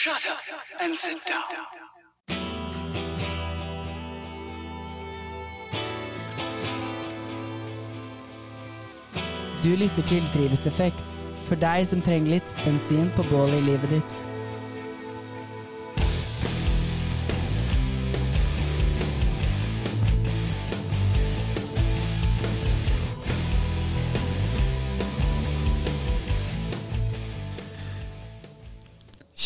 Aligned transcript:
Shut 0.00 0.26
up 0.30 0.38
and 0.80 0.96
sit 0.96 1.18
down. 1.26 1.42
Du 9.62 9.68
lytter 9.76 10.02
til 10.02 10.22
Drivhuseffekt, 10.34 11.02
for 11.48 11.58
deg 11.58 11.82
som 11.90 12.02
trenger 12.06 12.36
litt 12.36 12.54
bensin 12.62 13.10
på 13.16 13.26
bålet 13.32 13.58
i 13.58 13.66
livet 13.72 13.96
ditt. 13.96 14.27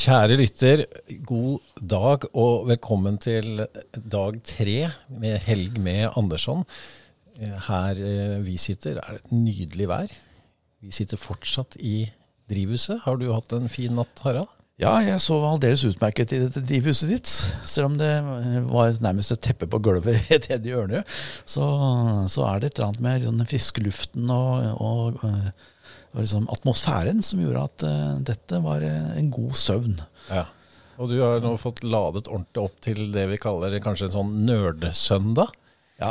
Kjære 0.02 0.34
lytter, 0.34 0.80
god 1.22 1.60
dag 1.78 2.24
og 2.34 2.64
velkommen 2.66 3.20
til 3.22 3.60
dag 3.94 4.38
tre 4.42 4.88
med 5.22 5.36
Helg 5.44 5.76
med 5.78 6.16
Andersson. 6.18 6.64
Eh, 7.38 7.52
Her 7.68 8.00
eh, 8.02 8.40
vi 8.42 8.56
sitter 8.58 8.98
er 8.98 9.20
det 9.20 9.30
nydelig 9.30 9.86
vær. 9.86 10.14
Vi 10.82 10.90
sitter 10.90 11.20
fortsatt 11.22 11.76
i 11.78 12.08
drivhuset. 12.50 13.04
Har 13.04 13.20
du 13.20 13.28
hatt 13.30 13.54
en 13.54 13.70
fin 13.70 13.94
natt, 13.94 14.24
Harald? 14.26 14.50
Ja, 14.82 14.96
jeg 15.06 15.22
sov 15.22 15.46
aldeles 15.46 15.84
utmerket 15.86 16.34
i 16.34 16.40
dette 16.48 16.64
drivhuset 16.66 17.12
ditt. 17.12 17.30
Selv 17.62 17.92
om 17.92 17.98
det 18.00 18.10
var 18.72 18.98
nærmest 19.06 19.36
et 19.36 19.44
teppe 19.46 19.70
på 19.70 19.78
gulvet 19.86 20.18
i 20.34 20.40
et 20.40 20.66
hjørne, 20.66 21.04
så, 21.46 21.68
så 22.26 22.48
er 22.48 22.58
det 22.58 22.72
et 22.72 22.80
eller 22.80 22.90
annet 22.90 23.06
med 23.06 23.28
den 23.28 23.46
friske 23.46 23.86
luften 23.86 24.34
og, 24.34 24.66
og, 24.82 25.22
og 26.12 26.20
liksom 26.20 26.48
atmosfæren 26.52 27.22
som 27.24 27.40
gjorde 27.40 27.64
at 27.68 27.84
uh, 27.88 28.16
dette 28.20 28.60
var 28.64 28.84
eh, 28.84 29.14
en 29.16 29.30
god 29.32 29.54
søvn. 29.56 29.96
Ja. 30.28 30.44
Og 31.00 31.08
du 31.08 31.16
har 31.22 31.40
nå 31.40 31.54
fått 31.60 31.80
ladet 31.86 32.28
ordentlig 32.28 32.66
opp 32.66 32.76
til 32.84 33.06
det 33.14 33.24
vi 33.30 33.40
kaller 33.40 33.78
kanskje 33.82 34.10
en 34.10 34.16
sånn 34.18 34.34
nerdesøndag. 34.46 35.54
Ja, 36.02 36.08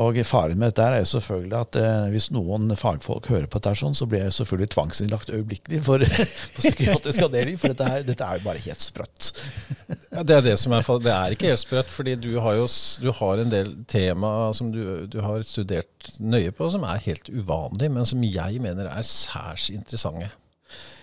og 0.00 0.16
faren 0.24 0.56
med 0.56 0.70
dette 0.72 0.84
er 0.88 1.02
jo 1.02 1.08
selvfølgelig 1.10 1.56
at 1.58 1.76
eh, 1.76 2.04
hvis 2.14 2.30
noen 2.32 2.70
fagfolk 2.78 3.26
hører 3.28 3.44
på 3.52 3.58
dette, 3.58 3.74
her 3.74 3.80
sånn, 3.82 3.96
så 3.98 4.06
blir 4.08 4.22
jeg 4.22 4.32
selvfølgelig 4.32 4.70
tvangsinnlagt 4.72 5.32
øyeblikkelig 5.36 5.80
for, 5.84 6.04
for 6.54 6.62
psykiatrisk 6.62 7.26
avdeling, 7.26 7.58
for 7.60 7.74
dette, 7.74 7.88
er- 7.98 8.06
dette 8.08 8.24
er 8.24 8.38
jo 8.40 8.46
bare 8.46 8.62
helt 8.64 8.80
sprøtt. 8.86 9.28
Ja, 10.14 10.22
det 10.24 10.38
er 10.38 10.46
det 10.46 10.54
som 10.62 10.72
er 10.72 10.86
fall- 10.86 11.02
Det 11.04 11.12
er 11.12 11.34
ikke 11.36 11.50
helt 11.50 11.60
sprøtt, 11.66 11.92
fordi 11.92 12.14
du 12.22 12.30
har 12.40 12.56
jo 12.56 12.64
du 13.04 13.10
har 13.18 13.42
en 13.44 13.52
del 13.52 13.74
tema 13.92 14.32
som 14.56 14.70
du, 14.72 14.80
du 15.12 15.18
har 15.20 15.44
studert 15.44 16.08
nøye 16.22 16.54
på, 16.56 16.70
som 16.72 16.86
er 16.88 17.04
helt 17.10 17.28
uvanlig, 17.28 17.90
men 17.92 18.08
som 18.08 18.24
jeg 18.24 18.62
mener 18.64 18.88
er 18.88 19.04
særs 19.04 19.68
interessante. 19.74 20.30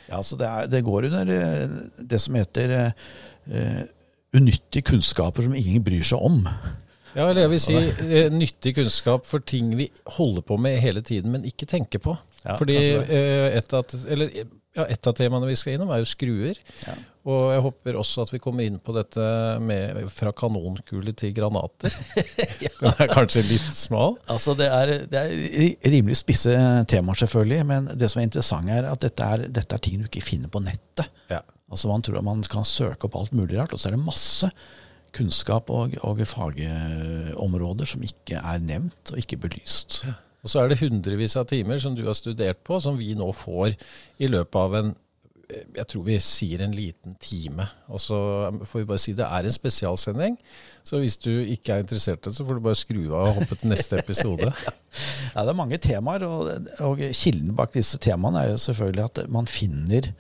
Ja, 0.10 0.24
så 0.26 0.36
det, 0.42 0.50
er, 0.50 0.66
det 0.74 0.82
går 0.90 1.12
under 1.12 1.30
eh, 1.38 1.78
det 2.02 2.18
som 2.26 2.36
heter 2.42 2.74
eh, 2.82 3.84
unyttige 4.34 4.82
kunnskaper 4.90 5.46
som 5.46 5.54
ingen 5.56 5.86
bryr 5.86 6.02
seg 6.10 6.26
om. 6.26 6.42
Ja, 7.14 7.28
eller 7.28 7.44
jeg 7.46 7.52
vil 7.54 7.62
si 7.62 7.78
eh, 7.78 8.34
nyttig 8.34 8.76
kunnskap 8.80 9.28
for 9.30 9.44
ting 9.46 9.74
vi 9.78 9.88
holder 10.18 10.46
på 10.46 10.58
med 10.62 10.80
hele 10.82 11.04
tiden, 11.06 11.34
men 11.34 11.46
ikke 11.48 11.70
tenker 11.70 12.02
på. 12.02 12.16
Ja, 12.44 12.58
Fordi 12.60 12.78
eh, 12.78 13.54
et 13.60 13.74
av, 13.76 13.86
eller, 14.10 14.32
ja, 14.74 14.86
et 14.90 15.08
av 15.08 15.16
temaene 15.18 15.48
vi 15.48 15.58
skal 15.60 15.76
innom, 15.76 15.92
er 15.94 16.02
jo 16.02 16.10
skruer. 16.10 16.58
Ja. 16.84 16.96
Og 17.30 17.54
jeg 17.54 17.64
håper 17.64 17.98
også 18.02 18.26
at 18.26 18.34
vi 18.34 18.42
kommer 18.44 18.66
inn 18.66 18.82
på 18.84 18.96
dette 18.98 19.24
med 19.64 20.02
fra 20.12 20.34
kanonkule 20.36 21.14
til 21.16 21.32
granater. 21.38 21.94
Den 22.82 22.90
er 22.98 23.12
kanskje 23.14 23.46
litt 23.48 23.70
smal. 23.78 24.18
Altså 24.34 24.58
det 24.60 24.68
er, 24.68 24.94
det 25.08 25.22
er 25.22 25.92
rimelig 25.94 26.20
spisse 26.20 26.58
temaer, 26.92 27.22
selvfølgelig, 27.22 27.64
men 27.70 27.92
det 27.96 28.10
som 28.12 28.20
er 28.20 28.28
interessant, 28.28 28.74
er 28.74 28.90
at 28.90 29.06
dette 29.06 29.30
er, 29.36 29.46
dette 29.62 29.78
er 29.78 29.86
ting 29.86 30.02
du 30.02 30.10
ikke 30.10 30.26
finner 30.26 30.52
på 30.52 30.64
nettet. 30.66 31.08
Ja. 31.32 31.44
Altså 31.74 31.90
Man 31.90 32.04
tror 32.06 32.20
at 32.20 32.26
man 32.28 32.44
kan 32.50 32.68
søke 32.68 33.08
opp 33.08 33.16
alt 33.22 33.32
mulig 33.34 33.56
rart, 33.62 33.72
og 33.74 33.80
så 33.80 33.90
er 33.90 33.96
det 33.96 34.04
masse 34.04 34.50
kunnskap 35.14 35.70
og, 35.74 35.96
og 36.02 36.22
fagområder 36.28 37.90
som 37.90 38.04
ikke 38.06 38.40
er 38.40 38.64
nevnt 38.66 39.14
og 39.14 39.22
ikke 39.22 39.40
belyst. 39.46 40.04
Og 40.44 40.52
så 40.52 40.64
er 40.64 40.72
det 40.72 40.82
hundrevis 40.82 41.38
av 41.40 41.48
timer 41.48 41.80
som 41.80 41.96
du 41.96 42.04
har 42.08 42.18
studert 42.18 42.60
på, 42.68 42.80
som 42.84 42.98
vi 43.00 43.14
nå 43.16 43.30
får 43.38 43.78
i 44.20 44.32
løpet 44.32 44.60
av 44.60 44.78
en 44.82 44.94
jeg 45.54 45.86
tror 45.92 46.06
vi 46.08 46.16
sier 46.24 46.64
en 46.64 46.74
liten 46.76 47.16
time. 47.22 47.66
Og 47.92 48.02
så 48.02 48.18
får 48.66 48.80
vi 48.80 48.88
bare 48.90 49.02
si 49.02 49.14
det 49.18 49.26
er 49.26 49.46
en 49.46 49.54
spesialsending. 49.54 50.38
Så 50.88 51.02
hvis 51.02 51.18
du 51.22 51.32
ikke 51.32 51.76
er 51.76 51.84
interessert, 51.84 52.26
så 52.26 52.46
får 52.46 52.58
du 52.58 52.64
bare 52.66 52.80
skru 52.80 53.02
av 53.12 53.30
og 53.30 53.38
hoppe 53.42 53.58
til 53.60 53.74
neste 53.74 54.00
episode. 54.02 54.52
Ja, 55.34 55.42
det 55.42 55.50
er 55.50 55.58
mange 55.58 55.80
temaer, 55.82 56.22
og, 56.30 56.68
og 56.86 57.00
kilden 57.18 57.56
bak 57.58 57.72
disse 57.74 57.98
temaene 57.98 58.44
er 58.44 58.52
jo 58.52 58.60
selvfølgelig 58.62 59.04
at 59.08 59.22
man 59.34 59.48
finner 59.50 60.12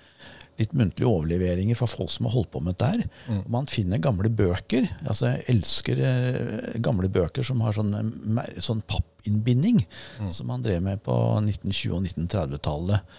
litt 0.60 0.74
muntlige 0.78 1.10
overleveringer 1.10 1.78
fra 1.80 1.88
folk 1.90 2.12
som 2.14 2.28
har 2.28 2.36
holdt 2.36 2.52
på 2.54 2.62
med 2.64 2.76
dette 2.76 2.90
her. 2.92 3.40
Man 3.52 3.70
finner 3.72 4.02
gamle 4.04 4.30
bøker. 4.30 4.86
altså 5.08 5.32
Jeg 5.34 5.46
elsker 5.56 6.02
eh, 6.04 6.80
gamle 6.84 7.10
bøker 7.10 7.46
som 7.48 7.62
har 7.66 7.74
sånn, 7.78 7.94
eh, 7.96 8.60
sånn 8.62 8.84
pappinnbinding, 8.90 9.84
som 10.30 10.52
man 10.52 10.62
drev 10.66 10.84
med 10.86 11.02
på 11.06 11.16
1920- 11.42 11.96
og 11.98 12.04
1930-tallet. 12.06 13.16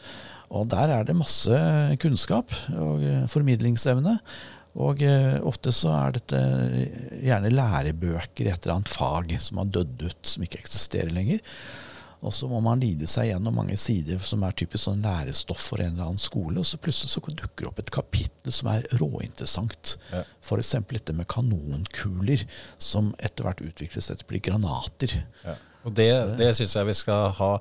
Og 0.54 0.68
der 0.70 0.92
er 0.94 1.06
det 1.08 1.16
masse 1.18 1.58
kunnskap 2.02 2.52
og 2.76 3.02
eh, 3.02 3.24
formidlingsevne. 3.32 4.18
Og 4.74 5.04
ofte 5.46 5.70
så 5.70 5.92
er 5.94 6.16
dette 6.16 6.38
gjerne 7.22 7.52
lærebøker 7.52 8.48
i 8.48 8.50
et 8.50 8.64
eller 8.64 8.80
annet 8.80 8.90
fag 8.90 9.36
som 9.38 9.60
har 9.62 9.68
dødd 9.70 10.02
ut, 10.02 10.18
som 10.26 10.42
ikke 10.42 10.58
eksisterer 10.64 11.14
lenger. 11.14 11.38
Og 12.24 12.32
så 12.32 12.48
må 12.48 12.60
man 12.64 12.80
lide 12.80 13.08
seg 13.10 13.28
gjennom 13.28 13.58
mange 13.60 13.76
sider 13.80 14.22
som 14.24 14.44
er 14.46 14.56
typisk 14.56 14.86
sånn 14.86 15.04
lærestoff 15.04 15.66
for 15.70 15.82
en 15.84 15.92
eller 15.92 16.08
annen 16.08 16.22
skole, 16.22 16.56
og 16.60 16.68
så 16.68 16.80
plutselig 16.80 17.12
så 17.12 17.22
dukker 17.24 17.66
det 17.66 17.70
opp 17.70 17.82
et 17.82 17.92
kapittel 17.94 18.54
som 18.54 18.70
er 18.72 18.88
råinteressant. 18.96 19.96
Ja. 20.12 20.24
F.eks. 20.40 20.72
dette 20.94 21.16
med 21.16 21.28
kanonkuler, 21.30 22.46
som 22.80 23.12
etter 23.18 23.46
hvert 23.46 23.62
utvikles 23.64 24.08
til 24.08 24.24
å 24.24 24.30
bli 24.32 24.40
granater. 24.48 25.18
Ja. 25.44 25.58
Og 25.84 25.92
det, 25.92 26.08
det 26.40 26.54
syns 26.56 26.74
jeg 26.78 26.88
vi 26.88 26.96
skal 26.96 27.34
ha. 27.36 27.52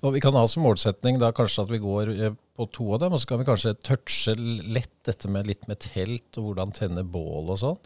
Og 0.00 0.14
vi 0.14 0.22
kan 0.24 0.36
ha 0.36 0.46
som 0.48 0.64
målsetning 0.64 1.20
da 1.20 1.28
kanskje 1.36 1.66
at 1.66 1.72
vi 1.72 1.80
går 1.82 2.12
eh, 2.14 2.36
på 2.56 2.66
to 2.72 2.88
av 2.96 3.02
dem, 3.02 3.12
og 3.12 3.20
så 3.20 3.28
kan 3.28 3.42
vi 3.42 3.48
kanskje 3.48 3.74
touche 3.84 4.36
lett 4.36 4.94
dette 5.04 5.28
med 5.32 5.48
litt 5.48 5.68
med 5.68 5.82
telt 5.84 6.40
og 6.40 6.50
hvordan 6.50 6.72
tenne 6.76 7.04
bål 7.04 7.52
og 7.52 7.60
sånn. 7.60 7.76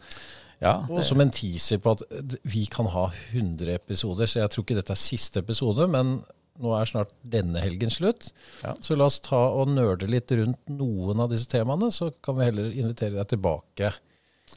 Ja, 0.60 0.74
Og 0.92 1.00
som 1.08 1.20
en 1.22 1.30
teaser 1.32 1.80
på 1.80 1.94
at 1.96 2.02
vi 2.44 2.66
kan 2.68 2.88
ha 2.92 3.06
100 3.32 3.72
episoder, 3.78 4.28
så 4.28 4.42
jeg 4.42 4.52
tror 4.52 4.66
ikke 4.66 4.76
dette 4.76 4.92
er 4.92 5.00
siste 5.00 5.40
episode, 5.40 5.86
men 5.88 6.18
nå 6.60 6.74
er 6.76 6.90
snart 6.90 7.14
denne 7.24 7.62
helgen 7.64 7.88
slutt. 7.88 8.26
Ja. 8.60 8.74
Så 8.84 8.96
la 8.98 9.06
oss 9.08 9.16
ta 9.24 9.38
og 9.56 9.72
nerde 9.72 10.10
litt 10.12 10.28
rundt 10.36 10.60
noen 10.68 11.22
av 11.24 11.30
disse 11.32 11.48
temaene, 11.48 11.88
så 11.94 12.10
kan 12.20 12.36
vi 12.36 12.50
heller 12.50 12.68
invitere 12.74 13.16
deg 13.16 13.30
tilbake. 13.32 13.94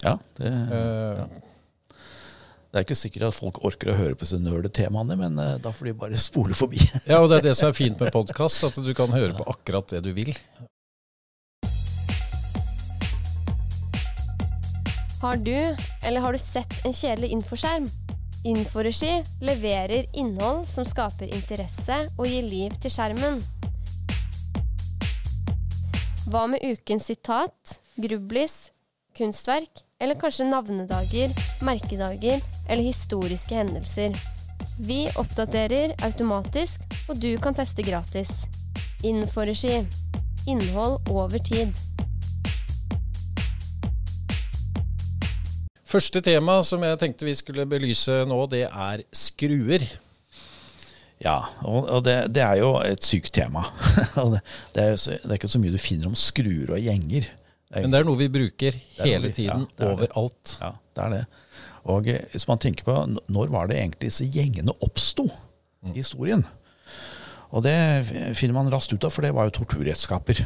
ja, 0.03 0.17
det, 0.39 0.51
Eh, 0.51 1.41
det 2.73 2.79
er 2.81 2.85
ikke 2.87 2.97
sikkert 2.97 3.27
at 3.27 3.37
folk 3.37 3.59
orker 3.63 3.91
å 3.93 3.95
høre 3.95 4.15
på 4.17 4.25
disse 4.25 4.39
nerdetemaene, 4.41 5.15
men 5.15 5.39
eh, 5.39 5.55
da 5.61 5.71
får 5.71 5.91
de 5.91 5.95
bare 6.03 6.17
spole 6.19 6.57
forbi. 6.57 6.81
Ja, 7.05 7.21
og 7.21 7.29
det 7.29 7.37
er 7.39 7.47
det 7.51 7.55
som 7.59 7.69
er 7.69 7.79
fint 7.83 7.99
med 8.01 8.11
podkast, 8.11 8.65
at 8.67 8.79
du 8.81 8.91
kan 8.97 9.13
høre 9.13 9.35
på 9.37 9.45
akkurat 9.53 9.93
det 9.93 10.01
du 10.03 10.11
vil. 10.17 10.33
Har 15.23 15.37
du, 15.37 15.75
eller 16.05 16.19
har 16.19 16.33
du 16.33 16.37
sett 16.37 16.73
en 16.85 16.93
kjedelig 16.93 17.29
infoskjerm? 17.31 17.85
Inforegi 18.45 19.23
leverer 19.41 20.09
innhold 20.19 20.65
som 20.67 20.83
skaper 20.83 21.31
interesse 21.31 21.95
og 22.17 22.27
gir 22.27 22.43
liv 22.43 22.75
til 22.83 22.91
skjermen. 22.91 23.39
Hva 26.27 26.41
med 26.51 26.59
ukens 26.67 27.07
sitat, 27.07 27.77
grublis, 27.95 28.57
kunstverk, 29.15 29.85
eller 30.03 30.19
kanskje 30.19 30.49
navnedager, 30.49 31.31
merkedager 31.63 32.43
eller 32.67 32.83
historiske 32.83 33.61
hendelser? 33.61 34.19
Vi 34.75 35.05
oppdaterer 35.15 35.95
automatisk, 36.03 36.83
og 37.07 37.15
du 37.23 37.31
kan 37.39 37.55
teste 37.55 37.87
gratis. 37.87 38.43
Inforegi. 39.07 39.85
Innhold 40.51 40.99
over 41.07 41.39
tid. 41.47 41.92
Første 45.93 46.23
tema 46.25 46.55
som 46.65 46.81
jeg 46.81 46.97
tenkte 47.01 47.27
vi 47.27 47.35
skulle 47.37 47.67
belyse 47.69 48.23
nå, 48.25 48.39
det 48.49 48.63
er 48.65 49.03
skruer. 49.13 49.83
Ja, 51.23 51.35
og, 51.63 52.01
det, 52.03 52.15
det 52.33 52.41
er 52.43 52.57
jo 52.59 52.71
et 52.83 53.05
sykt 53.05 53.31
tema. 53.35 53.61
Det, 54.73 54.81
er, 54.81 54.97
det 54.97 55.29
er 55.29 55.37
ikke 55.37 55.51
så 55.51 55.61
mye 55.61 55.71
du 55.75 55.79
finner 55.79 56.09
om 56.09 56.17
skruer 56.17 56.73
og 56.73 56.81
gjenger. 56.81 57.29
Men 57.73 57.93
det 57.93 58.01
er 58.01 58.07
noe 58.09 58.19
vi 58.19 58.27
bruker 58.33 58.75
er 58.75 59.05
hele 59.05 59.29
vi- 59.29 59.37
tiden, 59.37 59.63
ja, 59.69 59.85
er 59.85 59.93
overalt. 59.93 60.55
Ja, 60.61 60.71
det 60.97 61.05
er 61.05 61.13
det. 61.13 61.21
Og 61.93 62.09
eh, 62.11 62.25
hvis 62.33 62.47
man 62.49 62.59
tenker 62.63 62.85
på 62.87 62.97
når 63.07 63.53
var 63.53 63.69
det 63.69 63.77
egentlig 63.79 64.09
disse 64.09 64.27
gjengene 64.33 64.75
oppsto 64.85 65.29
i 65.89 65.95
historien? 65.97 66.43
Og 67.53 67.63
det 67.65 67.77
finner 68.33 68.57
man 68.57 68.71
raskt 68.73 68.93
ut 68.95 69.05
av, 69.05 69.13
for 69.13 69.25
det 69.25 69.33
var 69.37 69.47
jo 69.47 69.55
torturredskaper. 69.59 70.41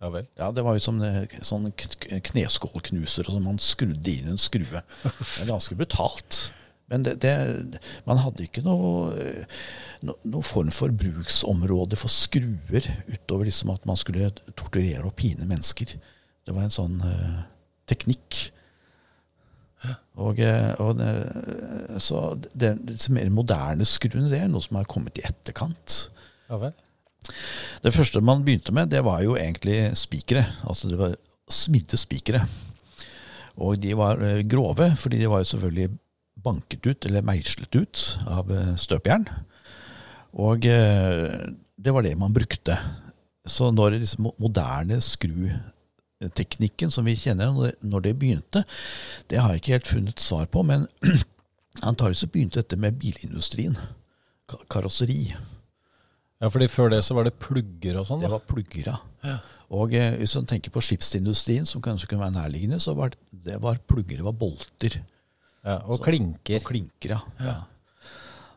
Ja 0.00 0.08
vel. 0.14 0.28
Ja, 0.38 0.48
Det 0.52 0.64
var 0.64 0.76
jo 0.76 0.82
som 0.82 1.02
eh, 1.04 1.26
sånn 1.44 1.68
kneskålknuser 1.76 3.28
som 3.28 3.44
man 3.44 3.60
skrudde 3.60 4.14
inn 4.14 4.32
en 4.32 4.40
skrue. 4.40 4.80
Det 5.04 5.42
er 5.42 5.50
ganske 5.50 5.76
brutalt. 5.76 6.46
Men 6.90 7.04
det, 7.06 7.20
det, 7.22 7.80
man 8.08 8.18
hadde 8.18 8.46
ikke 8.48 8.64
noe, 8.66 9.12
eh, 9.20 9.58
no, 10.08 10.16
noe 10.24 10.46
form 10.46 10.72
for 10.74 10.90
bruksområde 10.90 12.00
for 12.00 12.10
skruer 12.10 12.88
utover 13.12 13.46
liksom 13.46 13.74
at 13.76 13.84
man 13.86 14.00
skulle 14.00 14.32
torturere 14.56 15.04
og 15.04 15.14
pine 15.20 15.46
mennesker. 15.46 15.94
Det 16.48 16.56
var 16.56 16.66
en 16.66 16.74
sånn 16.74 16.96
uh, 17.04 17.44
teknikk. 17.90 18.48
Og, 20.20 20.40
og 20.82 20.90
det, 20.98 21.12
så 22.04 22.18
det 22.52 22.74
mer 23.14 23.30
moderne 23.32 23.86
skruen 23.88 24.26
det 24.28 24.42
er 24.42 24.50
noe 24.52 24.60
som 24.60 24.76
har 24.76 24.88
kommet 24.90 25.20
i 25.20 25.24
etterkant. 25.24 26.02
Ja 26.50 26.58
vel. 26.60 26.74
Det 27.84 27.94
første 27.94 28.22
man 28.24 28.44
begynte 28.46 28.74
med, 28.76 28.90
det 28.92 29.04
var 29.06 29.22
jo 29.24 29.36
egentlig 29.38 29.96
spikere. 29.98 30.44
Altså 30.68 30.90
det 30.90 30.98
var 31.00 31.16
smidde 31.50 31.98
spikere. 32.00 32.44
Og 33.60 33.80
de 33.82 33.94
var 33.98 34.22
eh, 34.24 34.44
grove, 34.48 34.92
fordi 34.96 35.20
de 35.20 35.30
var 35.30 35.42
jo 35.42 35.50
selvfølgelig 35.52 35.90
banket 36.40 36.86
ut, 36.86 37.06
eller 37.06 37.26
meislet 37.26 37.76
ut, 37.76 38.04
av 38.30 38.52
støpjern. 38.80 39.26
Og 40.40 40.64
eh, 40.66 41.50
det 41.80 41.94
var 41.94 42.06
det 42.06 42.16
man 42.18 42.34
brukte. 42.34 42.76
Så 43.46 43.70
når 43.74 43.98
disse 43.98 44.20
moderne 44.20 45.00
skruteknikken 45.02 46.92
som 46.92 47.06
vi 47.08 47.16
kjenner, 47.18 47.54
når 47.80 48.04
det, 48.04 48.18
begynte, 48.18 48.64
det 49.30 49.40
har 49.40 49.52
jeg 49.52 49.62
ikke 49.62 49.76
helt 49.78 49.94
funnet 49.94 50.20
svar 50.20 50.46
på, 50.52 50.62
men 50.62 50.86
antakelig 51.88 52.22
så 52.22 52.30
begynte 52.30 52.60
dette 52.60 52.78
med 52.80 52.98
bilindustrien. 53.00 53.78
Karosseri. 54.70 55.32
Ja, 56.40 56.48
fordi 56.48 56.66
før 56.72 56.88
det 56.90 57.02
så 57.04 57.14
var 57.14 57.24
det 57.28 57.34
plugger 57.38 57.98
og 58.00 58.06
sånn, 58.08 58.20
Det 58.24 58.30
var 58.32 58.40
plugger, 58.48 58.86
ja. 58.86 58.96
Ja. 59.26 59.34
Og 59.76 59.92
eh, 59.94 60.14
hvis 60.18 60.32
man 60.38 60.46
tenker 60.50 60.70
på 60.74 60.80
skipsindustrien, 60.82 61.66
som 61.68 61.82
kanskje 61.84 62.06
kunne 62.10 62.24
være 62.24 62.32
nærliggende, 62.38 62.78
så 62.80 62.94
var 62.96 63.08
det, 63.12 63.18
det 63.44 63.58
var 63.62 63.76
plugger, 63.86 64.16
det 64.16 64.24
var 64.24 64.32
bolter 64.32 64.96
Ja, 65.64 65.76
og 65.84 65.96
Så- 65.98 66.02
klinker. 66.06 66.56
og 66.56 66.62
klinker. 66.70 67.10
Ja. 67.12 67.18
ja. 67.44 67.54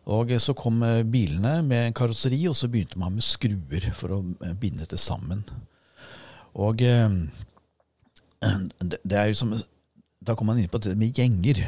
Og 0.06 0.32
eh, 0.32 0.38
så 0.40 0.54
kom 0.56 0.82
eh, 0.84 1.04
bilene 1.04 1.62
med 1.64 1.94
karosseri, 1.94 2.48
og 2.48 2.56
så 2.56 2.68
begynte 2.72 2.98
man 3.00 3.14
med 3.14 3.24
skruer 3.28 3.92
for 3.94 4.08
å 4.16 4.24
eh, 4.44 4.54
binde 4.54 4.86
det 4.90 5.00
sammen. 5.00 5.44
Og 6.56 6.78
det, 8.44 9.12
er 9.12 9.26
jo 9.32 9.34
som 9.34 9.54
Da 10.24 10.36
kom 10.36 10.48
man 10.48 10.60
inn 10.62 10.70
på 10.72 10.80
det 10.80 10.96
med 10.98 11.14
gjenger. 11.18 11.64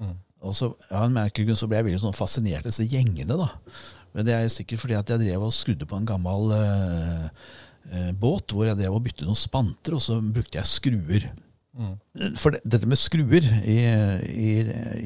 Mm. 0.00 0.14
Og 0.40 0.54
så, 0.54 0.70
ja, 0.90 1.04
en 1.04 1.12
merkelig 1.16 1.46
grunn 1.48 1.58
så 1.58 1.66
ble 1.68 1.76
jeg 1.80 1.84
veldig 1.88 2.00
sånn 2.04 2.14
fascinert 2.16 2.62
av 2.64 2.70
disse 2.70 2.86
gjengene. 2.88 3.36
da. 3.36 3.48
Men 4.14 4.28
det 4.28 4.34
er 4.34 4.48
sikkert 4.52 4.82
fordi 4.82 4.96
at 4.98 5.12
jeg 5.12 5.22
drev 5.24 5.44
og 5.48 5.54
skrudde 5.56 5.88
på 5.88 5.98
en 5.98 6.08
gammel 6.08 6.54
eh, 6.56 7.28
eh, 7.92 8.10
båt 8.16 8.54
hvor 8.54 8.68
jeg 8.68 8.78
drev 8.80 8.96
og 8.96 9.04
bytte 9.04 9.28
noen 9.28 9.38
spanter, 9.38 9.98
og 9.98 10.04
så 10.04 10.18
brukte 10.22 10.60
jeg 10.60 10.72
skruer. 10.72 11.28
Mm. 11.78 11.94
For 12.40 12.56
det, 12.56 12.64
dette 12.66 12.88
med 12.90 12.98
skruer 12.98 13.44
i, 13.62 13.78
i, 14.32 14.52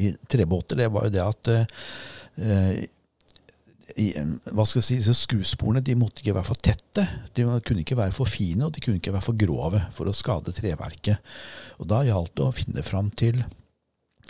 i 0.09 0.13
trebåter, 0.31 0.81
det 0.81 0.91
var 0.95 1.09
jo 1.09 1.15
det 1.15 1.25
at 1.27 1.53
eh, 1.53 2.85
i, 4.01 4.13
hva 4.49 4.65
skal 4.65 4.81
jeg 4.81 4.87
si, 4.87 4.99
disse 5.01 5.17
skrusporene 5.25 5.83
de 5.85 5.97
måtte 5.99 6.23
ikke 6.23 6.37
være 6.37 6.49
for 6.49 6.61
tette. 6.65 7.05
De 7.37 7.45
kunne 7.67 7.83
ikke 7.83 7.99
være 7.99 8.15
for 8.17 8.31
fine, 8.31 8.65
og 8.67 8.73
de 8.75 8.81
kunne 8.85 9.01
ikke 9.01 9.13
være 9.15 9.27
for 9.27 9.39
grove 9.39 9.83
for 9.97 10.09
å 10.09 10.17
skade 10.17 10.55
treverket. 10.57 11.35
Og 11.83 11.91
Da 11.91 12.03
gjaldt 12.07 12.35
det 12.39 12.47
å 12.47 12.55
finne 12.57 12.87
fram 12.87 13.11
til 13.13 13.43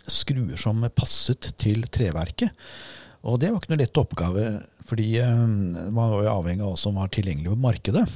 skruer 0.03 0.59
som 0.59 0.83
passet 0.97 1.53
til 1.61 1.87
treverket. 1.93 2.51
Og 3.23 3.39
det 3.39 3.53
var 3.53 3.63
ikke 3.63 3.73
noe 3.73 3.83
lett 3.83 4.01
oppgave, 4.01 4.45
fordi 4.89 5.09
eh, 5.23 5.47
man 5.95 6.11
var 6.11 6.25
jo 6.25 6.35
avhengig 6.35 6.65
av 6.65 6.73
hva 6.73 6.81
som 6.81 6.99
var 6.99 7.13
tilgjengelig 7.15 7.53
på 7.55 7.63
markedet. 7.63 8.07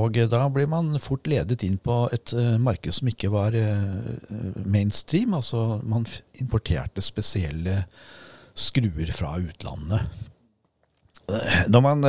Og 0.00 0.16
eh, 0.16 0.30
da 0.32 0.46
ble 0.52 0.64
man 0.70 0.94
fort 1.02 1.28
ledet 1.28 1.60
inn 1.66 1.76
på 1.82 2.06
et 2.14 2.32
eh, 2.32 2.56
marked 2.62 2.96
som 2.96 3.10
ikke 3.12 3.32
var 3.34 3.56
mainstream. 4.64 5.36
Altså 5.36 5.80
man 5.84 6.08
importerte 6.40 7.04
spesielle 7.04 7.82
skruer 8.56 9.12
fra 9.14 9.36
utlandet. 9.40 10.08
Når 11.70 11.82
man 11.84 12.00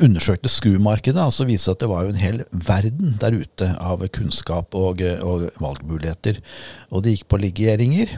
undersøkte 0.00 0.48
skrumarkedet, 0.48 1.26
så 1.34 1.44
viste 1.44 1.68
det 1.68 1.74
at 1.74 1.82
det 1.82 1.88
var 1.90 2.08
en 2.08 2.16
hel 2.16 2.38
verden 2.48 3.18
der 3.20 3.36
ute 3.36 3.68
av 3.76 4.00
kunnskap 4.16 4.72
og, 4.72 5.02
og 5.20 5.50
valgmuligheter. 5.60 6.40
Og 6.88 7.04
det 7.04 7.18
gikk 7.18 7.26
på 7.28 7.40
legeringer, 7.42 8.14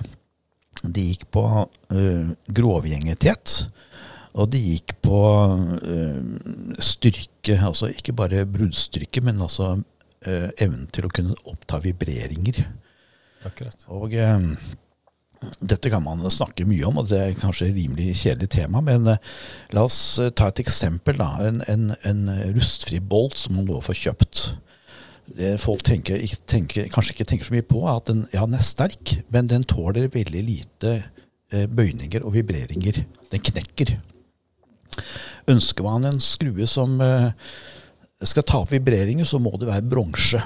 det 0.82 1.04
gikk 1.12 1.28
på 1.34 1.44
uh, 1.66 2.32
grovgjengethet, 2.54 3.54
og 4.38 4.50
de 4.52 4.60
gikk 4.62 4.94
på 5.02 5.20
uh, 5.82 6.75
styrke, 6.78 7.56
altså 7.56 7.90
ikke 7.92 8.14
bare 8.16 8.46
bruddstyrke, 8.46 9.22
men 9.25 9.42
altså 9.42 9.72
uh, 9.78 10.50
evnen 10.58 10.86
til 10.94 11.08
å 11.08 11.14
kunne 11.14 11.38
oppta 11.48 11.80
vibreringer. 11.82 12.62
Akkurat. 13.48 13.88
Og 13.94 14.14
dette 15.62 15.90
kan 15.90 16.02
man 16.02 16.25
snakke 16.30 16.66
mye 16.66 16.86
om, 16.86 16.98
og 17.00 17.10
det 17.10 17.20
er 17.22 17.36
kanskje 17.38 17.69
et 17.69 17.76
rimelig 17.76 18.16
kjedelig 18.25 18.50
tema, 18.56 18.82
men 18.82 19.06
la 19.06 19.84
oss 19.84 20.19
ta 20.34 20.50
et 20.50 20.62
eksempel. 20.64 21.19
da, 21.20 21.36
En, 21.46 21.62
en, 21.70 21.92
en 22.02 22.25
rustfri 22.56 22.98
bolt 22.98 23.38
som 23.38 23.54
man 23.58 23.69
nå 23.70 23.78
får 23.86 24.02
kjøpt. 24.02 24.42
Det 25.36 25.56
folk 25.60 25.82
tenker, 25.84 26.22
tenker, 26.48 26.88
kanskje 26.92 27.14
ikke 27.14 27.26
tenker 27.28 27.48
så 27.48 27.54
mye 27.54 27.66
på, 27.66 27.82
er 27.84 27.98
at 27.98 28.08
den, 28.08 28.22
ja, 28.32 28.46
den 28.46 28.56
er 28.56 28.64
sterk, 28.64 29.19
men 29.34 29.50
den 29.50 29.66
tåler 29.69 30.08
veldig 30.12 30.44
lite 30.44 30.94
eh, 31.52 31.66
bøyninger 31.69 32.25
og 32.25 32.32
vibreringer. 32.38 33.02
Den 33.32 33.44
knekker. 33.50 33.98
Ønsker 35.48 35.84
man 35.84 36.08
en 36.08 36.22
skrue 36.22 36.66
som 36.70 36.96
eh, 37.04 37.28
skal 38.25 38.46
ta 38.48 38.62
opp 38.64 38.72
vibreringer, 38.72 39.28
så 39.28 39.40
må 39.42 39.52
det 39.60 39.69
være 39.69 39.86
bronse. 39.90 40.40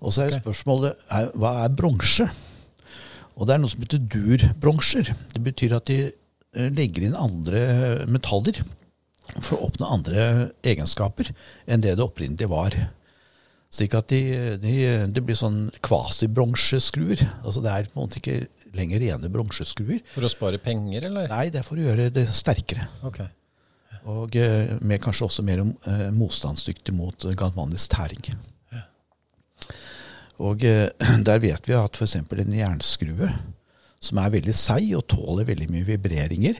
Og 0.00 0.12
så 0.12 0.24
er 0.24 0.32
okay. 0.32 0.42
spørsmålet 0.42 1.06
er, 1.12 1.30
hva 1.38 1.54
er 1.64 1.76
bronse? 1.76 2.26
Og 3.34 3.48
det 3.48 3.54
er 3.54 3.62
noe 3.62 3.72
som 3.72 3.84
heter 3.84 4.02
durbronser. 4.08 5.12
Det 5.34 5.42
betyr 5.44 5.76
at 5.78 5.88
de 5.90 6.00
eh, 6.08 6.68
legger 6.72 7.08
inn 7.08 7.18
andre 7.18 7.62
metaller 8.08 8.62
for 9.40 9.56
å 9.56 9.70
oppnå 9.70 9.88
andre 9.88 10.26
egenskaper 10.66 11.32
enn 11.64 11.82
det 11.84 11.96
det 11.96 12.04
opprinnelig 12.04 12.50
var. 12.52 12.76
Slik 13.74 13.94
at 13.98 14.12
de, 14.12 14.20
de, 14.62 14.74
det 15.10 15.22
blir 15.26 15.38
sånn 15.38 15.66
kvasibronseskruer. 15.82 17.24
Altså 17.42 17.62
det 17.64 17.72
er 17.72 17.88
på 17.90 17.98
en 17.98 18.04
måte 18.04 18.20
ikke 18.20 18.44
lenger 18.74 19.02
rene 19.02 19.30
bronseskruer. 19.32 20.02
For 20.14 20.26
å 20.26 20.30
spare 20.30 20.60
penger, 20.62 21.08
eller? 21.10 21.26
Nei, 21.30 21.48
det 21.50 21.62
er 21.62 21.66
for 21.66 21.80
å 21.80 21.88
gjøre 21.88 22.10
det 22.14 22.28
sterkere. 22.30 22.86
Okay. 23.10 23.26
Og 24.10 24.36
eh, 24.36 24.74
med 24.84 25.02
kanskje 25.02 25.26
også 25.26 25.44
mer 25.46 25.64
eh, 25.64 26.08
motstandsdyktig 26.14 26.94
mot 26.94 27.26
eh, 27.26 27.36
galvanisk 27.38 27.94
tæring. 27.94 28.34
Og 30.42 30.64
eh, 30.66 30.88
der 31.28 31.42
vet 31.42 31.68
vi 31.68 31.76
at 31.78 31.98
f.eks. 31.98 32.16
en 32.22 32.56
jernskrue, 32.58 33.30
som 34.04 34.20
er 34.20 34.34
veldig 34.34 34.54
seig 34.56 34.90
og 34.98 35.06
tåler 35.08 35.46
veldig 35.48 35.70
mye 35.72 35.86
vibreringer, 35.88 36.58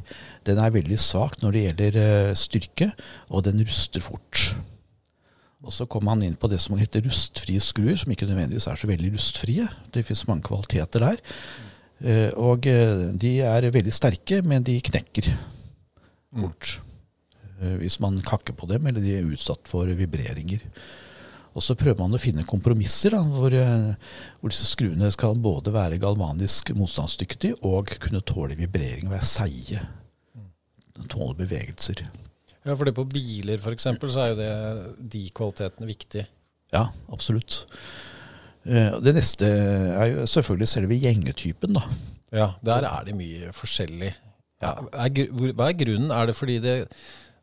den 0.49 0.61
er 0.63 0.73
veldig 0.75 0.99
svak 1.01 1.43
når 1.43 1.57
det 1.57 1.65
gjelder 1.67 1.99
eh, 2.03 2.37
styrke, 2.39 2.93
og 3.29 3.45
den 3.49 3.61
ruster 3.67 4.05
fort. 4.05 4.55
Og 5.65 5.73
så 5.73 5.87
kommer 5.89 6.13
man 6.13 6.25
inn 6.27 6.37
på 6.37 6.49
det 6.53 6.61
som 6.61 6.77
heter 6.77 7.05
rustfrie 7.07 7.61
skruer, 7.63 7.97
som 7.97 8.13
ikke 8.13 8.29
nødvendigvis 8.29 8.67
er 8.69 8.81
så 8.81 8.89
veldig 8.91 9.15
rustfrie. 9.15 9.67
Det 9.95 10.05
fins 10.05 10.27
mange 10.29 10.45
kvaliteter 10.45 11.07
der. 11.07 11.23
Eh, 12.05 12.31
Og 12.37 12.67
eh, 12.69 13.07
de 13.17 13.39
er 13.41 13.71
veldig 13.73 13.95
sterke, 13.95 14.43
men 14.45 14.67
de 14.67 14.77
knekker 14.85 15.31
fort. 16.37 16.81
Eh, 17.61 17.79
Hvis 17.81 17.97
man 18.01 18.19
kakker 18.21 18.53
på 18.53 18.69
dem, 18.69 18.87
eller 18.87 19.01
de 19.01 19.17
er 19.17 19.31
utsatt 19.33 19.65
for 19.71 19.89
vibreringer. 19.89 20.61
Og 21.55 21.63
så 21.63 21.77
prøver 21.79 22.03
man 22.03 22.17
å 22.17 22.19
finne 22.19 22.45
kompromisser 22.45 23.15
da, 23.15 23.21
hvor, 23.23 23.55
hvor 24.41 24.51
disse 24.51 24.67
skruene 24.67 25.07
skal 25.15 25.39
både 25.39 25.71
være 25.71 26.01
galvanisk 26.03 26.73
motstandsdyktige 26.75 27.61
og 27.63 27.95
kunne 28.03 28.25
tåle 28.27 28.59
vibrering 28.59 29.07
være 29.13 29.29
seige. 29.31 29.85
Tåle 31.07 31.39
bevegelser. 31.39 32.03
Ja, 32.65 32.75
for 32.75 32.89
det 32.89 32.95
på 32.97 33.05
biler 33.13 33.61
for 33.61 33.75
eksempel, 33.77 34.09
så 34.13 34.25
er 34.25 34.33
jo 34.33 34.37
det, 34.41 34.51
de 35.13 35.23
kvalitetene 35.37 35.89
viktig. 35.91 36.27
Ja, 36.73 36.87
absolutt. 37.13 37.65
Eh, 38.65 38.95
Det 39.05 39.13
neste 39.15 39.47
er 39.47 40.07
jo 40.15 40.27
selvfølgelig 40.27 40.69
selve 40.73 40.97
gjengetypen, 41.01 41.75
da. 41.77 41.83
Ja, 42.35 42.49
der 42.65 42.87
er 42.89 43.05
det 43.05 43.15
mye 43.19 43.53
forskjellig. 43.55 44.15
Ja. 44.63 44.73
Er, 44.97 45.11
hva 45.53 45.69
er 45.69 45.77
grunnen? 45.77 46.11
Er 46.11 46.27
det 46.31 46.37
fordi 46.39 46.57
det, 46.65 46.77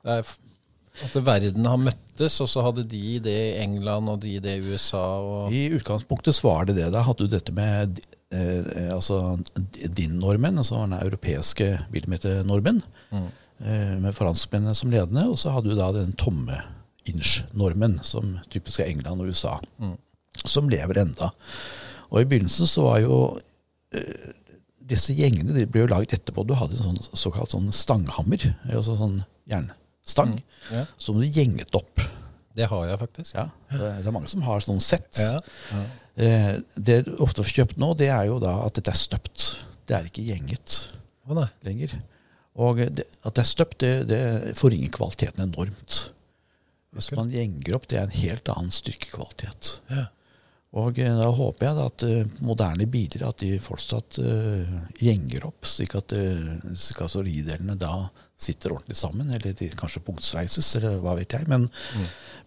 det 0.01 0.15
er 0.17 0.31
at 1.05 1.13
verden 1.23 1.65
har 1.69 1.77
møttes, 1.79 2.39
og 2.43 2.49
så 2.51 2.63
hadde 2.65 2.83
de 2.89 3.19
det 3.23 3.35
i 3.53 3.61
England 3.61 4.09
og 4.11 4.17
de 4.25 4.33
det 4.43 4.57
i 4.57 4.65
USA? 4.73 5.03
Og, 5.21 5.53
I 5.53 5.69
utgangspunktet 5.77 6.35
var 6.43 6.65
det 6.67 6.75
det. 6.81 6.89
Da 6.91 7.05
hadde 7.07 7.27
du 7.29 7.31
dette 7.31 7.53
med 7.55 8.01
eh, 8.33 8.89
altså 8.91 9.37
din-nordmenn, 9.95 10.57
altså 10.59 10.81
den 10.83 10.97
europeiske 10.99 11.69
millimeternormen, 11.93 12.81
Mm. 13.11 13.29
Eh, 13.63 13.97
med 14.01 14.15
franskmennene 14.17 14.75
som 14.75 14.91
ledende. 14.93 15.27
Og 15.29 15.37
så 15.41 15.51
hadde 15.55 15.69
du 15.71 15.75
da 15.79 15.91
den 15.95 16.13
tomme 16.13 16.59
inch-normen, 17.09 17.99
som 18.05 18.35
typisk 18.53 18.79
er 18.83 18.91
England 18.91 19.21
og 19.23 19.31
USA, 19.31 19.57
Mm. 19.81 19.97
som 20.45 20.69
lever 20.69 20.97
enda. 21.01 21.31
Og 22.11 22.21
i 22.21 22.25
begynnelsen 22.25 22.67
så 22.69 22.83
var 22.85 22.99
jo 23.01 23.39
eh, 23.93 24.31
disse 24.91 25.13
gjengene 25.15 25.53
de 25.55 25.65
ble 25.65 25.81
jo 25.85 25.87
laget 25.91 26.13
etterpå. 26.19 26.45
Du 26.47 26.53
hadde 26.55 26.77
en 26.77 26.95
sånn 26.95 27.17
såkalt 27.17 27.51
sånn 27.51 27.71
stanghammer, 27.75 28.53
altså 28.71 28.95
sånn 28.99 29.21
jernstang, 29.49 30.37
ja, 30.71 30.85
som 30.97 31.19
du 31.19 31.25
gjenget 31.27 31.73
opp. 31.75 31.99
det 32.55 32.67
har 32.67 32.85
jeg 32.89 32.99
faktisk. 32.99 33.33
Ja, 33.35 33.45
det 33.71 34.05
er 34.05 34.11
mange 34.11 34.27
som 34.27 34.41
har 34.43 34.59
sånn 34.59 34.81
sett. 34.83 35.15
Ja, 35.19 35.39
ja. 35.71 35.83
Eh, 36.17 36.57
Det 36.75 37.05
du 37.05 37.15
ofte 37.23 37.43
får 37.43 37.53
kjøpt 37.55 37.77
nå, 37.79 37.93
det 37.97 38.09
er 38.11 38.25
jo 38.27 38.39
da 38.39 38.57
at 38.65 38.73
dette 38.75 38.91
er 38.91 38.99
støpt. 38.99 39.63
Det 39.87 39.95
er 39.95 40.03
ikke 40.09 40.25
gjenget 40.27 40.91
nei. 41.31 41.47
lenger. 41.63 41.95
Og 42.59 42.81
det, 42.83 43.05
at 43.23 43.35
det 43.35 43.43
er 43.43 43.51
støpt, 43.51 43.77
det, 43.83 43.93
det 44.09 44.55
forringer 44.59 44.91
kvaliteten 44.91 45.45
enormt. 45.45 46.01
Hvis 46.91 47.11
man 47.15 47.31
gjenger 47.31 47.77
opp, 47.77 47.87
det 47.87 47.99
er 47.99 48.09
en 48.09 48.17
helt 48.17 48.51
annen 48.51 48.73
styrkekvalitet. 48.75 49.77
Ja. 49.91 50.09
Og 50.79 50.99
eh, 51.03 51.15
da 51.19 51.27
håper 51.35 51.67
jeg 51.67 51.85
at 51.85 52.03
eh, 52.07 52.35
moderne 52.47 52.87
biler 52.87 53.25
at 53.27 53.41
de 53.43 53.57
fortsatt 53.59 54.19
uh, 54.23 54.75
gjenger 55.03 55.43
opp, 55.49 55.67
slik 55.67 55.97
at 55.99 56.15
uh, 56.15 56.61
karosseridelene 56.95 57.75
da 57.79 58.07
sitter 58.39 58.77
ordentlig 58.77 58.95
sammen. 58.99 59.33
Eller 59.35 59.55
de 59.57 59.67
kanskje 59.75 60.03
punktsveises, 60.07 60.69
eller 60.79 61.01
hva 61.03 61.17
vet 61.19 61.35
jeg. 61.35 61.47
Men, 61.51 61.67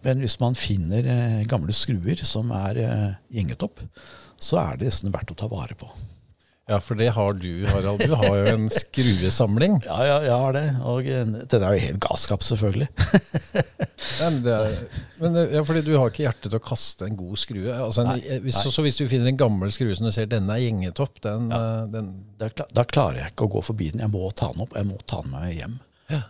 men 0.05 0.25
hvis 0.25 0.39
man 0.41 0.57
finner 0.57 1.05
uh, 1.05 1.45
gamle 1.49 1.73
skruer 1.77 2.25
som 2.25 2.49
er 2.57 2.81
gjenget 3.29 3.65
opp, 3.65 3.85
så 4.41 4.61
er 4.63 4.81
det 4.81 4.89
nesten 4.89 5.13
verdt 5.13 5.33
å 5.33 5.39
ta 5.45 5.49
vare 5.51 5.77
på. 5.77 5.89
Ja, 6.65 6.79
for 6.81 6.97
det 6.97 7.11
har 7.13 7.35
du, 7.37 7.49
Harald. 7.69 7.99
Du 8.01 8.13
har 8.17 8.37
jo 8.39 8.45
en 8.55 8.63
skruesamling. 8.73 9.75
Ja, 9.85 9.99
ja, 10.07 10.15
jeg 10.25 10.37
har 10.41 10.55
det. 10.55 10.63
Og 10.81 11.05
den 11.05 11.35
dette 11.37 11.59
er 11.61 11.75
jo 11.77 11.83
helt 11.83 11.99
galskap, 12.01 12.41
selvfølgelig. 12.41 12.87
Men, 14.21 14.39
det 14.45 14.53
er, 14.55 14.73
men 15.19 15.35
ja, 15.53 15.61
fordi 15.65 15.81
du 15.85 15.91
har 15.97 16.09
ikke 16.11 16.23
hjerte 16.25 16.49
til 16.49 16.57
å 16.57 16.63
kaste 16.63 17.05
en 17.09 17.15
god 17.19 17.37
skrue. 17.41 17.69
Altså 17.73 18.03
en, 18.03 18.09
Nei, 18.15 18.37
hvis, 18.43 18.57
nei. 18.63 18.71
Så 18.73 18.83
hvis 18.85 18.97
du 18.99 19.03
finner 19.11 19.29
en 19.31 19.37
gammel 19.39 19.71
skrue 19.75 19.95
som 19.97 20.07
du 20.07 20.13
ser 20.15 20.29
denne 20.31 20.55
er 20.55 20.63
gjengetopp, 20.65 21.19
den, 21.25 21.49
Ja. 21.53 21.59
eh, 21.83 21.89
den 21.93 22.09
da, 22.41 22.49
da 22.79 22.85
klarer 22.87 23.21
jeg 23.23 23.33
ikke 23.33 23.47
å 23.49 23.53
gå 23.57 23.63
forbi 23.69 23.91
den. 23.93 24.01
Jeg 24.05 24.13
må 24.13 24.29
ta 24.37 24.49
den 24.53 24.63
opp. 24.65 24.73
Jeg 24.77 24.87
må 24.89 24.97
ta 25.09 25.21
den 25.25 25.33
med 25.35 25.51
hjem. 25.53 25.77
Ja. 26.13 26.21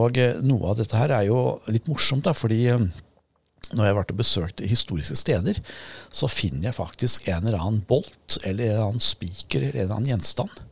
Og 0.00 0.18
eh, 0.22 0.38
noe 0.46 0.72
av 0.72 0.80
dette 0.82 0.98
her 0.98 1.14
er 1.20 1.28
jo 1.28 1.40
litt 1.70 1.86
morsomt, 1.90 2.24
da, 2.28 2.34
fordi 2.36 2.60
eh, 2.74 2.84
når 3.70 3.84
jeg 3.84 3.92
har 3.92 3.98
vært 4.00 4.14
og 4.14 4.18
besøkt 4.20 4.62
historiske 4.66 5.16
steder, 5.18 5.60
så 6.10 6.30
finner 6.30 6.70
jeg 6.70 6.78
faktisk 6.78 7.28
en 7.30 7.46
eller 7.46 7.60
annen 7.60 7.84
bolt 7.86 8.38
eller 8.42 8.64
en 8.64 8.72
eller 8.72 8.88
annen 8.88 9.04
spiker 9.04 9.62
eller 9.62 9.78
en 9.78 9.84
eller 9.84 9.96
annen 9.98 10.12
gjenstand. 10.14 10.64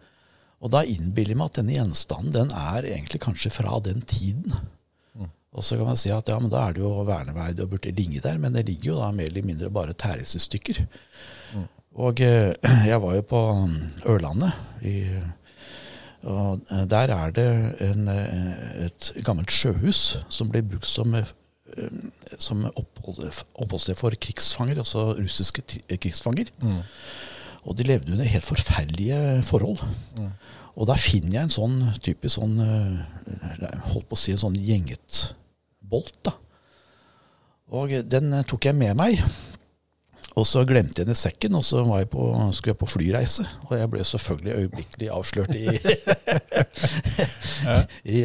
Og 0.59 0.73
da 0.75 0.83
innbiller 0.83 1.37
jeg 1.37 1.39
meg 1.39 1.53
at 1.53 1.61
denne 1.61 1.77
gjenstanden 1.77 2.35
den 2.35 2.51
er 2.57 2.89
egentlig 2.89 3.23
kanskje 3.23 3.55
fra 3.55 3.79
den 3.85 4.03
tiden. 4.03 4.57
Og 5.59 5.65
så 5.65 5.79
kan 5.79 5.89
man 5.89 5.99
si 5.99 6.11
at 6.13 6.29
ja, 6.29 6.37
men 6.43 6.51
da 6.53 6.67
er 6.67 6.77
det 6.77 6.83
jo 6.83 6.91
verneverdig 7.09 7.65
og 7.65 7.73
burde 7.73 7.95
ligge 7.95 8.21
der, 8.23 8.39
men 8.43 8.55
det 8.55 8.67
ligger 8.69 8.93
jo 8.93 8.99
da 9.01 9.09
mer 9.15 9.31
eller 9.31 9.47
mindre 9.47 9.71
bare 9.75 9.97
tæres 9.97 10.35
i 10.37 10.43
stykker. 10.43 10.85
Og 11.99 12.21
eh, 12.23 12.53
jeg 12.91 13.03
var 13.03 13.17
jo 13.17 13.25
på 13.27 13.43
mm, 13.65 13.79
Ørlandet, 14.13 14.53
i, 14.87 14.95
og 16.29 16.61
eh, 16.71 16.85
der 16.91 17.15
er 17.15 17.35
det 17.35 17.49
en, 17.89 18.09
eh, 18.13 18.87
et 18.87 19.11
gammelt 19.27 19.51
sjøhus 19.55 20.19
som 20.29 20.53
ble 20.53 20.63
brukt 20.67 20.91
som, 20.91 21.17
som 22.39 22.67
opphold, 22.69 23.25
oppholdssted 23.55 23.99
for 23.99 24.15
krigsfanger, 24.19 24.79
altså 24.85 25.11
russiske 25.19 25.65
krigsfanger. 25.67 26.53
krigsfanger. 26.55 26.87
Og 27.69 27.77
de 27.79 27.85
levde 27.89 28.13
under 28.15 28.25
helt 28.25 28.47
forferdelige 28.47 29.43
forhold. 29.49 29.81
Og 30.79 30.87
der 30.87 30.97
finner 31.03 31.35
jeg 31.35 31.43
en 31.49 31.53
sånn 31.53 31.79
typisk 32.05 32.39
sånn 32.39 32.61
eh, 32.63 32.99
Holdt 33.91 34.07
på 34.09 34.15
å 34.15 34.21
si 34.21 34.31
en 34.33 34.39
sånn 34.41 34.57
gjenget 34.63 35.35
bolt, 35.83 36.15
da. 36.27 36.33
Og 37.75 37.93
den 38.09 38.33
eh, 38.33 38.47
tok 38.49 38.65
jeg 38.71 38.77
med 38.79 38.95
meg. 38.99 39.19
Og 40.39 40.47
så 40.47 40.63
glemte 40.69 41.03
jeg 41.03 41.09
den 41.09 41.17
i 41.17 41.19
sekken, 41.19 41.57
og 41.59 41.65
så 41.67 41.83
var 41.83 42.05
jeg 42.05 42.13
på, 42.13 42.23
skulle 42.55 42.77
jeg 42.77 42.79
på 42.79 42.91
flyreise. 42.93 43.43
Og 43.67 43.73
jeg 43.75 43.91
ble 43.91 44.05
selvfølgelig 44.07 44.55
øyeblikkelig 44.63 45.09
avslørt 45.11 45.51
i, 45.59 45.67
i, 48.15 48.15
i, 48.15 48.23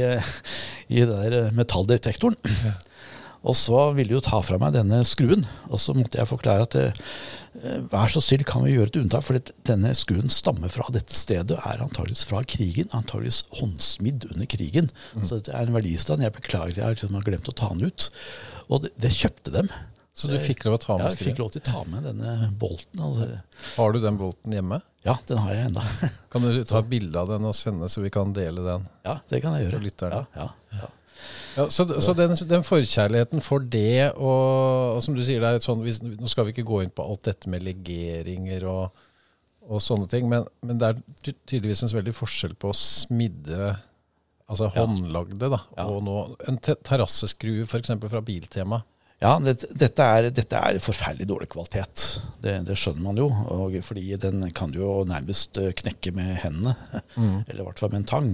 i 0.93 1.01
den 1.01 1.15
der 1.15 1.33
eh, 1.39 1.49
metalldetektoren. 1.57 2.37
Og 3.43 3.55
så 3.59 3.79
ville 3.91 4.13
de 4.13 4.15
jo 4.15 4.23
ta 4.23 4.39
fra 4.45 4.57
meg 4.61 4.75
denne 4.75 5.01
skruen, 5.07 5.43
og 5.67 5.81
så 5.83 5.95
måtte 5.97 6.19
jeg 6.19 6.29
forklare 6.29 6.63
at 6.63 6.77
eh, 6.79 6.99
vær 7.91 8.11
så 8.11 8.21
snill, 8.23 8.45
kan 8.47 8.63
vi 8.63 8.75
gjøre 8.77 8.91
et 8.93 8.99
unntak, 9.01 9.25
for 9.27 9.53
denne 9.67 9.91
skruen 9.99 10.31
stammer 10.31 10.71
fra 10.71 10.87
dette 10.95 11.15
stedet 11.17 11.57
og 11.57 11.65
er 11.67 11.83
antageligvis 11.83 12.23
fra 12.29 12.43
krigen, 12.47 12.87
antageligvis 12.95 13.43
håndsmidd 13.59 14.29
under 14.31 14.47
krigen. 14.49 14.87
Så 15.21 15.41
det 15.43 15.51
er 15.51 15.67
en 15.67 15.75
verdistand. 15.75 16.23
Jeg 16.23 16.35
beklager, 16.37 16.79
jeg 16.79 16.87
har 16.87 16.95
liksom 16.95 17.19
glemt 17.27 17.51
å 17.51 17.57
ta 17.57 17.73
den 17.75 17.91
ut. 17.91 18.07
Og 18.69 18.85
det, 18.85 18.93
det 19.03 19.11
kjøpte 19.11 19.53
dem. 19.53 19.69
Så 20.13 20.29
du 20.29 20.35
fikk 20.37 20.63
lov 20.67 20.77
å 20.77 20.81
ta 20.81 20.95
med 21.01 21.09
skruen? 21.09 21.09
Ja, 21.09 21.17
jeg 21.17 21.33
fikk 21.33 21.39
lov 21.41 21.53
til 21.55 21.63
å 21.63 21.67
ta 21.67 21.79
med 21.89 22.03
denne 22.05 22.49
bolten. 22.61 22.99
Altså. 23.01 23.29
Har 23.75 23.95
du 23.95 24.01
den 24.03 24.19
bolten 24.19 24.53
hjemme? 24.53 24.77
Ja, 25.03 25.17
den 25.27 25.39
har 25.41 25.55
jeg 25.55 25.69
enda. 25.71 25.83
Kan 26.31 26.45
du 26.45 26.59
ta 26.69 26.83
bilde 26.93 27.19
av 27.19 27.31
den 27.33 27.47
og 27.49 27.55
sende, 27.57 27.89
så 27.89 28.03
vi 28.03 28.11
kan 28.13 28.31
dele 28.35 28.63
den? 28.65 28.85
Ja, 29.07 29.17
det 29.29 29.41
kan 29.43 29.57
jeg 29.57 29.67
gjøre. 29.67 29.79
For 29.79 29.87
lytterne. 29.89 30.21
Ja, 30.37 30.45
ja, 30.45 30.83
ja. 30.83 30.91
Ja, 31.57 31.67
så 31.69 31.85
så 32.01 32.13
den, 32.17 32.33
den 32.49 32.63
forkjærligheten 32.65 33.41
for 33.45 33.59
det, 33.61 34.11
og, 34.17 34.95
og 34.97 35.01
som 35.05 35.13
du 35.17 35.21
sier, 35.25 35.43
er 35.45 35.59
sånn, 35.61 35.83
hvis, 35.85 35.99
nå 36.03 36.29
skal 36.31 36.47
vi 36.47 36.55
ikke 36.55 36.65
gå 36.69 36.81
inn 36.83 36.93
på 36.93 37.05
alt 37.05 37.23
dette 37.29 37.49
med 37.53 37.61
legeringer 37.67 38.65
og, 38.71 39.03
og 39.69 39.81
sånne 39.85 40.09
ting, 40.11 40.25
men, 40.31 40.47
men 40.65 40.79
det 40.81 40.89
er 40.93 41.35
tydeligvis 41.47 41.83
en 41.85 41.93
veldig 41.93 42.15
forskjell 42.17 42.55
på 42.59 42.71
å 42.73 42.77
smidde, 42.77 43.75
altså 44.49 44.71
Ja. 44.73 44.81
håndlagde, 44.81 45.51
da, 45.53 45.61
Ja. 45.77 45.85
og 45.87 46.01
nå 46.07 46.17
en 46.49 46.57
te- 46.57 46.75
terrasseskrue 46.83 47.63
f.eks. 47.69 47.93
fra 48.09 48.21
Biltema. 48.25 48.81
Ja, 49.23 49.37
det, 49.39 49.53
dette, 49.79 50.03
er, 50.03 50.25
dette 50.35 50.57
er 50.59 50.81
forferdelig 50.83 51.29
dårlig 51.29 51.47
kvalitet. 51.53 52.01
Det, 52.43 52.57
det 52.67 52.75
skjønner 52.75 53.05
man 53.05 53.21
jo. 53.21 53.29
Og 53.55 53.77
fordi 53.87 54.17
den 54.19 54.41
kan 54.51 54.73
du 54.73 54.81
jo 54.81 54.97
nærmest 55.07 55.55
knekke 55.79 56.11
med 56.17 56.33
hendene. 56.41 56.73
Eller 57.15 57.61
i 57.61 57.67
hvert 57.69 57.79
fall 57.79 57.93
med 57.93 58.01
en 58.01 58.09
tang. 58.09 58.33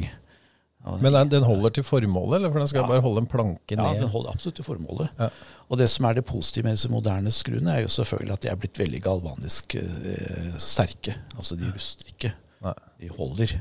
Men 1.01 1.11
den, 1.13 1.29
den 1.29 1.43
holder 1.43 1.73
til 1.75 1.83
formålet, 1.83 2.37
eller 2.39 2.51
for 2.53 2.59
den 2.63 2.67
skal 2.71 2.81
Ja. 2.81 2.87
bare 2.87 3.01
holde 3.03 3.19
en 3.21 3.27
planke 3.27 3.75
ned? 3.75 3.83
ja, 3.83 3.99
den 3.99 4.09
holder 4.13 4.31
absolutt 4.31 4.55
til 4.55 4.65
formålet. 4.65 5.09
Ja. 5.19 5.27
Og 5.69 5.77
det 5.77 5.89
som 5.91 6.05
er 6.07 6.13
det 6.15 6.23
positive 6.25 6.63
med 6.63 6.77
disse 6.77 6.89
moderne 6.89 7.31
skruene, 7.35 7.73
er 7.75 7.81
jo 7.83 7.91
selvfølgelig 7.91 8.33
at 8.33 8.41
de 8.45 8.47
er 8.53 8.55
blitt 8.55 8.79
veldig 8.79 9.01
galvanisk 9.03 9.75
eh, 9.75 10.55
sterke. 10.57 11.15
Altså 11.35 11.57
de 11.59 11.67
ruster 11.73 12.07
ikke. 12.13 12.31
Nei. 12.63 12.73
De 13.01 13.09
holder. 13.09 13.57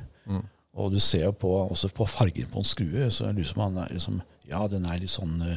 Og 0.79 0.93
du 0.95 1.01
ser 1.03 1.25
jo 1.25 1.33
på, 1.33 1.51
også 1.73 1.89
på 1.91 2.07
fargen 2.07 2.47
på 2.53 2.59
en 2.63 2.65
skrue, 2.71 3.11
så 3.11 3.33
lurer 3.33 3.45
som 3.51 3.59
man 3.65 3.83
er 3.83 3.91
liksom, 3.97 4.21
ja, 4.47 4.63
den 4.71 4.87
er 4.87 5.01
litt 5.03 5.11
sånn 5.11 5.43
eh, 5.43 5.57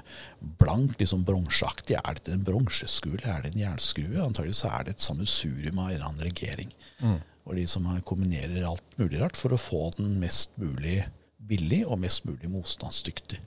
blank, 0.58 0.98
litt 1.00 1.12
sånn 1.14 1.24
bronseaktig. 1.28 1.94
Er 2.02 2.18
dette 2.18 2.34
en 2.34 2.44
bronseskrue, 2.48 3.20
eller 3.22 3.36
er 3.38 3.42
det 3.46 3.54
en 3.54 3.62
jernskrue? 3.68 4.18
Antagelig 4.26 4.58
så 4.64 4.74
er 4.74 4.84
det 4.90 4.96
et 4.98 5.06
sammensurium 5.06 5.78
av 5.78 5.92
en 5.92 5.96
eller 5.96 6.10
annen 6.10 6.26
legering. 6.26 6.74
Og 7.46 7.56
de 7.56 7.68
som 7.70 7.86
kombinerer 8.06 8.66
alt 8.66 8.98
mulig 8.98 9.22
rart 9.22 9.38
for 9.38 9.54
å 9.54 9.62
få 9.62 9.92
den 9.98 10.18
mest 10.22 10.58
mulig 10.62 11.04
billig 11.50 11.84
og 11.88 12.00
mest 12.02 12.26
mulig 12.28 12.50
motstandsdyktig. 12.52 13.40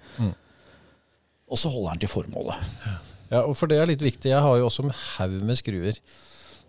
Og 1.50 1.60
så 1.60 1.70
holder 1.72 1.94
den 1.94 2.04
til 2.04 2.12
formålet. 2.12 2.70
Ja, 3.30 3.42
og 3.44 3.54
for 3.58 3.70
det 3.70 3.80
er 3.80 3.90
litt 3.90 4.04
viktig. 4.04 4.32
Jeg 4.32 4.44
har 4.44 4.60
jo 4.60 4.68
også 4.68 4.86
en 4.86 4.94
haug 4.94 5.36
med 5.46 5.58
skruer. 5.60 5.98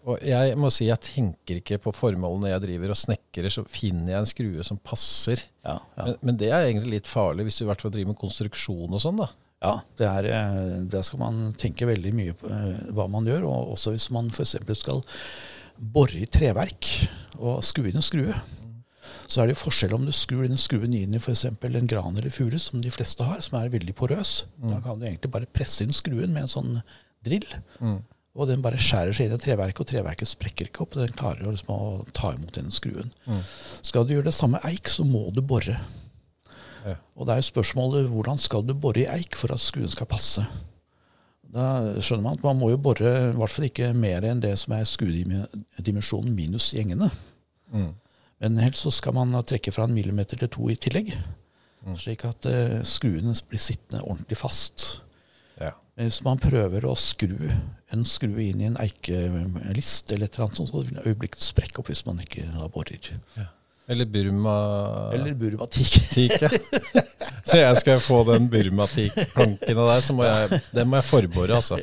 Og 0.05 0.21
jeg 0.21 0.53
må 0.61 0.69
si 0.69 0.85
jeg 0.85 1.01
tenker 1.01 1.59
ikke 1.59 1.79
på 1.81 1.93
formålet 1.95 2.43
når 2.43 2.51
jeg 2.51 2.63
driver 2.67 2.93
og 2.93 2.99
snekrer, 2.99 3.49
så 3.49 3.63
finner 3.65 4.13
jeg 4.13 4.21
en 4.21 4.29
skrue 4.29 4.65
som 4.67 4.77
passer. 4.77 5.41
Ja, 5.65 5.79
ja. 5.97 6.05
Men, 6.11 6.19
men 6.29 6.37
det 6.41 6.51
er 6.51 6.67
egentlig 6.67 6.99
litt 6.99 7.09
farlig 7.09 7.47
hvis 7.47 7.57
du 7.57 7.65
i 7.65 7.69
hvert 7.71 7.81
fall 7.81 7.93
driver 7.95 8.13
med 8.13 8.21
konstruksjon 8.21 8.93
og 8.93 9.01
sånn, 9.01 9.23
da. 9.23 9.31
Ja, 9.65 9.73
det 9.97 10.05
er, 10.05 10.27
eh, 10.29 10.75
der 10.93 11.05
skal 11.07 11.23
man 11.23 11.39
tenke 11.57 11.87
veldig 11.89 12.11
mye 12.13 12.35
på 12.37 12.51
eh, 12.53 12.83
hva 12.93 13.07
man 13.09 13.25
gjør. 13.25 13.47
Og 13.49 13.73
også 13.73 13.95
hvis 13.95 14.11
man 14.13 14.29
f.eks. 14.29 14.57
skal 14.77 15.01
bore 15.75 16.21
i 16.21 16.29
treverk 16.29 16.91
og 17.39 17.63
skru 17.65 17.87
inn 17.89 17.97
en 17.97 18.05
skrue. 18.05 18.35
Så 19.27 19.41
er 19.41 19.47
det 19.49 19.55
jo 19.55 19.63
forskjell 19.65 19.93
om 19.97 20.03
du 20.05 20.11
skrur 20.13 20.43
den 20.45 20.59
skruen 20.59 20.93
inn 20.93 21.15
i 21.15 21.19
f.eks. 21.21 21.45
en 21.49 21.87
gran 21.89 22.13
eller 22.17 22.29
furu, 22.29 22.57
som 22.61 22.81
de 22.83 22.91
fleste 22.93 23.25
har, 23.25 23.39
som 23.41 23.57
er 23.59 23.71
veldig 23.73 23.95
porøs. 23.97 24.45
Da 24.69 24.81
kan 24.85 24.99
du 24.99 25.05
egentlig 25.07 25.31
bare 25.33 25.49
presse 25.49 25.83
inn 25.83 25.93
skruen 25.95 26.33
med 26.33 26.45
en 26.45 26.51
sånn 26.51 26.75
drill. 27.25 27.47
Og 28.35 28.49
den 28.49 28.61
bare 28.61 28.77
skjærer 28.77 29.15
seg 29.15 29.29
inn 29.29 29.37
i 29.37 29.39
treverket, 29.41 29.79
og 29.81 29.87
treverket 29.87 30.27
sprekker 30.27 30.67
ikke 30.69 30.83
opp. 30.83 30.95
og 30.97 31.05
Den 31.07 31.15
klarer 31.17 31.47
liksom, 31.47 31.71
å 31.71 32.05
ta 32.13 32.33
imot 32.35 32.53
den 32.57 32.69
skruen. 32.75 33.09
Skal 33.81 34.05
du 34.05 34.13
gjøre 34.13 34.27
det 34.29 34.35
samme 34.35 34.59
eik, 34.67 34.89
så 34.91 35.05
må 35.07 35.29
du 35.33 35.41
bore. 35.41 35.77
Ja. 36.85 36.97
Og 37.17 37.25
det 37.25 37.33
er 37.33 37.41
jo 37.41 37.49
spørsmålet 37.49 38.09
hvordan 38.11 38.37
skal 38.37 38.61
du 38.67 38.75
bore 38.77 39.01
i 39.01 39.09
eik 39.09 39.33
for 39.39 39.55
at 39.55 39.63
skruen 39.63 39.89
skal 39.89 40.05
passe. 40.11 40.43
Da 41.55 41.95
skjønner 42.03 42.25
man 42.27 42.35
at 42.37 42.43
man 42.43 42.59
må 42.59 42.69
jo 42.73 42.77
bore 42.77 43.09
i 43.31 43.35
hvert 43.39 43.53
fall 43.55 43.69
ikke 43.69 43.93
mer 43.95 44.25
enn 44.27 44.41
det 44.43 44.51
som 44.59 44.75
er 44.75 44.85
skruedimensjonen 44.85 46.35
minus 46.35 46.73
gjengene. 46.75 47.09
Men 48.43 48.59
helst 48.59 48.83
så 48.83 48.91
skal 48.91 49.15
man 49.15 49.35
trekke 49.47 49.71
fra 49.71 49.87
en 49.87 49.95
millimeter 49.95 50.39
til 50.41 50.51
to 50.51 50.69
i 50.71 50.77
tillegg. 50.79 51.13
Slik 51.99 52.25
at 52.25 52.47
uh, 52.49 52.79
skruene 52.87 53.35
blir 53.49 53.61
sittende 53.61 54.03
ordentlig 54.03 54.39
fast. 54.39 54.87
Ja. 55.61 55.75
Hvis 56.01 56.19
man 56.25 56.41
prøver 56.41 56.87
å 56.89 56.95
skru 56.99 57.37
en 57.93 58.07
skrue 58.09 58.49
inn 58.49 58.63
i 58.63 58.67
en 58.67 58.79
eikelist, 58.81 60.09
eller 60.11 60.27
et 60.27 60.35
eller 60.35 60.47
annet 60.47 60.59
sånt, 60.59 60.71
så 60.71 60.81
vil 60.81 60.89
den 60.89 61.05
øyeblikket 61.05 61.45
sprekke 61.45 61.79
opp 61.79 61.91
hvis 61.91 62.03
man 62.07 62.19
ikke 62.23 62.43
da 62.49 62.67
borer. 62.73 63.11
Eller 63.87 64.09
Burma 64.09 64.55
Eller 65.13 65.35
Burmatik. 65.37 65.93
Tik, 66.09 66.33
ja. 66.41 66.49
Så 67.45 67.59
jeg 67.59 67.77
skal 67.77 67.99
få 68.01 68.23
den 68.25 68.47
Burma-teak-plankene 68.49 69.83
der, 69.85 69.99
så 70.01 70.15
må 70.17 70.25
jeg, 70.25 70.57
den 70.73 70.89
må 70.89 70.97
jeg 70.97 71.05
forbore, 71.05 71.59
altså. 71.59 71.77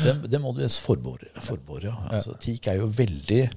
Det, 0.00 0.14
det 0.32 0.40
må 0.40 0.54
du 0.56 0.62
forbore. 0.72 1.28
forbore 1.44 1.90
ja. 1.90 1.98
altså, 2.16 2.32
Teak 2.40 2.70
er 2.72 2.78
jo 2.80 2.86
veldig 2.96 3.42
eh, 3.44 3.52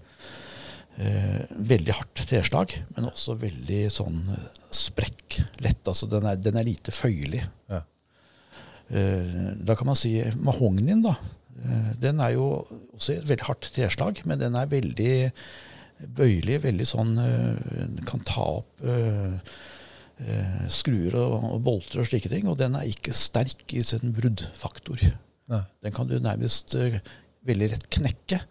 veldig 0.95 1.93
hardt 1.97 2.21
treslag, 2.29 2.77
men 2.95 3.09
også 3.09 3.35
veldig 3.41 3.81
sånn 3.91 4.21
eh, 4.31 4.47
sprekk. 4.71 5.41
Lett. 5.63 5.81
Altså, 5.83 6.07
den, 6.11 6.27
er, 6.29 6.39
den 6.39 6.59
er 6.59 6.67
lite 6.67 6.93
føyelig. 6.95 7.43
Ja. 7.71 7.81
Eh, 8.87 9.51
da 9.65 9.75
kan 9.75 9.89
man 9.89 9.99
si 9.99 10.15
mahognien, 10.39 11.03
da. 11.03 11.17
Eh, 11.65 11.91
den 11.99 12.21
er 12.23 12.35
jo 12.37 12.49
også 12.95 13.17
et 13.17 13.27
veldig 13.27 13.47
hardt 13.49 13.69
treslag, 13.75 14.21
men 14.29 14.39
den 14.39 14.55
er 14.55 14.71
veldig 14.71 15.15
bøyelig. 16.15 16.61
Veldig 16.67 16.87
sånn 16.87 17.15
eh, 17.23 17.99
Kan 18.07 18.23
ta 18.27 18.47
opp 18.61 18.87
eh, 18.87 19.35
eh, 20.23 20.63
skruer 20.71 21.19
og, 21.19 21.51
og 21.55 21.61
bolter 21.65 22.03
og 22.03 22.09
slike 22.09 22.31
ting. 22.31 22.47
Og 22.51 22.59
den 22.61 22.77
er 22.79 22.87
ikke 22.91 23.15
sterk 23.15 23.75
i 23.75 23.83
sin 23.83 24.15
bruddfaktor. 24.15 25.09
Ja. 25.51 25.65
Den 25.83 25.95
kan 25.95 26.09
du 26.09 26.17
nærmest 26.19 26.75
eh, 26.79 27.01
veldig 27.45 27.71
lett 27.75 27.89
knekke. 27.93 28.41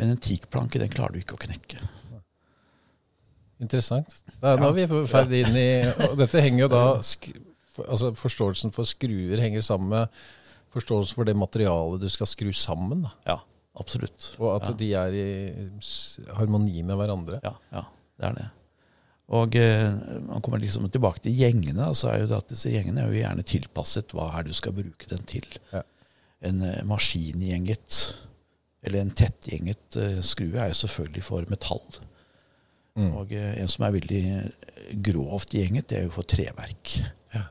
Men 0.00 0.14
en 0.14 0.20
teakplanke 0.20 0.80
den 0.80 0.92
klarer 0.92 1.12
du 1.12 1.20
ikke 1.20 1.36
å 1.36 1.42
knekke. 1.42 1.80
Interessant. 3.60 4.14
Da, 4.40 4.54
nå 4.56 4.70
er 4.70 4.76
vi 4.78 4.86
på 4.88 5.02
ferd 5.10 5.32
inn 5.36 5.56
i 5.60 5.70
og 6.06 6.16
Dette 6.16 6.40
henger 6.40 6.64
jo 6.64 6.68
da 6.72 6.84
altså 7.84 8.14
Forståelsen 8.16 8.72
for 8.72 8.88
skruer 8.88 9.40
henger 9.40 9.64
sammen 9.64 9.92
med 9.92 10.22
forståelsen 10.70 11.18
for 11.18 11.28
det 11.28 11.34
materialet 11.36 12.02
du 12.02 12.08
skal 12.12 12.28
skru 12.30 12.50
sammen. 12.56 13.04
Da. 13.04 13.12
Ja, 13.26 13.36
absolutt. 13.82 14.30
Og 14.38 14.54
at 14.54 14.70
ja. 14.70 14.76
de 14.80 14.88
er 15.02 15.16
i 15.18 15.26
harmoni 16.38 16.84
med 16.86 16.98
hverandre. 17.00 17.40
Ja, 17.44 17.56
ja, 17.74 17.84
det 18.20 18.28
er 18.28 18.38
det. 18.38 18.48
Og 19.30 19.54
eh, 19.58 19.86
man 20.26 20.42
kommer 20.42 20.62
liksom 20.62 20.88
tilbake 20.90 21.22
til 21.22 21.36
gjengene. 21.38 21.92
så 21.94 22.10
er 22.10 22.22
jo 22.22 22.30
det 22.30 22.38
at 22.38 22.50
Disse 22.50 22.72
gjengene 22.72 23.04
er 23.04 23.12
jo 23.12 23.20
gjerne 23.20 23.46
tilpasset 23.46 24.14
hva 24.16 24.30
er 24.34 24.46
det 24.46 24.54
du 24.54 24.58
skal 24.58 24.74
bruke 24.74 25.10
den 25.10 25.22
til. 25.30 25.46
Ja. 25.74 25.84
En 26.46 26.62
eh, 26.66 26.80
maskingjenget 26.88 28.00
eller 28.82 29.02
en 29.02 29.12
tettgjenget 29.12 29.98
eh, 30.00 30.20
skrue 30.24 30.56
er 30.56 30.70
jo 30.72 30.80
selvfølgelig 30.80 31.24
for 31.26 31.52
metall. 31.52 31.84
Mm. 32.96 33.12
Og 33.20 33.32
eh, 33.36 33.52
en 33.60 33.70
som 33.70 33.84
er 33.86 33.96
veldig 33.98 34.22
eh, 34.32 34.96
grovt 35.04 35.54
gjenget, 35.54 35.90
det 35.90 35.98
er 35.98 36.08
jo 36.08 36.14
for 36.14 36.28
treverk. 36.28 36.96
Ja. 37.34 37.46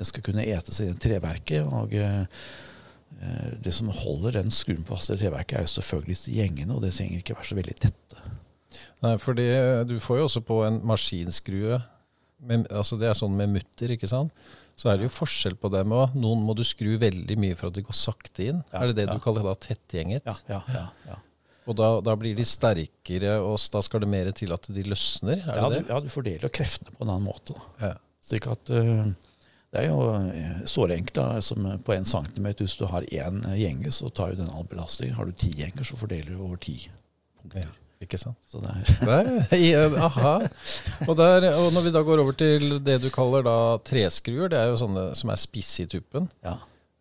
Den 0.00 0.08
skal 0.08 0.24
kunne 0.26 0.46
ete 0.48 0.74
seg 0.74 0.88
inn 0.90 0.98
i 0.98 1.04
treverket. 1.04 1.68
og 1.68 1.92
Det 3.60 3.74
som 3.76 3.92
holder 3.92 4.40
den 4.40 4.50
skruen 4.54 4.86
på 4.86 4.96
fast 4.96 5.12
i 5.12 5.18
treverket, 5.20 5.58
er 5.58 5.68
jo 5.68 5.74
selvfølgelig 5.76 6.36
gjengene, 6.38 6.74
og 6.74 6.84
det 6.86 6.94
trenger 6.96 7.20
ikke 7.20 7.36
være 7.36 7.50
så 7.50 7.58
veldig 7.58 7.76
tette. 7.84 8.26
Nei, 9.04 9.16
fordi 9.20 9.46
du 9.88 9.98
får 10.00 10.20
jo 10.20 10.26
også 10.28 10.42
på 10.46 10.62
en 10.64 10.78
maskinskrue 10.86 11.80
med, 12.40 12.70
altså 12.72 12.96
Det 12.96 13.08
er 13.10 13.16
sånn 13.18 13.34
med 13.36 13.52
mutter, 13.52 13.92
ikke 13.92 14.08
sant? 14.08 14.32
Så 14.80 14.88
er 14.88 14.96
det 14.96 15.10
jo 15.10 15.12
forskjell 15.12 15.58
på 15.60 15.68
dem 15.74 15.92
òg. 15.92 16.14
Noen 16.16 16.40
må 16.46 16.54
du 16.56 16.62
skru 16.64 16.94
veldig 17.00 17.36
mye 17.40 17.56
for 17.58 17.68
at 17.68 17.76
de 17.76 17.84
går 17.84 17.96
sakte 17.96 18.46
inn. 18.48 18.62
Ja, 18.70 18.80
er 18.80 18.90
det 18.90 19.02
det 19.02 19.10
ja. 19.10 19.16
du 19.16 19.20
kaller 19.20 19.44
da 19.44 19.52
tettgjenget? 19.60 20.24
Ja, 20.24 20.36
ja, 20.48 20.60
ja, 20.72 20.86
ja. 21.10 21.18
Og 21.68 21.76
da, 21.76 21.90
da 22.02 22.14
blir 22.18 22.32
de 22.38 22.46
sterkere, 22.48 23.34
og 23.44 23.58
da 23.70 23.82
skal 23.84 24.00
det 24.02 24.08
mer 24.10 24.30
til 24.34 24.54
at 24.56 24.64
de 24.72 24.84
løsner? 24.88 25.42
Er 25.44 25.60
ja, 25.60 25.66
det 25.68 25.82
du, 25.82 25.84
det? 25.84 25.92
ja, 25.92 25.98
du 26.00 26.08
fordeler 26.12 26.54
kreftene 26.56 26.94
på 26.94 27.04
en 27.04 27.12
annen 27.12 27.28
måte. 27.28 27.58
Da. 27.58 27.90
Ja. 27.90 27.98
Slik 28.24 28.48
at 28.50 28.72
uh, 28.72 29.12
Det 29.70 29.82
er 29.82 29.90
jo 29.90 30.00
uh, 30.16 30.64
såre 30.70 30.96
enkelt. 30.96 31.20
da, 31.20 31.44
som 31.44 31.68
på 31.84 31.94
én 31.94 32.08
centimeter. 32.08 32.64
Hvis 32.64 32.80
du 32.80 32.86
har 32.88 33.04
én 33.04 33.44
gjenge, 33.60 33.92
så 33.92 34.08
tar 34.08 34.32
jo 34.32 34.40
den 34.40 34.50
all 34.50 34.64
belastning. 34.70 35.12
Har 35.18 35.28
du 35.28 35.36
ti 35.36 35.52
gjenger, 35.60 35.84
så 35.84 36.00
fordeler 36.00 36.32
du 36.32 36.40
over 36.40 36.56
ti 36.56 36.78
punkter. 37.36 37.68
Ja, 38.00 38.06
ikke 38.08 38.16
sant? 38.16 38.54
Er 38.56 39.04
Der, 39.04 39.26
i, 39.60 39.74
aha. 39.76 40.30
Og, 41.06 41.12
der, 41.20 41.50
og 41.52 41.66
når 41.76 41.84
vi 41.84 41.90
da 41.92 42.00
går 42.06 42.22
over 42.22 42.32
til 42.32 42.78
det 42.80 42.96
du 43.02 43.10
kaller 43.12 43.44
da 43.44 43.56
treskruer, 43.84 44.48
det 44.48 44.56
er 44.58 44.70
jo 44.72 44.78
sånne 44.80 45.10
som 45.18 45.28
er 45.34 45.40
spisse 45.40 45.84
i 45.84 45.90
tuppen. 45.92 46.30
ja. 46.44 46.56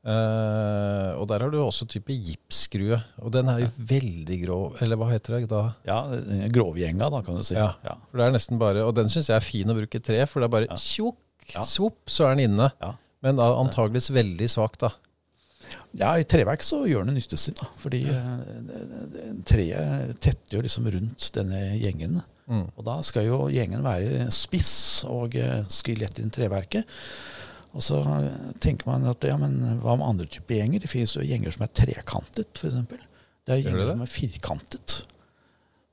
Eh, 0.10 1.10
og 1.20 1.26
der 1.28 1.44
har 1.44 1.52
du 1.52 1.58
også 1.60 1.84
type 1.92 2.14
gipsskrue. 2.24 2.98
Og 3.20 3.34
den 3.36 3.50
er 3.52 3.66
jo 3.66 3.68
veldig 3.92 4.38
grov. 4.46 4.78
Eller 4.82 4.96
hva 5.00 5.10
heter 5.12 5.36
det 5.38 5.50
da? 5.52 5.60
ja, 5.86 5.98
eh, 6.16 6.46
grovgjenga, 6.56 7.10
da, 7.12 7.20
kan 7.26 7.36
du 7.40 7.44
si. 7.44 7.58
Ja. 7.58 7.74
Ja. 7.84 7.98
For 8.10 8.22
det 8.22 8.28
er 8.30 8.36
nesten 8.38 8.62
bare, 8.62 8.86
Og 8.88 8.94
den 8.96 9.12
syns 9.12 9.28
jeg 9.30 9.36
er 9.36 9.44
fin 9.46 9.70
å 9.70 9.76
bruke 9.76 10.00
tre, 10.04 10.22
for 10.26 10.40
det 10.42 10.48
er 10.50 10.56
bare 10.56 10.78
tjukk, 10.80 11.20
Ja. 11.54 11.64
svopp, 11.68 11.98
så 12.08 12.28
er 12.30 12.36
den 12.40 12.52
inne. 12.52 12.72
Ja. 12.82 12.94
Men 13.26 13.36
da 13.42 13.50
antageligvis 13.60 14.12
veldig 14.16 14.48
svak, 14.50 14.78
da. 14.80 14.90
Ja, 15.98 16.12
I 16.20 16.26
treverk 16.30 16.62
så 16.66 16.84
gjør 16.86 17.08
den 17.08 17.18
nytte 17.18 17.38
sin. 17.40 17.58
da, 17.58 17.66
Fordi 17.82 18.04
eh, 18.14 19.32
treet 19.48 20.20
tetter 20.22 20.60
jo 20.60 20.64
liksom 20.66 20.90
rundt 20.94 21.30
denne 21.34 21.64
gjengen. 21.80 22.20
Mm. 22.50 22.68
Og 22.76 22.86
da 22.86 23.00
skal 23.06 23.28
jo 23.28 23.44
gjengen 23.54 23.86
være 23.86 24.30
spiss 24.34 25.06
og 25.10 25.38
eh, 25.38 25.64
inn 25.90 26.30
i 26.30 26.34
treverket. 26.34 26.98
Og 27.78 27.86
så 27.86 28.00
tenker 28.62 28.90
man 28.90 29.06
at 29.10 29.26
ja, 29.28 29.36
men 29.38 29.60
hva 29.84 29.94
med 29.98 30.08
andre 30.08 30.26
typer 30.30 30.58
gjenger? 30.58 30.82
Det 30.82 30.90
finnes 30.90 31.14
jo 31.14 31.26
gjenger 31.26 31.54
som 31.54 31.66
er 31.68 31.76
trekantet, 31.78 32.50
f.eks. 32.58 32.80
Det 33.46 33.54
er 33.54 33.62
gjenger 33.62 33.84
det? 33.84 33.94
som 33.94 34.06
er 34.06 34.14
firkantet. 34.14 34.96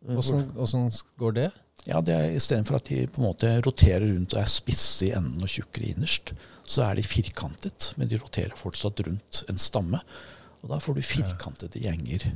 Hvordan, 0.07 0.91
går 1.21 1.37
det? 1.37 1.50
Ja, 1.87 2.00
det 2.00 2.15
er 2.15 2.35
Istedenfor 2.37 2.78
at 2.78 2.89
de 2.89 3.04
på 3.11 3.21
en 3.21 3.28
måte 3.28 3.50
roterer 3.65 4.06
rundt 4.06 4.35
og 4.35 4.41
er 4.43 4.50
spisse 4.50 5.09
i 5.09 5.13
enden 5.15 5.43
og 5.45 5.50
tjukkere 5.50 5.93
innerst, 5.93 6.32
så 6.71 6.85
er 6.87 6.99
de 6.99 7.07
firkantet, 7.07 7.93
men 7.97 8.11
de 8.11 8.19
roterer 8.21 8.57
fortsatt 8.59 9.05
rundt 9.07 9.43
en 9.50 9.61
stamme. 9.61 10.00
Og 10.63 10.71
da 10.73 10.81
får 10.83 10.97
du 10.97 11.07
firkantede 11.07 11.83
gjenger. 11.83 12.31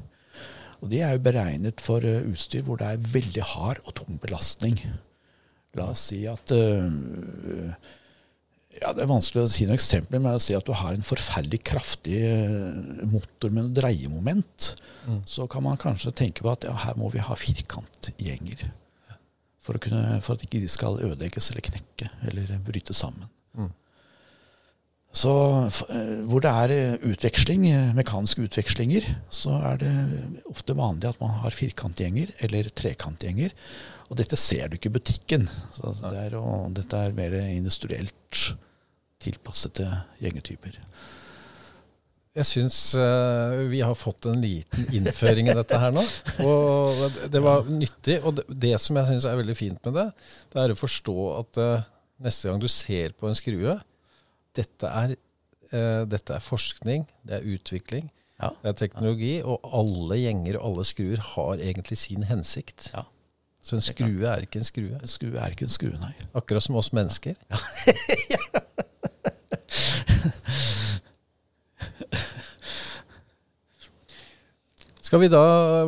Og 0.80 0.90
de 0.92 1.00
er 1.04 1.16
jo 1.16 1.24
beregnet 1.24 1.82
for 1.84 2.04
eh, 2.06 2.24
utstyr 2.30 2.64
hvor 2.66 2.80
det 2.80 2.88
er 2.88 3.08
veldig 3.12 3.46
hard 3.52 3.80
og 3.84 3.96
tung 3.98 4.20
belastning. 4.22 4.78
La 5.78 5.90
oss 5.92 6.08
si 6.10 6.24
at 6.26 6.50
uh, 6.50 7.74
ja, 8.80 8.90
Det 8.96 9.04
er 9.04 9.10
vanskelig 9.10 9.44
å 9.44 9.50
si 9.50 9.66
noen 9.66 9.76
eksempler, 9.76 10.18
men 10.18 10.32
la 10.32 10.38
oss 10.40 10.48
si 10.48 10.56
at 10.56 10.66
du 10.66 10.72
har 10.74 10.96
en 10.96 11.06
forferdelig 11.06 11.60
kraftig 11.68 12.20
eh, 12.26 13.04
motor 13.10 13.52
med 13.52 13.66
noe 13.68 13.76
dreiemoment. 13.76 14.70
Så 15.28 15.46
kan 15.50 15.64
man 15.66 15.80
kanskje 15.80 16.14
tenke 16.16 16.46
på 16.46 16.52
at 16.52 16.66
ja, 16.68 16.74
her 16.86 16.98
må 16.98 17.10
vi 17.12 17.22
ha 17.22 17.36
firkantgjenger. 17.38 18.68
For, 19.60 19.76
å 19.76 19.82
kunne, 19.82 20.20
for 20.24 20.38
at 20.38 20.46
ikke 20.46 20.62
de 20.62 20.70
skal 20.72 20.96
ødelegges 21.02 21.50
eller 21.52 21.66
knekke 21.66 22.08
eller 22.30 22.54
bryte 22.64 22.96
sammen. 22.96 23.28
Mm. 23.58 23.68
Så 25.10 25.30
eh, 25.90 26.18
hvor 26.30 26.42
det 26.44 26.50
er 26.50 26.72
eh, 26.74 27.08
utveksling, 27.10 27.64
eh, 27.66 27.94
mekaniske 27.98 28.44
utvekslinger, 28.46 29.08
så 29.34 29.56
er 29.72 29.80
det 29.82 29.94
ofte 30.50 30.76
vanlig 30.78 31.10
at 31.10 31.18
man 31.22 31.34
har 31.42 31.56
firkantgjenger 31.56 32.30
eller 32.46 32.70
trekantgjenger. 32.78 33.54
Og 34.10 34.18
dette 34.20 34.38
ser 34.38 34.70
du 34.70 34.78
ikke 34.78 34.90
i 34.92 34.96
butikken. 35.00 35.48
Så 35.74 35.88
altså, 35.90 36.12
det 36.14 36.28
er, 36.28 36.38
dette 36.78 37.02
er 37.08 37.16
mer 37.16 37.34
industrielt 37.50 38.44
tilpassede 39.20 39.88
gjengetyper. 40.22 40.78
Jeg 42.38 42.46
syns 42.46 42.78
vi 43.70 43.80
har 43.82 43.96
fått 43.98 44.28
en 44.30 44.38
liten 44.40 44.86
innføring 44.94 45.50
i 45.50 45.54
dette 45.58 45.78
her 45.82 45.90
nå. 45.94 46.02
Og 46.46 47.02
det- 47.30 47.42
var 47.42 47.66
nyttig. 47.66 48.20
Og 48.22 48.42
det, 48.46 48.76
som 48.80 48.98
jeg 48.98 49.10
syns 49.10 49.26
er 49.26 49.38
veldig 49.42 49.58
fint 49.58 49.86
med 49.86 49.98
det, 49.98 50.08
det 50.54 50.62
er 50.62 50.74
å 50.74 50.78
forstå 50.78 51.16
at 51.36 51.62
neste 52.22 52.50
gang 52.50 52.62
du 52.62 52.68
ser 52.70 53.14
på 53.18 53.28
en 53.30 53.38
skrue 53.38 53.78
Dette 54.58 54.88
er, 54.90 55.14
uh, 55.72 56.02
dette 56.10 56.34
er 56.34 56.42
forskning, 56.42 57.06
det 57.26 57.38
er 57.38 57.46
utvikling, 57.54 58.10
Ja. 58.40 58.50
det 58.62 58.68
er 58.72 58.78
teknologi, 58.86 59.34
og 59.44 59.60
alle 59.76 60.16
gjenger 60.16 60.56
og 60.58 60.64
alle 60.70 60.84
skruer 60.88 61.20
har 61.34 61.60
egentlig 61.60 61.98
sin 62.00 62.22
hensikt. 62.24 62.90
Ja. 62.94 63.04
Så 63.62 63.76
en 63.76 63.84
skrue 63.84 64.24
er 64.24 64.46
ikke 64.46 64.56
en 64.62 64.64
skrue. 64.64 64.96
En 64.96 65.06
skrue 65.10 65.36
er 65.36 65.52
ikke 65.52 65.66
en 65.68 65.74
skrue, 65.74 65.98
nei. 66.00 66.14
Akkurat 66.34 66.64
som 66.64 66.78
oss 66.80 66.92
mennesker. 66.96 67.36
Ja. 67.50 67.58
Skal 75.00 75.20
vi 75.24 75.28
da 75.32 75.42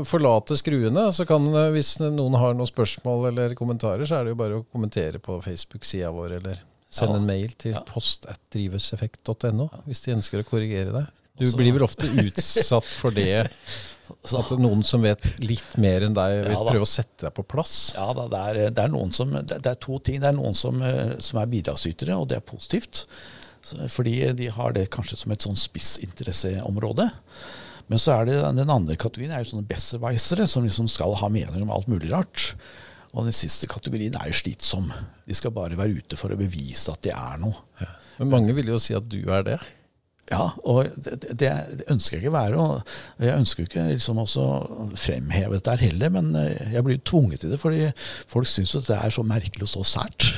forlate 0.09 0.57
skruene? 0.59 1.05
Så 1.15 1.27
kan, 1.29 1.45
eh, 1.55 1.71
Hvis 1.75 1.95
noen 2.01 2.35
har 2.35 2.55
noen 2.59 2.67
spørsmål 2.67 3.29
eller 3.31 3.55
kommentarer, 3.55 4.05
så 4.09 4.19
er 4.19 4.25
det 4.25 4.33
jo 4.35 4.41
bare 4.41 4.59
å 4.61 4.65
kommentere 4.73 5.21
på 5.23 5.37
Facebook-sida 5.45 6.11
vår, 6.11 6.39
eller 6.41 6.63
sende 6.93 7.17
Ja. 7.17 7.23
en 7.23 7.27
mail 7.27 7.55
til 7.59 7.73
Ja. 7.75 7.83
post 7.89 8.27
at 8.31 8.39
drivhuseffekt.no 8.55 9.71
hvis 9.89 10.05
de 10.05 10.15
ønsker 10.19 10.43
å 10.43 10.47
korrigere 10.49 10.93
deg. 10.93 11.07
Du 11.41 11.47
Også- 11.47 11.57
blir 11.57 11.73
vel 11.73 11.83
ofte 11.87 12.07
utsatt 12.07 12.85
for 12.85 13.11
det, 13.11 13.49
Så, 14.27 14.41
at 14.43 14.51
noen 14.61 14.83
som 14.85 15.01
vet 15.01 15.23
litt 15.41 15.77
mer 15.81 16.03
enn 16.05 16.13
deg, 16.13 16.43
vil 16.45 16.53
Ja 16.53 16.65
prøve 16.67 16.85
å 16.85 16.91
sette 16.91 17.23
deg 17.25 17.33
på 17.33 17.45
plass. 17.49 17.95
Ja, 17.97 18.11
da, 18.13 18.27
det, 18.29 18.41
er, 18.51 18.71
det, 18.75 18.83
er 18.85 18.91
noen 18.93 19.13
som, 19.15 19.31
det, 19.31 19.63
det 19.63 19.71
er 19.71 19.79
to 19.81 19.97
ting. 20.05 20.19
Det 20.21 20.29
er 20.29 20.37
noen 20.37 20.53
som, 20.59 20.83
eh, 20.85 21.15
som 21.19 21.39
er 21.41 21.47
bidragsytere, 21.47 22.19
og 22.19 22.29
det 22.29 22.37
er 22.37 22.45
positivt. 22.45 23.07
Fordi 23.89 24.17
de 24.37 24.49
har 24.53 24.73
det 24.77 24.91
kanskje 24.91 25.17
som 25.17 25.33
et 25.33 25.39
sånn 25.47 25.57
spissinteresseområde. 25.57 27.09
Men 27.89 27.99
så 27.99 28.19
er 28.21 28.29
det 28.29 28.37
den 28.59 28.71
andre 28.75 28.97
kategorien 29.01 29.33
er 29.33 29.45
jo 29.45 29.53
sånne 29.57 29.69
besserwisere, 29.71 30.47
som 30.51 30.65
liksom 30.67 30.89
skal 30.91 31.15
ha 31.19 31.29
meninger 31.33 31.63
om 31.63 31.71
alt 31.75 31.89
mulig 31.91 32.11
rart. 32.13 32.53
Og 33.13 33.27
den 33.29 33.37
siste 33.37 33.69
kategorien 33.69 34.15
er 34.17 34.31
jo 34.31 34.39
slitsom. 34.39 34.89
De 35.29 35.37
skal 35.37 35.53
bare 35.53 35.77
være 35.77 36.01
ute 36.01 36.17
for 36.17 36.33
å 36.33 36.39
bevise 36.39 36.95
at 36.95 37.03
de 37.05 37.13
er 37.13 37.41
noe. 37.43 37.89
Men 38.19 38.31
mange 38.33 38.55
vil 38.57 38.73
jo 38.73 38.79
si 38.81 38.97
at 38.97 39.05
du 39.05 39.21
er 39.29 39.45
det. 39.47 39.59
Ja, 40.31 40.45
og 40.65 40.87
det, 41.03 41.17
det, 41.35 41.51
det 41.79 41.87
ønsker 41.91 42.17
jeg 42.17 42.23
ikke 42.23 42.35
være. 42.35 42.61
Og 42.63 43.25
jeg 43.27 43.35
ønsker 43.37 43.67
ikke 43.67 43.87
liksom 43.91 44.21
også 44.23 44.45
fremheve 44.99 45.59
dette 45.59 45.75
heller, 45.83 46.13
men 46.15 46.31
eh, 46.39 46.75
jeg 46.77 46.85
blir 46.87 47.01
tvunget 47.05 47.43
til 47.43 47.53
det 47.53 47.59
fordi 47.61 47.89
folk 48.31 48.49
syns 48.49 48.77
det 48.87 48.97
er 48.97 49.13
så 49.13 49.25
merkelig 49.27 49.67
og 49.67 49.73
så 49.73 49.83
sært. 49.95 50.29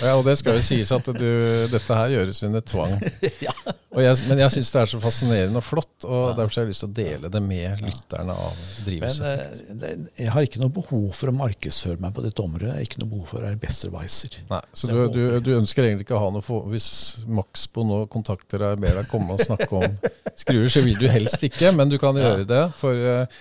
Ja, 0.00 0.14
og 0.16 0.24
det 0.26 0.38
skal 0.40 0.58
jo 0.58 0.64
sies 0.64 0.90
at 0.94 1.10
du, 1.12 1.28
dette 1.70 2.00
her 2.00 2.14
gjøres 2.16 2.40
under 2.48 2.64
tvang. 2.64 2.96
ja. 3.46 3.54
Jeg, 3.98 4.14
men 4.28 4.38
jeg 4.44 4.52
syns 4.54 4.68
det 4.70 4.80
er 4.82 4.90
så 4.92 4.98
fascinerende 5.02 5.58
og 5.58 5.64
flott, 5.66 6.04
og 6.06 6.36
derfor 6.38 6.60
har 6.60 6.66
jeg 6.66 6.72
lyst 6.72 6.84
til 6.84 6.90
å 6.90 6.96
dele 6.98 7.30
det 7.32 7.40
med 7.42 7.80
lytterne 7.82 8.34
av 8.36 8.58
Men 8.58 8.84
Drivhuset. 8.86 9.24
eh, 9.26 9.72
det, 9.80 9.92
jeg 10.20 10.32
har 10.34 10.48
ikke 10.48 10.62
noe 10.62 10.72
behov 10.76 11.06
for 11.18 11.32
å 11.32 11.36
markedsføre 11.36 12.00
meg 12.02 12.14
på 12.16 12.24
dette 12.24 12.44
området. 12.44 12.68
Jeg 12.68 12.76
har 12.76 12.88
ikke 12.88 13.02
noe 13.02 13.12
behov 13.14 13.32
for 13.32 13.40
å 13.42 13.46
være 13.48 13.60
besserwisser. 13.62 14.38
Nei, 14.50 14.60
så 14.76 14.90
du, 14.92 15.00
du, 15.14 15.22
du 15.44 15.52
ønsker 15.56 15.88
egentlig 15.88 16.06
ikke 16.06 16.18
å 16.18 16.22
ha 16.26 16.30
noe 16.36 16.44
for, 16.44 16.68
Hvis 16.70 16.88
Maxbo 17.26 17.84
nå 17.88 18.02
kontakter 18.12 18.62
deg 18.62 18.76
og 18.78 18.84
ber 18.84 19.00
deg 19.00 19.10
komme 19.10 19.17
og 19.34 19.40
snakke 19.42 19.70
om 19.78 19.96
skruer, 20.38 20.68
så 20.72 20.82
vil 20.84 20.98
du 21.00 21.08
helst 21.10 21.42
ikke, 21.46 21.72
men 21.76 21.90
du 21.90 21.98
kan 22.00 22.16
gjøre 22.18 22.46
det 22.48 22.64
for 22.78 22.94
eh, 22.94 23.40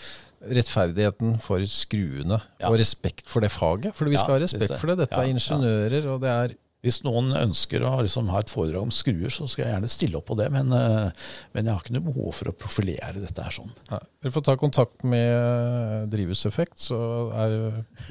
rettferdigheten 0.57 1.37
for 1.43 1.63
skruene 1.69 2.39
og 2.67 2.77
respekt 2.79 3.29
for 3.29 3.43
det 3.43 3.51
faget. 3.53 3.95
For 3.97 4.09
vi 4.09 4.19
skal 4.19 4.37
ha 4.37 4.43
respekt 4.45 4.77
for 4.77 4.91
det. 4.91 4.99
Dette 5.05 5.21
er 5.21 5.33
ingeniører, 5.33 6.09
og 6.13 6.21
det 6.23 6.33
er 6.33 6.55
Hvis 6.85 6.99
noen 7.01 7.31
ønsker 7.33 7.81
å 7.81 7.95
liksom 8.05 8.27
ha 8.29 8.39
et 8.43 8.51
foredrag 8.53 8.85
om 8.85 8.91
skruer, 8.93 9.31
så 9.33 9.47
skal 9.49 9.65
jeg 9.65 9.73
gjerne 9.73 9.89
stille 9.89 10.19
opp 10.19 10.27
på 10.29 10.35
det. 10.37 10.45
Men, 10.53 10.69
eh, 10.77 11.23
men 11.57 11.65
jeg 11.65 11.73
har 11.73 11.81
ikke 11.81 11.95
noe 11.95 12.05
behov 12.05 12.35
for 12.37 12.51
å 12.51 12.53
profilere 12.53 13.17
dette 13.17 13.41
her 13.41 13.55
sånn. 13.55 13.71
Nei. 13.89 13.99
Dere 14.21 14.33
får 14.35 14.45
ta 14.45 14.55
kontakt 14.61 15.05
med 15.07 16.11
Drivhuseffekt, 16.13 16.77
så 16.85 16.99
er 17.33 17.55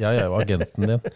jeg 0.00 0.18
er 0.18 0.26
jo 0.26 0.34
agenten 0.40 0.90
din. 0.90 1.14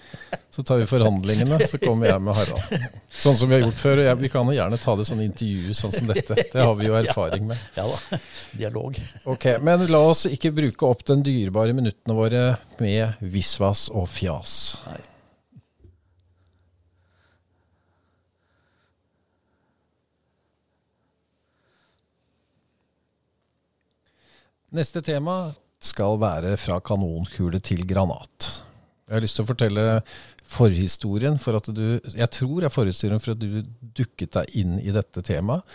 Så 0.51 0.63
tar 0.67 0.79
vi 0.79 0.87
forhandlingene, 0.91 1.59
så 1.67 1.83
kommer 1.83 2.13
jeg 2.13 2.23
med 2.23 2.39
Harald. 2.39 2.87
Sånn 3.11 3.37
som 3.39 3.51
vi 3.51 3.59
har 3.59 3.67
gjort 3.67 3.83
før. 3.83 4.05
og 4.13 4.23
vi 4.23 4.31
kan 4.33 4.55
gjerne 4.55 4.79
ta 4.79 4.97
det 4.99 5.09
sånn 5.11 5.27
intervju 5.27 5.75
sånn 5.75 5.95
som 5.99 6.11
dette. 6.11 6.39
Det 6.55 6.65
har 6.65 6.75
vi 6.79 6.87
jo 6.87 6.97
erfaring 7.03 7.51
med. 7.51 7.69
Ja 7.75 7.91
da, 7.91 8.23
dialog. 8.63 8.99
Ok, 9.31 9.57
Men 9.61 9.89
la 9.91 10.05
oss 10.07 10.27
ikke 10.31 10.55
bruke 10.55 10.87
opp 10.87 11.05
den 11.11 11.27
dyrebare 11.27 11.75
minuttene 11.75 12.15
våre 12.15 12.45
med 12.79 13.19
visvas 13.21 13.89
og 13.91 14.07
fjas. 14.11 14.59
Nei. 14.87 15.01
Neste 24.71 25.01
tema 25.03 25.51
skal 25.83 26.15
være 26.23 26.53
fra 26.61 26.77
kanonkule 26.79 27.59
til 27.59 27.81
granat. 27.91 28.61
Jeg 29.09 29.17
har 29.17 29.25
lyst 29.25 29.35
til 29.41 29.43
å 29.43 29.49
fortelle 29.49 29.87
forhistorien 30.47 31.41
for 31.43 31.59
at 31.59 31.67
du 31.75 31.99
Jeg 31.99 32.31
tror 32.37 32.63
er 32.63 32.71
forhistorien 32.71 33.19
for 33.19 33.35
at 33.35 33.43
du 33.43 33.67
dukket 33.99 34.37
deg 34.39 34.55
inn 34.63 34.79
i 34.79 34.95
dette 34.95 35.25
temaet. 35.27 35.67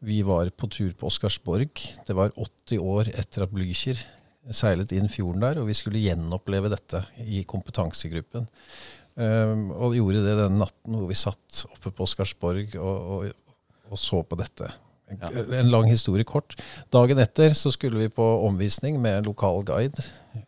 Vi 0.00 0.22
var 0.24 0.48
på 0.56 0.70
tur 0.72 0.94
på 0.96 1.10
Oscarsborg. 1.10 1.84
Det 2.08 2.16
var 2.16 2.32
80 2.32 2.80
år 2.80 3.12
etter 3.12 3.44
at 3.44 3.52
Blücher 3.52 4.00
seilet 4.56 4.96
inn 4.96 5.12
fjorden 5.12 5.44
der, 5.44 5.60
og 5.60 5.68
vi 5.68 5.76
skulle 5.76 6.00
gjenoppleve 6.00 6.72
dette 6.72 7.04
i 7.20 7.44
kompetansegruppen. 7.44 8.48
Um, 9.20 9.68
og 9.76 9.98
gjorde 9.98 10.24
det 10.24 10.38
den 10.46 10.62
natten 10.62 10.96
hvor 10.96 11.10
vi 11.10 11.18
satt 11.18 11.66
oppe 11.68 11.92
på 11.92 12.08
Oscarsborg 12.08 12.72
og, 12.80 13.10
og, 13.18 13.58
og 13.92 14.00
så 14.00 14.24
på 14.24 14.40
dette. 14.40 14.70
En, 15.18 15.70
lang 15.70 15.88
historie 15.90 16.26
kort. 16.28 16.56
Dagen 16.94 17.18
etter 17.22 17.54
så 17.58 17.72
skulle 17.74 18.04
vi 18.04 18.12
på 18.14 18.26
omvisning 18.46 19.00
med 19.02 19.20
en 19.20 19.30
lokal 19.30 19.64
guide. 19.66 20.04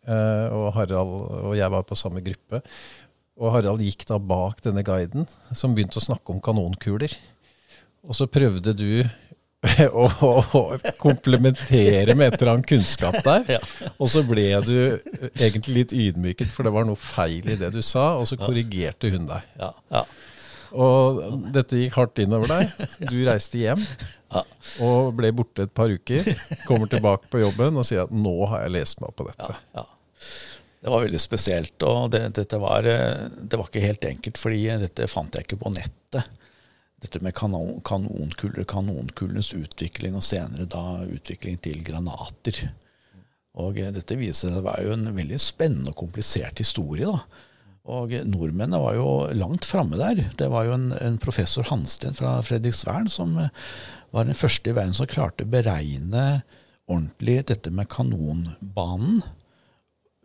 eh, 0.07 0.47
og 0.53 0.73
Harald 0.77 1.15
og 1.43 1.57
jeg 1.57 1.71
var 1.71 1.83
på 1.87 1.97
samme 1.99 2.23
gruppe. 2.23 2.61
Og 3.41 3.53
Harald 3.55 3.81
gikk 3.81 4.05
da 4.09 4.19
bak 4.21 4.61
denne 4.63 4.83
guiden, 4.85 5.27
som 5.51 5.73
begynte 5.73 5.99
å 5.99 6.05
snakke 6.05 6.33
om 6.33 6.41
kanonkuler. 6.43 7.15
Og 8.03 8.17
så 8.17 8.27
prøvde 8.29 8.75
du 8.77 9.03
å, 10.03 10.05
å, 10.59 10.63
komplementere 10.99 12.15
med 12.19 12.33
et 12.33 12.41
eller 12.41 12.53
annet 12.57 12.67
kunnskap 12.67 13.19
der. 13.23 13.63
Og 14.01 14.09
så 14.11 14.23
ble 14.27 14.49
du 14.67 14.75
egentlig 15.39 15.77
litt 15.77 15.95
ydmyket, 15.95 16.51
for 16.51 16.67
det 16.67 16.73
var 16.75 16.87
noe 16.87 16.99
feil 16.99 17.47
i 17.47 17.57
det 17.59 17.71
du 17.73 17.79
sa, 17.85 18.13
og 18.19 18.27
så 18.27 18.37
korrigerte 18.39 19.13
hun 19.13 19.29
deg. 19.29 19.47
Ja, 19.61 19.71
ja. 19.93 20.03
Og 20.73 21.21
dette 21.53 21.77
gikk 21.77 21.95
hardt 21.99 22.19
innover 22.23 22.49
deg. 22.49 22.87
Du 23.05 23.19
reiste 23.27 23.61
hjem 23.61 23.81
Ja. 24.33 24.43
og 24.85 25.13
ble 25.17 25.29
borte 25.35 25.67
et 25.67 25.73
par 25.75 25.91
uker. 25.93 26.25
Kommer 26.67 26.89
tilbake 26.91 27.29
på 27.31 27.43
jobben 27.43 27.77
og 27.77 27.85
sier 27.87 28.07
at 28.07 28.13
'nå 28.13 28.35
har 28.49 28.65
jeg 28.65 28.75
lest 28.79 29.01
meg 29.03 29.13
på 29.17 29.27
dette'. 29.29 29.53
Ja, 29.75 29.83
ja. 29.83 29.89
Det 30.83 30.91
var 30.91 31.05
veldig 31.05 31.19
spesielt, 31.21 31.83
og 31.87 32.09
det, 32.11 32.25
dette 32.35 32.57
var, 32.59 32.83
eh, 32.83 33.29
det 33.39 33.55
var 33.55 33.69
ikke 33.69 33.85
helt 33.85 34.03
enkelt, 34.03 34.39
fordi 34.39 34.65
dette 34.81 35.07
fant 35.07 35.31
jeg 35.31 35.45
ikke 35.45 35.61
på 35.61 35.71
nettet. 35.71 36.27
Dette 37.03 37.21
med 37.23 37.35
kanon, 37.35 37.77
kanonkuller, 37.87 38.65
kanonkullenes 38.67 39.53
utvikling, 39.55 40.17
og 40.19 40.25
senere 40.27 40.67
da 40.67 41.03
utvikling 41.07 41.55
til 41.63 41.79
granater. 41.87 42.65
Og 43.63 43.79
eh, 43.79 43.93
dette 43.95 44.19
viser 44.19 44.51
seg 44.51 44.65
være 44.65 44.89
jo 44.89 44.97
en 44.97 45.07
veldig 45.15 45.39
spennende 45.39 45.93
og 45.93 46.01
komplisert 46.03 46.59
historie. 46.59 47.07
da. 47.07 47.23
Og 47.93 48.13
nordmennene 48.27 48.79
var 48.79 48.95
jo 48.95 49.07
langt 49.35 49.67
framme 49.67 49.99
der. 49.99 50.19
Det 50.39 50.47
var 50.51 50.67
jo 50.67 50.77
en, 50.77 50.91
en 50.99 51.19
professor 51.19 51.67
Hansten 51.67 52.15
fra 52.15 52.37
Fredriksvern 52.43 53.07
som 53.11 53.37
eh, 53.39 53.51
var 54.13 54.27
den 54.27 54.37
første 54.37 54.69
i 54.69 54.75
verden 54.77 54.95
som 54.95 55.09
klarte 55.09 55.45
å 55.45 55.51
beregne 55.51 56.43
ordentlig 56.85 57.39
dette 57.49 57.71
med 57.73 57.89
kanonbanen 57.91 59.21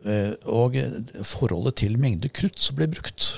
eh, 0.05 0.35
og 0.45 0.77
forholdet 1.25 1.79
til 1.81 1.97
mengde 2.01 2.31
krutt 2.31 2.59
som 2.61 2.77
ble 2.77 2.89
brukt. 2.91 3.37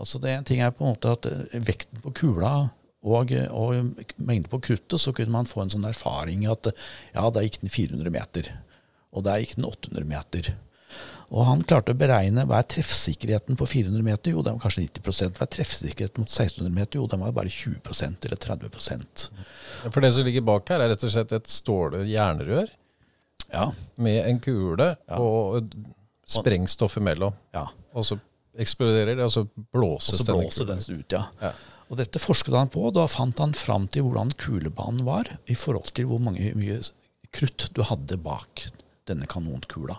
Altså 0.00 0.20
det 0.22 0.36
En 0.36 0.46
ting 0.48 0.62
er 0.64 0.72
på 0.72 0.84
en 0.84 0.94
måte 0.94 1.12
at 1.16 1.28
eh, 1.28 1.58
vekten 1.66 2.04
på 2.04 2.14
kula 2.22 2.54
og, 3.00 3.32
og 3.32 3.76
mengden 4.20 4.50
på 4.52 4.60
kruttet, 4.60 5.00
så 5.00 5.12
kunne 5.16 5.32
man 5.32 5.48
få 5.48 5.64
en 5.64 5.72
sånn 5.72 5.88
erfaring 5.88 6.44
at 6.50 6.68
ja, 7.14 7.24
der 7.32 7.46
gikk 7.46 7.62
den 7.62 7.72
400 7.72 8.12
meter, 8.12 8.50
og 9.10 9.24
der 9.24 9.40
gikk 9.40 9.56
den 9.56 9.68
800 9.68 10.08
meter. 10.08 10.50
Og 11.30 11.44
han 11.46 11.60
klarte 11.62 11.92
å 11.94 11.98
beregne 11.98 12.42
hva 12.48 12.58
er 12.58 12.66
treffsikkerheten 12.66 13.54
på 13.58 13.66
400 13.70 14.02
meter. 14.02 14.32
Jo, 14.34 14.42
den 14.42 14.56
var 14.56 14.64
kanskje 14.64 14.82
90 14.88 15.30
Hva 15.38 15.44
er 15.46 15.50
treffsikkerheten 15.54 16.24
mot 16.24 16.28
1600 16.32 16.74
meter? 16.74 16.98
Jo, 16.98 17.06
den 17.06 17.20
var 17.22 17.30
bare 17.36 17.52
20% 17.54 18.26
eller 18.26 18.36
30% 18.36 19.28
For 19.94 20.00
det 20.02 20.10
som 20.16 20.26
ligger 20.26 20.42
bak 20.48 20.68
her, 20.74 20.82
er 20.82 20.90
rett 20.90 21.04
og 21.06 21.12
slett 21.14 21.32
et 21.38 21.46
ståle 21.50 22.02
jernrør 22.10 22.68
Ja. 23.52 23.68
med 23.98 24.26
en 24.26 24.40
kule 24.40 24.96
Ja. 25.08 25.18
og 25.18 25.70
sprengstoff 26.26 26.96
imellom. 26.98 27.32
ja. 27.54 27.66
Og 27.94 28.04
så 28.06 28.18
eksploderer 28.58 29.16
det, 29.16 29.24
og 29.24 29.30
så 29.30 29.40
Og 29.46 29.66
blåses 29.72 30.18
så 30.20 30.26
denne 30.26 30.42
blåser 30.44 30.66
kulen. 30.66 30.78
den 30.86 30.98
ut, 31.00 31.12
ja. 31.12 31.24
Ja. 31.40 31.52
Og 31.90 31.96
dette 31.98 32.18
forsket 32.22 32.54
han 32.54 32.68
på, 32.68 32.84
og 32.86 32.94
da 32.94 33.06
fant 33.06 33.38
han 33.38 33.52
fram 33.52 33.88
til 33.88 34.02
hvordan 34.06 34.30
kulebanen 34.38 35.04
var 35.04 35.24
i 35.48 35.54
forhold 35.54 35.92
til 35.94 36.06
hvor 36.06 36.20
mange, 36.20 36.52
mye 36.54 36.80
krutt 37.32 37.70
du 37.74 37.82
hadde 37.82 38.16
bak 38.22 38.66
denne 39.06 39.26
kanonkula. 39.26 39.98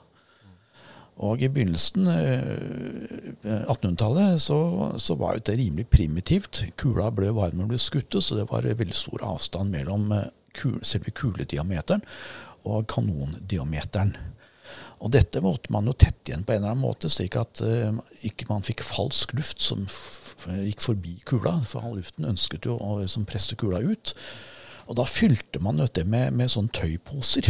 Og 1.22 1.42
i 1.44 1.50
begynnelsen, 1.52 2.08
eh, 2.08 3.66
1800-tallet, 3.68 4.42
så, 4.42 4.60
så 4.98 5.16
var 5.20 5.38
jo 5.38 5.46
det 5.46 5.58
rimelig 5.60 5.88
primitivt. 5.92 6.64
Kula 6.80 7.12
ble 7.14 7.34
varm 7.36 7.60
den 7.62 7.70
ble 7.70 7.80
skutt, 7.82 8.16
så 8.24 8.40
det 8.40 8.48
var 8.50 8.66
veldig 8.66 8.98
stor 8.98 9.26
avstand 9.34 9.74
mellom 9.76 10.12
eh, 10.16 10.30
kul, 10.58 10.80
selve 10.86 11.14
kulediameteren 11.16 12.02
og 12.70 12.88
kanondiameteren. 12.92 14.16
Og 15.02 15.12
dette 15.14 15.42
måtte 15.42 15.74
man 15.74 15.88
jo 15.90 15.96
tette 15.98 16.30
igjen 16.30 16.46
på 16.46 16.54
en 16.54 16.62
eller 16.62 16.76
annen 16.76 16.86
måte, 16.86 17.10
slik 17.10 17.36
at 17.40 17.64
uh, 17.66 17.98
ikke 18.22 18.46
man 18.52 18.62
fikk 18.62 18.84
falsk 18.86 19.34
luft 19.34 19.64
som 19.66 19.88
gikk 20.62 20.84
forbi 20.86 21.16
kula. 21.26 21.56
For 21.66 21.82
all 21.82 21.98
luften 21.98 22.30
ønsket 22.30 22.68
jo 22.70 22.78
å 22.78 23.00
liksom 23.00 23.26
presse 23.30 23.58
kula 23.58 23.82
ut. 23.82 24.14
Og 24.86 25.00
da 25.02 25.08
fylte 25.10 25.62
man 25.64 25.82
det 25.82 26.06
med, 26.06 26.36
med 26.38 26.54
sånne 26.54 26.74
tøyposer. 26.78 27.50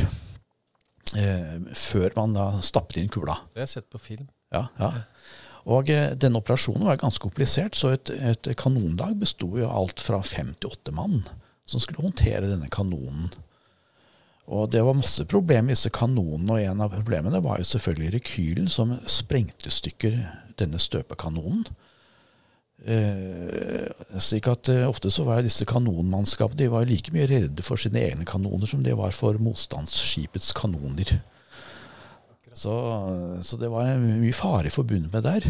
Eh, 1.17 1.55
før 1.75 2.13
man 2.15 2.35
da 2.37 2.47
stappet 2.63 3.01
inn 3.01 3.11
kula. 3.11 3.35
Det 3.51 3.61
har 3.61 3.67
jeg 3.67 3.75
sett 3.81 3.89
på 3.91 3.99
film. 3.99 4.27
Ja, 4.53 4.67
ja. 4.79 4.91
Og 5.71 5.91
eh, 5.93 6.13
denne 6.17 6.39
operasjonen 6.39 6.87
var 6.87 7.01
ganske 7.01 7.21
komplisert, 7.23 7.75
så 7.77 7.93
et, 7.95 8.09
et 8.09 8.51
kanondag 8.59 9.17
besto 9.21 9.51
jo 9.59 9.69
alt 9.69 10.01
fra 10.01 10.21
fem 10.25 10.53
til 10.59 10.71
åtte 10.71 10.93
mann 10.95 11.19
som 11.67 11.81
skulle 11.83 12.03
håndtere 12.03 12.49
denne 12.49 12.69
kanonen. 12.71 13.29
Og 14.51 14.71
det 14.73 14.81
var 14.83 14.97
masse 14.97 15.23
problemer 15.29 15.69
med 15.69 15.77
disse 15.77 15.91
kanonene, 15.93 16.55
og 16.55 16.63
en 16.63 16.81
av 16.83 16.95
problemene 16.95 17.43
var 17.43 17.61
jo 17.61 17.67
selvfølgelig 17.69 18.15
rekylen 18.17 18.71
som 18.71 18.97
sprengte 19.07 19.71
stykker 19.71 20.17
denne 20.59 20.81
støpekanonen. 20.81 21.67
Eh, 22.81 23.89
slik 24.17 24.47
at 24.49 24.69
eh, 24.73 24.87
Ofte 24.89 25.11
så 25.13 25.25
var 25.27 25.43
disse 25.45 25.67
kanonmannskapene 25.69 26.63
de 26.63 26.69
var 26.73 26.87
like 26.89 27.13
mye 27.13 27.27
redde 27.29 27.65
for 27.65 27.77
sine 27.77 28.01
egne 28.01 28.25
kanoner 28.25 28.69
som 28.69 28.81
de 28.81 28.95
var 28.97 29.13
for 29.13 29.37
motstandsskipets 29.37 30.49
kanoner. 30.57 31.19
Så, 32.57 32.73
så 33.45 33.57
det 33.61 33.69
var 33.71 33.93
mye 34.01 34.35
fare 34.35 34.73
forbundet 34.73 35.13
med 35.13 35.27
der. 35.27 35.45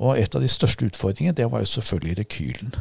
Og 0.00 0.18
et 0.18 0.34
av 0.34 0.42
de 0.42 0.50
største 0.50 0.88
utfordringene 0.88 1.36
det 1.36 1.46
var 1.52 1.62
jo 1.62 1.70
selvfølgelig 1.76 2.16
rekylen. 2.22 2.72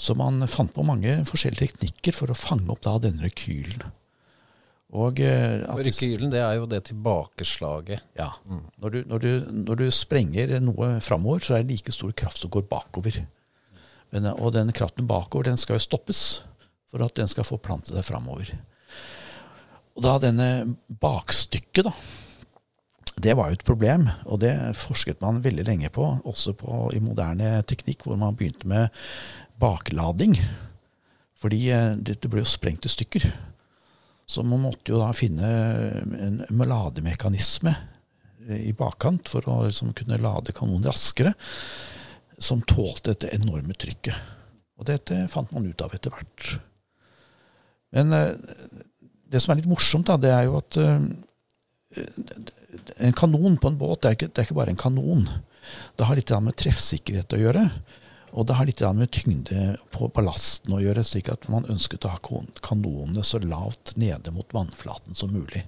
Så 0.00 0.16
man 0.18 0.42
fant 0.50 0.72
på 0.74 0.82
mange 0.82 1.20
forskjellige 1.28 1.76
teknikker 1.76 2.16
for 2.16 2.32
å 2.32 2.38
fange 2.38 2.66
opp 2.72 2.82
da 2.82 2.96
denne 2.98 3.28
rekylen. 3.28 3.84
Og 4.94 5.18
eh, 5.18 5.64
Rekylen 5.82 6.30
det 6.30 6.38
er 6.38 6.58
jo 6.60 6.68
det 6.70 6.84
tilbakeslaget. 6.90 8.04
ja. 8.18 8.30
Når, 8.78 8.90
du, 8.90 8.98
når, 9.10 9.18
du, 9.18 9.30
når 9.66 9.80
du 9.80 9.86
sprenger 9.90 10.54
noe 10.62 11.00
framover, 11.02 11.42
så 11.42 11.56
er 11.56 11.64
det 11.64 11.74
like 11.74 11.94
stor 11.94 12.12
kraft 12.14 12.38
som 12.38 12.52
går 12.54 12.68
bakover. 12.70 13.24
Men, 14.14 14.30
og 14.36 14.52
den 14.54 14.70
kraften 14.76 15.08
bakover 15.10 15.50
den 15.50 15.58
skal 15.58 15.80
jo 15.80 15.86
stoppes 15.86 16.44
for 16.90 17.02
at 17.02 17.16
den 17.18 17.30
skal 17.30 17.46
få 17.46 17.58
plante 17.58 17.90
seg 17.90 18.06
framover. 18.06 18.52
Og 19.94 20.04
da 20.06 20.14
denne 20.22 20.76
bakstykket, 21.02 21.88
da, 21.88 21.94
det 23.24 23.34
var 23.38 23.50
jo 23.50 23.58
et 23.58 23.66
problem. 23.66 24.06
Og 24.30 24.38
det 24.42 24.54
forsket 24.78 25.22
man 25.22 25.42
veldig 25.42 25.66
lenge 25.66 25.90
på, 25.94 26.06
også 26.22 26.54
på, 26.58 26.84
i 26.94 27.02
moderne 27.02 27.56
teknikk, 27.66 28.06
hvor 28.06 28.18
man 28.20 28.38
begynte 28.38 28.70
med 28.70 28.94
baklading. 29.62 30.38
Fordi 31.42 31.60
eh, 31.74 31.90
dette 31.98 32.30
ble 32.30 32.42
jo 32.42 32.54
sprengt 32.54 32.86
i 32.86 32.94
stykker. 32.94 33.26
Så 34.26 34.42
man 34.46 34.62
måtte 34.64 34.92
jo 34.92 35.00
da 35.00 35.10
finne 35.16 35.48
en 36.18 36.62
lademekanisme 36.64 37.74
i 38.48 38.72
bakkant 38.76 39.28
for 39.28 39.46
å 39.48 39.58
liksom 39.66 39.92
kunne 39.96 40.20
lade 40.20 40.54
kanonen 40.56 40.88
raskere, 40.88 41.34
som 42.38 42.64
tålte 42.66 43.12
dette 43.12 43.32
enorme 43.36 43.76
trykket. 43.76 44.16
Og 44.80 44.88
dette 44.88 45.26
fant 45.32 45.52
man 45.54 45.68
ut 45.68 45.84
av 45.84 45.94
etter 45.94 46.12
hvert. 46.12 46.56
Men 47.94 48.12
eh, 48.12 48.32
det 49.30 49.40
som 49.42 49.52
er 49.52 49.60
litt 49.60 49.70
morsomt, 49.70 50.08
da, 50.10 50.18
det 50.20 50.32
er 50.34 50.48
jo 50.48 50.58
at 50.58 50.78
eh, 50.82 51.06
en 53.06 53.16
kanon 53.16 53.58
på 53.60 53.70
en 53.70 53.78
båt 53.78 54.02
det 54.02 54.10
er, 54.10 54.16
ikke, 54.18 54.30
det 54.32 54.40
er 54.40 54.48
ikke 54.48 54.58
bare 54.58 54.74
en 54.74 54.80
kanon. 54.80 55.28
Det 55.94 56.08
har 56.08 56.18
litt 56.18 56.32
med 56.42 56.58
treffsikkerhet 56.58 57.36
å 57.36 57.42
gjøre. 57.44 57.68
Og 58.34 58.48
det 58.48 58.56
har 58.58 58.66
litt 58.66 58.82
med 58.98 59.12
tyngde 59.14 59.76
på 59.94 60.08
ballasten 60.14 60.74
å 60.74 60.82
gjøre, 60.82 61.04
slik 61.06 61.30
at 61.30 61.46
man 61.52 61.68
ønsket 61.70 62.04
å 62.04 62.16
ha 62.16 62.42
kanonene 62.66 63.22
så 63.22 63.38
lavt 63.38 63.94
nede 64.00 64.34
mot 64.34 64.50
vannflaten 64.54 65.14
som 65.14 65.30
mulig. 65.30 65.62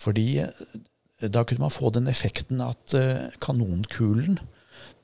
Fordi 0.00 0.44
Fordi 0.44 1.28
da 1.28 1.44
kunne 1.44 1.60
man 1.66 1.72
få 1.72 1.90
den 1.92 2.08
effekten 2.08 2.62
at 2.64 2.94
eh, 2.96 3.28
kanonkulen 3.44 4.38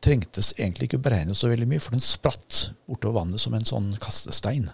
trengtes 0.04 0.54
egentlig 0.56 0.88
ikke 0.88 1.02
beregne 1.04 1.36
så 1.36 1.50
veldig 1.50 1.68
mye, 1.68 1.82
for 1.82 1.96
den 1.96 2.04
spratt 2.04 2.70
bortover 2.88 3.20
vannet 3.20 3.42
som 3.42 3.56
en 3.56 3.68
sånn 3.68 3.90
kastestein. 4.00 4.70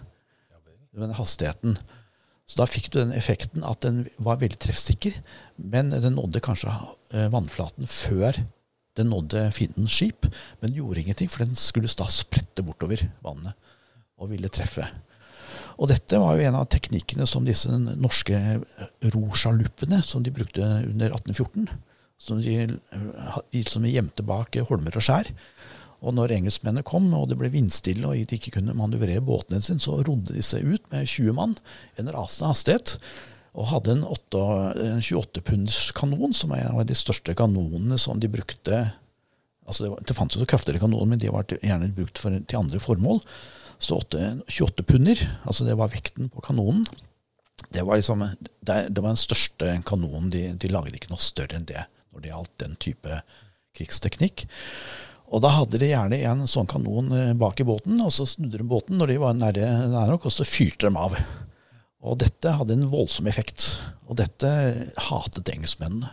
Den 0.93 1.15
hastigheten. 1.17 1.75
Så 2.47 2.59
da 2.59 2.67
fikk 2.69 2.91
du 2.91 2.99
den 2.99 3.15
effekten 3.15 3.63
at 3.67 3.81
den 3.83 4.05
var 4.21 4.39
veldig 4.39 4.59
treffsikker, 4.61 5.15
men 5.57 5.91
den 5.91 6.15
nådde 6.15 6.43
kanskje 6.43 6.71
eh, 7.11 7.27
vannflaten 7.33 7.89
før 7.89 8.39
den 8.97 9.09
nådde 9.13 9.47
fiendens 9.55 9.95
skip. 9.95 10.27
Men 10.61 10.75
gjorde 10.77 11.01
ingenting, 11.01 11.31
for 11.31 11.45
den 11.45 11.57
skulle 11.59 11.91
da 11.99 12.07
sprette 12.11 12.65
bortover 12.65 13.07
vannet 13.25 13.57
og 14.21 14.29
ville 14.31 14.51
treffe. 14.53 14.85
Og 15.81 15.89
dette 15.89 16.19
var 16.21 16.37
jo 16.37 16.45
en 16.47 16.59
av 16.59 16.67
teknikkene 16.71 17.25
som 17.29 17.45
disse 17.47 17.71
norske 17.71 18.37
rosjaluppene, 19.15 20.01
som 20.05 20.23
de 20.23 20.33
brukte 20.33 20.61
under 20.61 21.15
1814, 21.15 21.69
som 22.21 22.41
de, 22.41 22.57
eh, 22.69 23.63
som 23.67 23.83
de 23.83 23.93
gjemte 23.93 24.25
bak 24.25 24.59
holmer 24.69 24.95
og 24.99 25.05
skjær. 25.05 25.31
Og 26.03 26.13
når 26.17 26.35
engelskmennene 26.35 26.83
kom, 26.85 27.07
og 27.15 27.29
det 27.31 27.37
ble 27.39 27.49
vindstille, 27.53 28.05
og 28.05 28.27
de 28.27 28.37
ikke 28.37 28.57
kunne 28.57 28.75
manøvrere 28.75 29.23
båtene 29.23 29.63
sine, 29.63 29.79
så 29.79 30.01
rodde 30.03 30.35
de 30.35 30.43
seg 30.43 30.65
ut 30.67 30.83
med 30.91 31.07
20 31.07 31.35
mann 31.37 31.55
en 31.97 32.11
rasende 32.11 32.51
hastighet. 32.51 32.97
Og 33.53 33.69
hadde 33.69 33.93
en, 33.93 34.03
en 34.07 35.01
28 35.03 35.43
punds 35.45 35.79
kanon, 35.95 36.33
som 36.33 36.53
er 36.55 36.65
en 36.65 36.79
av 36.79 36.87
de 36.89 36.97
største 36.97 37.35
kanonene 37.37 37.99
som 38.01 38.21
de 38.21 38.31
brukte 38.31 38.85
altså 39.63 39.85
Det, 39.85 39.89
var, 39.93 40.01
det 40.03 40.15
fantes 40.17 40.41
jo 40.41 40.45
kraftigere 40.49 40.81
kanoner, 40.81 41.07
men 41.13 41.19
de 41.21 41.29
var 41.31 41.47
gjerne 41.47 41.87
brukt 41.95 42.19
for, 42.19 42.35
til 42.35 42.59
andre 42.59 42.81
formål. 42.83 43.21
Så 43.79 43.95
åtte- 44.01 44.41
28 44.51 44.83
punder, 44.83 45.21
altså 45.47 45.63
det 45.63 45.77
var 45.79 45.93
vekten 45.93 46.27
på 46.33 46.43
kanonen. 46.43 46.83
Det 47.71 47.85
var, 47.87 47.95
liksom, 47.95 48.25
det, 48.59 48.75
det 48.91 48.99
var 48.99 49.13
den 49.13 49.21
største 49.21 49.77
kanonen. 49.87 50.27
De, 50.33 50.49
de 50.59 50.71
lagde 50.71 50.91
ikke 50.97 51.13
noe 51.13 51.23
større 51.23 51.55
enn 51.55 51.69
det 51.69 51.85
når 52.11 52.25
det 52.25 52.33
gjaldt 52.33 52.53
den 52.59 52.75
type 52.75 53.21
krigsteknikk. 53.77 54.45
Og 55.33 55.41
da 55.41 55.53
hadde 55.55 55.79
de 55.81 55.89
gjerne 55.89 56.19
en 56.29 56.43
sånn 56.49 56.67
kanon 56.69 57.09
eh, 57.15 57.31
bak 57.39 57.63
i 57.63 57.65
båten, 57.65 57.97
og 58.03 58.11
så 58.13 58.27
snudde 58.29 58.59
de 58.59 58.67
båten 58.67 58.99
når 58.99 59.13
de 59.13 59.19
var 59.23 59.39
nære, 59.39 59.69
nære 59.95 60.11
nok, 60.13 60.27
og 60.29 60.35
så 60.35 60.45
fyrte 60.45 60.91
de 60.91 60.99
av. 61.07 61.15
Og 62.03 62.19
dette 62.19 62.51
hadde 62.51 62.75
en 62.75 62.89
voldsom 62.91 63.29
effekt. 63.31 63.69
Og 64.09 64.17
dette 64.19 64.49
hatet 65.09 65.51
engelskmennene. 65.53 66.11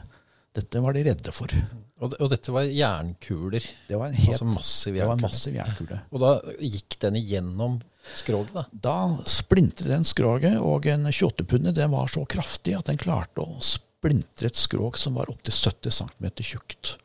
Dette 0.54 0.80
var 0.82 0.94
de 0.96 1.04
redde 1.06 1.32
for. 1.34 1.52
Og, 2.00 2.14
og 2.16 2.30
dette 2.32 2.50
var 2.54 2.66
jernkuler. 2.66 3.66
Det 3.86 3.98
var 3.98 4.10
en 4.10 4.16
helt 4.18 4.32
Altså 4.34 4.48
massiv 4.48 4.96
det 4.96 5.04
var 5.04 5.14
en 5.14 5.20
jernkule. 5.22 5.28
massiv 5.28 5.58
jernkule. 5.58 5.98
Og 6.10 6.22
da 6.22 6.30
gikk 6.58 6.96
den 7.04 7.18
igjennom 7.20 7.76
skroget, 8.18 8.54
da. 8.56 8.64
Da 8.72 8.96
splintret 9.30 9.92
den 9.92 10.06
skroget, 10.08 10.56
og 10.58 10.88
en 10.90 11.06
28-punde 11.10 11.74
den 11.76 11.92
var 11.92 12.10
så 12.10 12.24
kraftig 12.30 12.74
at 12.78 12.90
den 12.90 12.98
klarte 12.98 13.44
å 13.44 13.60
splintre 13.62 14.50
et 14.50 14.58
skrog 14.58 14.98
som 14.98 15.18
var 15.20 15.30
opptil 15.30 15.54
70 15.54 15.94
cm 16.00 16.28
tjukt. 16.40 16.96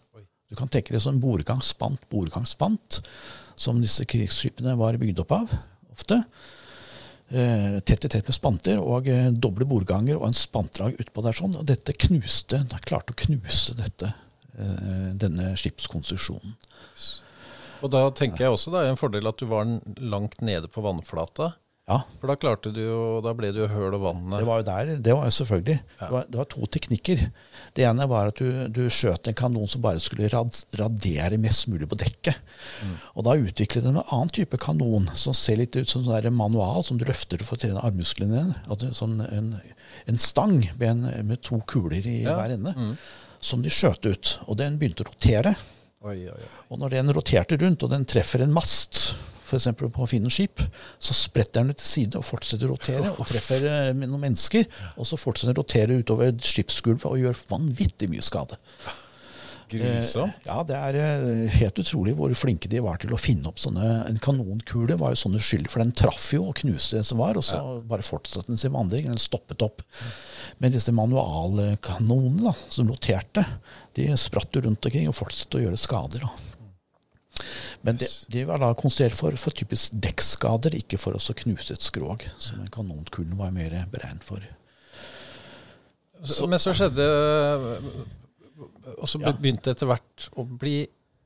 Du 0.50 0.58
kan 0.58 0.70
tenke 0.72 0.94
deg 0.94 1.02
som 1.04 1.18
bordgangspant, 1.22 2.06
bordgangspant, 2.10 3.02
som 3.60 3.82
disse 3.82 4.06
krigsskipene 4.10 4.74
var 4.80 4.98
bygd 5.02 5.22
opp 5.26 5.34
av, 5.36 5.54
ofte. 5.94 6.22
Eh, 7.30 7.80
tett 7.80 8.06
i 8.06 8.10
tett 8.10 8.28
med 8.28 8.36
spanter 8.38 8.78
og 8.78 9.08
eh, 9.10 9.32
doble 9.34 9.66
bordganger 9.66 10.20
og 10.20 10.28
en 10.28 10.38
spantdrag 10.38 11.00
utpå 11.02 11.24
der 11.26 11.34
sånn. 11.34 11.56
Og 11.58 11.66
dette 11.66 11.96
knuste, 11.98 12.62
klarte 12.86 13.16
å 13.16 13.20
knuse 13.26 13.74
dette, 13.80 14.12
eh, 14.54 15.10
denne 15.18 15.56
skipskonstruksjonen. 15.58 16.54
Og 17.84 17.92
da 17.92 18.06
tenker 18.16 18.46
jeg 18.46 18.54
også 18.54 18.72
det 18.74 18.84
er 18.84 18.94
en 18.94 19.00
fordel 19.00 19.30
at 19.30 19.42
du 19.42 19.50
var 19.50 19.66
langt 19.98 20.40
nede 20.46 20.70
på 20.72 20.86
vannflata. 20.86 21.56
Ja, 21.86 22.00
For 22.18 22.32
da 22.32 22.34
klarte 22.42 22.72
du 22.74 22.80
jo, 22.82 23.00
da 23.22 23.30
ble 23.38 23.52
det 23.54 23.60
jo 23.62 23.68
høl 23.70 23.94
og 23.94 24.02
vannet. 24.02 24.40
Det 24.42 24.46
var 24.48 24.62
jo 24.62 24.66
der, 24.66 24.88
det 25.06 25.14
var 25.14 25.28
jo 25.28 25.34
selvfølgelig. 25.36 25.76
Det, 26.00 26.08
var, 26.16 26.24
det 26.34 26.40
var 26.40 26.48
to 26.50 26.66
teknikker. 26.74 27.20
Det 27.78 27.84
ene 27.86 28.08
var 28.10 28.32
at 28.32 28.40
du, 28.42 28.48
du 28.74 28.80
skjøt 28.90 29.30
en 29.30 29.38
kanon 29.38 29.70
som 29.70 29.84
bare 29.84 30.02
skulle 30.02 30.26
rad, 30.34 30.58
radere 30.82 31.38
mest 31.44 31.68
mulig 31.70 31.86
på 31.92 32.00
dekket. 32.02 32.40
Og 33.14 33.28
da 33.28 33.36
utviklet 33.38 33.86
de 33.86 33.92
en 33.94 34.00
annen 34.02 34.34
type 34.34 34.58
kanon 34.66 35.06
som 35.14 35.38
ser 35.38 35.62
litt 35.62 35.78
ut 35.78 35.92
som 35.94 36.10
en 36.10 36.34
manual 36.34 36.82
som 36.88 36.98
du 36.98 37.06
løfter 37.06 37.46
for 37.46 37.54
å 37.54 37.62
trene 37.62 37.86
armmusklene 37.86 38.34
dine. 38.34 38.58
Er 38.66 38.98
sånn 38.98 39.22
en, 39.28 39.54
en 40.10 40.18
stang 40.26 40.58
med, 40.82 40.88
en, 40.90 41.06
med 41.30 41.44
to 41.46 41.62
kuler 41.70 42.02
i 42.02 42.24
Ja. 42.26 42.34
hver 42.40 42.56
ende. 42.58 42.74
Som 43.46 43.62
de 43.62 43.70
skjøt 43.70 44.10
ut. 44.10 44.34
Og 44.50 44.58
den 44.58 44.82
begynte 44.82 45.06
å 45.06 45.12
rotere. 45.12 45.54
Oi, 46.02 46.18
oi, 46.26 46.34
oi. 46.34 46.50
Og 46.74 46.82
når 46.82 46.98
den 46.98 47.14
roterte 47.14 47.62
rundt, 47.62 47.86
og 47.86 47.94
den 47.94 48.10
treffer 48.10 48.42
en 48.42 48.54
mast, 48.58 49.14
f.eks. 49.46 49.68
på 49.78 50.04
å 50.04 50.10
finne 50.10 50.32
skip, 50.34 50.60
så 51.00 51.16
spretter 51.16 51.62
den 51.64 51.78
til 51.78 51.88
side 51.88 52.20
og 52.20 52.26
fortsetter 52.28 52.68
å 52.68 52.74
rotere, 52.76 53.14
og 53.16 53.30
treffer 53.30 53.66
eh, 53.70 53.94
noen 53.96 54.20
mennesker. 54.28 54.68
Og 54.98 55.08
så 55.08 55.20
fortsetter 55.22 55.54
den 55.54 55.62
å 55.62 55.64
rotere 55.64 56.02
utover 56.02 56.36
skipsgulvet 56.42 57.08
og 57.10 57.22
gjør 57.22 57.42
vanvittig 57.54 58.10
mye 58.12 58.26
skade. 58.26 58.58
Grusomt. 59.70 60.30
Eh, 60.30 60.46
Ja, 60.46 60.60
det 60.68 60.76
er 60.78 60.98
eh, 61.00 61.56
helt 61.58 61.80
utrolig 61.82 62.14
hvor 62.18 62.34
flinke 62.38 62.70
de 62.70 62.82
var 62.86 63.00
til 63.02 63.14
å 63.16 63.18
finne 63.18 63.50
opp 63.50 63.58
sånne 63.58 63.88
En 64.12 64.20
kanonkule 64.22 64.94
var 65.02 65.16
jo 65.16 65.22
sånn 65.24 65.38
uskyldig, 65.40 65.72
for 65.74 65.82
den 65.82 65.94
traff 65.98 66.28
jo 66.36 66.44
og 66.52 66.60
knuste 66.62 67.00
det 67.00 67.06
som 67.10 67.18
var, 67.22 67.38
og 67.40 67.46
så 67.46 67.62
bare 67.90 68.06
fortsatte 68.06 68.52
den 68.52 68.62
sin 68.62 68.76
vandring. 68.76 69.08
Den 69.10 69.22
stoppet 69.22 69.66
opp. 69.66 69.82
Men 70.62 70.76
disse 70.76 70.94
manualkanonene 70.96 72.46
da, 72.46 72.54
som 72.70 72.90
roterte, 72.92 73.46
de 73.98 74.12
spratt 74.20 74.54
jo 74.54 74.66
rundt 74.68 74.86
omkring 74.86 75.10
og 75.10 75.18
fortsatte 75.18 75.58
å 75.60 75.66
gjøre 75.66 75.82
skader. 75.82 76.28
da. 76.28 76.55
Men 77.86 78.00
det, 78.02 78.10
de 78.34 78.44
var 78.50 78.62
da 78.64 78.72
konstruert 78.78 79.14
for, 79.14 79.36
for 79.38 79.54
typisk 79.56 79.94
dekkskader, 80.02 80.74
ikke 80.80 80.98
for 81.02 81.18
å 81.18 81.38
knuse 81.44 81.76
et 81.76 81.86
skrog, 81.86 82.26
som 82.42 82.64
en 82.64 82.72
kanonkulen 82.74 83.38
var 83.38 83.54
mer 83.54 83.76
beregnet 83.92 84.26
for. 84.26 84.42
Så, 86.26 86.48
men 86.50 86.58
så 86.58 86.72
skjedde 86.74 87.06
Og 88.96 89.10
så 89.12 89.20
begynte 89.20 89.68
det 89.68 89.76
etter 89.76 89.90
hvert 89.92 90.30
å 90.40 90.46
bli 90.48 90.80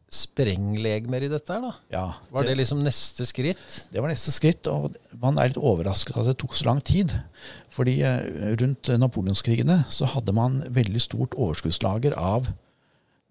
sprenglegemer 0.09 1.21
i 1.21 1.29
dette 1.29 1.53
her, 1.53 1.61
da. 1.61 1.71
Ja, 1.93 2.05
Var 2.33 2.47
det 2.47 2.55
liksom 2.57 2.79
neste 2.81 3.27
skritt? 3.29 3.65
Det 3.93 4.01
var 4.01 4.09
neste 4.09 4.33
skritt, 4.33 4.65
og 4.65 4.95
man 5.21 5.37
er 5.37 5.51
litt 5.51 5.59
overrasket 5.61 6.17
at 6.17 6.31
det 6.31 6.39
tok 6.41 6.57
så 6.57 6.65
lang 6.65 6.81
tid. 6.81 7.13
Fordi 7.73 7.99
eh, 8.01 8.55
rundt 8.57 8.89
napoleonskrigene 8.89 9.83
så 9.93 10.09
hadde 10.09 10.33
man 10.33 10.63
veldig 10.73 11.03
stort 11.05 11.37
overskuddslager 11.37 12.17
av 12.17 12.49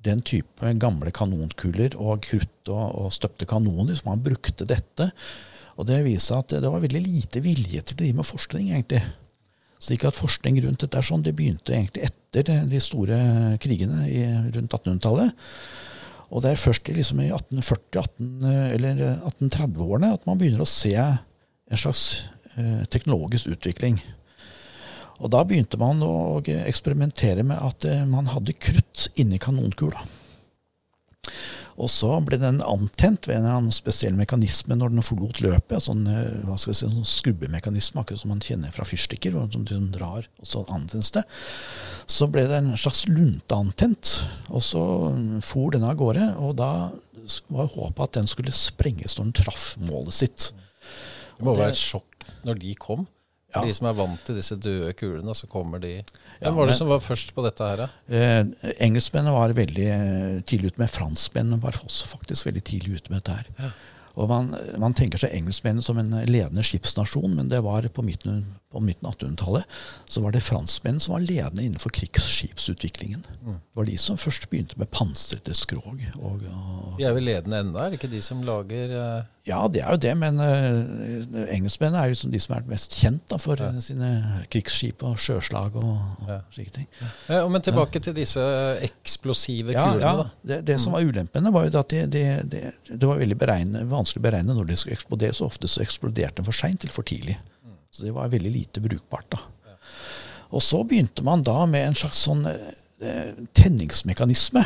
den 0.09 0.25
type 0.27 0.73
gamle 0.81 1.13
kanonkuler 1.15 1.95
og 2.01 2.25
krutt 2.27 2.73
og, 2.73 2.85
og 3.05 3.15
støpte 3.15 3.49
kanoner, 3.49 3.97
som 3.99 4.13
han 4.13 4.25
brukte 4.25 4.67
dette. 4.69 5.11
Og 5.79 5.87
det 5.89 6.03
viser 6.07 6.41
at 6.41 6.57
det 6.59 6.69
var 6.69 6.83
veldig 6.83 7.03
lite 7.05 7.43
vilje 7.45 7.83
til 7.85 7.97
å 7.97 8.01
drive 8.03 8.19
med 8.19 8.29
forskning, 8.29 8.73
egentlig. 8.73 9.05
Slik 9.79 10.09
at 10.09 10.19
forskning 10.19 10.59
rundt 10.65 10.83
dette 10.83 10.99
er 10.99 11.07
sånn, 11.07 11.23
det 11.23 11.37
begynte 11.39 11.75
egentlig 11.75 12.09
etter 12.09 12.65
de 12.67 12.81
store 12.83 13.19
krigene 13.63 14.09
i, 14.11 14.25
rundt 14.57 14.75
1800-tallet. 14.75 15.47
Og 16.29 16.43
det 16.45 16.53
er 16.53 16.61
først 16.61 16.91
liksom 16.93 17.23
i 17.23 17.31
1840- 17.31 18.01
18, 18.03 18.49
eller 18.75 19.05
1830-årene 19.31 20.13
at 20.19 20.27
man 20.29 20.41
begynner 20.41 20.65
å 20.65 20.69
se 20.69 20.93
en 20.99 21.81
slags 21.81 22.27
eh, 22.59 22.83
teknologisk 22.91 23.55
utvikling. 23.55 24.01
Og 25.19 25.33
da 25.35 25.43
begynte 25.47 25.81
man 25.81 26.03
å 26.05 26.41
eksperimentere 26.47 27.45
med 27.47 27.59
at 27.59 27.87
eh, 27.89 28.07
man 28.07 28.31
hadde 28.31 28.57
krutt 28.59 29.09
inni 29.19 29.41
kanonkula. 29.43 30.05
Og 31.79 31.87
så 31.93 32.11
ble 32.27 32.41
den 32.43 32.59
antent 32.67 33.29
ved 33.29 33.37
en 33.37 33.45
eller 33.45 33.61
annen 33.61 33.75
spesiell 33.75 34.17
mekanisme 34.19 34.75
når 34.75 34.91
den 34.91 35.05
forlot 35.07 35.39
løpet. 35.45 35.85
Sånn, 35.85 36.05
eh, 36.11 36.41
hva 36.47 36.57
skal 36.59 36.73
jeg 36.73 36.81
si, 36.81 36.89
sånn 36.89 37.07
skrubbemekanisme, 37.07 38.03
akkurat 38.03 38.23
som 38.23 38.33
man 38.35 38.43
kjenner 38.43 38.75
fra 38.75 38.87
fyrstikker. 38.89 39.37
Som 39.55 39.67
liksom 39.67 39.91
drar 39.95 40.27
og 40.27 40.49
så 40.51 40.65
antennes 40.75 41.13
det. 41.15 41.23
Så 42.11 42.31
ble 42.33 42.49
det 42.51 42.59
en 42.59 42.73
slags 42.79 43.05
lunte 43.11 43.59
antent, 43.59 44.15
og 44.49 44.65
så 44.65 44.83
for 45.45 45.75
den 45.75 45.87
av 45.87 45.99
gårde. 46.01 46.33
Og 46.43 46.57
da 46.59 46.73
var 47.53 47.71
håpet 47.75 48.05
at 48.07 48.19
den 48.23 48.31
skulle 48.31 48.55
sprenges 48.55 49.19
når 49.19 49.29
den 49.29 49.39
traff 49.43 49.69
målet 49.83 50.19
sitt. 50.19 50.51
Det 51.39 51.47
må 51.47 51.55
være 51.55 51.77
et 51.77 51.79
sjokk 51.79 52.27
når 52.49 52.59
de 52.65 52.75
kom. 52.81 53.07
Ja. 53.59 53.67
De 53.67 53.75
som 53.77 53.91
er 53.91 53.99
vant 53.99 54.25
til 54.27 54.39
disse 54.39 54.57
døde 54.57 54.95
kulene, 54.99 55.29
og 55.35 55.37
så 55.39 55.51
kommer 55.51 55.83
de 55.83 55.97
Ja, 55.99 56.49
Hvem 56.49 56.59
var 56.61 56.71
det 56.71 56.79
som 56.79 56.91
var 56.91 57.03
først 57.05 57.35
på 57.35 57.45
dette 57.45 57.69
her? 57.69 57.85
Eh, 58.09 58.73
engelskmennene 58.87 59.35
var 59.35 59.55
veldig 59.59 59.87
eh, 59.93 60.41
tidlig 60.47 60.73
ute 60.73 60.83
med. 60.85 60.93
Franskmennene 60.95 61.61
var 61.63 61.79
også 61.83 62.11
faktisk 62.15 62.47
veldig 62.49 62.65
tidlig 62.71 63.01
ute 63.01 63.13
med 63.13 63.21
dette 63.23 63.39
her. 63.41 63.73
Og 64.19 64.27
man, 64.31 64.51
man 64.83 64.95
tenker 64.99 65.21
seg 65.23 65.35
engelskmennene 65.37 65.85
som 65.85 65.99
en 66.01 66.17
ledende 66.27 66.65
skipsnasjon, 66.67 67.37
men 67.39 67.51
det 67.51 67.61
var 67.63 67.87
på 67.95 68.03
midten, 68.03 68.41
på 68.69 68.81
midten 68.85 69.09
av 69.09 69.15
1800-tallet 69.17 69.65
så 70.13 70.21
var 70.21 70.35
det 70.35 70.43
franskmenn 70.45 70.99
som 71.01 71.15
var 71.15 71.23
ledende 71.25 71.63
innenfor 71.65 71.93
krigsskipsutviklingen. 71.97 73.23
Det 73.41 73.55
var 73.79 73.87
de 73.89 73.95
som 74.01 74.19
først 74.21 74.45
begynte 74.53 74.77
med 74.81 74.91
pansrede 74.93 75.55
skrog. 75.57 76.03
Og, 76.19 76.43
og, 76.53 76.99
De 76.99 77.07
er 77.09 77.15
vel 77.17 77.25
ledende 77.31 77.63
ennå, 77.65 77.79
er 77.81 77.91
det 77.95 78.01
ikke 78.01 78.11
de 78.13 78.21
som 78.25 78.43
lager 78.45 78.93
uh... 78.93 79.27
Ja, 79.49 79.63
det 79.73 79.81
er 79.81 79.95
jo 79.97 80.01
det, 80.05 80.13
men 80.21 80.37
uh, 80.45 81.47
engelskmennene 81.55 82.03
er 82.03 82.11
jo 82.11 82.17
liksom 82.19 82.33
de 82.35 82.41
som 82.45 82.57
er 82.59 82.67
mest 82.69 82.99
kjent 83.01 83.23
da, 83.33 83.39
for 83.41 83.57
Ja. 83.57 83.71
eh, 83.73 83.81
sine 83.81 84.11
krigsskip 84.53 85.01
og 85.09 85.17
sjøslag 85.25 85.79
og, 85.81 85.89
og 86.21 86.29
Ja. 86.29 86.41
slike 86.53 86.75
ting. 86.77 86.89
Ja, 87.33 87.47
men 87.49 87.65
tilbake 87.65 88.03
til 88.05 88.13
disse 88.19 88.45
eksplosive 88.85 89.73
kulene. 89.73 90.03
ja. 90.05 90.13
da. 90.21 90.29
Det, 90.45 90.61
det 90.69 90.77
som 90.85 90.93
var 90.93 91.09
ulempene, 91.09 91.53
var 91.55 91.65
jo 91.71 91.79
at 91.81 91.89
det 91.95 92.05
de, 92.13 92.25
de, 92.45 92.61
det 92.93 93.09
var 93.09 93.17
veldig 93.25 93.39
beregne, 93.41 93.87
vanskelig 93.89 94.21
å 94.21 94.27
beregne 94.29 94.59
når 94.61 94.69
det 94.75 94.79
skulle 94.83 94.99
eksplodere. 95.01 95.33
Så 95.41 95.49
ofte 95.49 95.69
så 95.71 95.81
eksploderte 95.87 96.43
de 96.43 96.51
for 96.51 96.53
seint 96.61 96.85
eller 96.85 96.93
for 96.93 97.09
tidlig. 97.09 97.39
Så 97.99 98.07
det 98.07 98.15
var 98.15 98.31
veldig 98.31 98.51
lite 98.55 98.81
brukbart. 98.81 99.27
da. 99.35 99.41
Og 100.55 100.63
så 100.63 100.85
begynte 100.87 101.25
man 101.27 101.43
da 101.43 101.65
med 101.67 101.89
en 101.89 101.99
slags 101.99 102.21
sånn 102.29 102.47
eh, 102.47 103.33
tenningsmekanisme. 103.59 104.63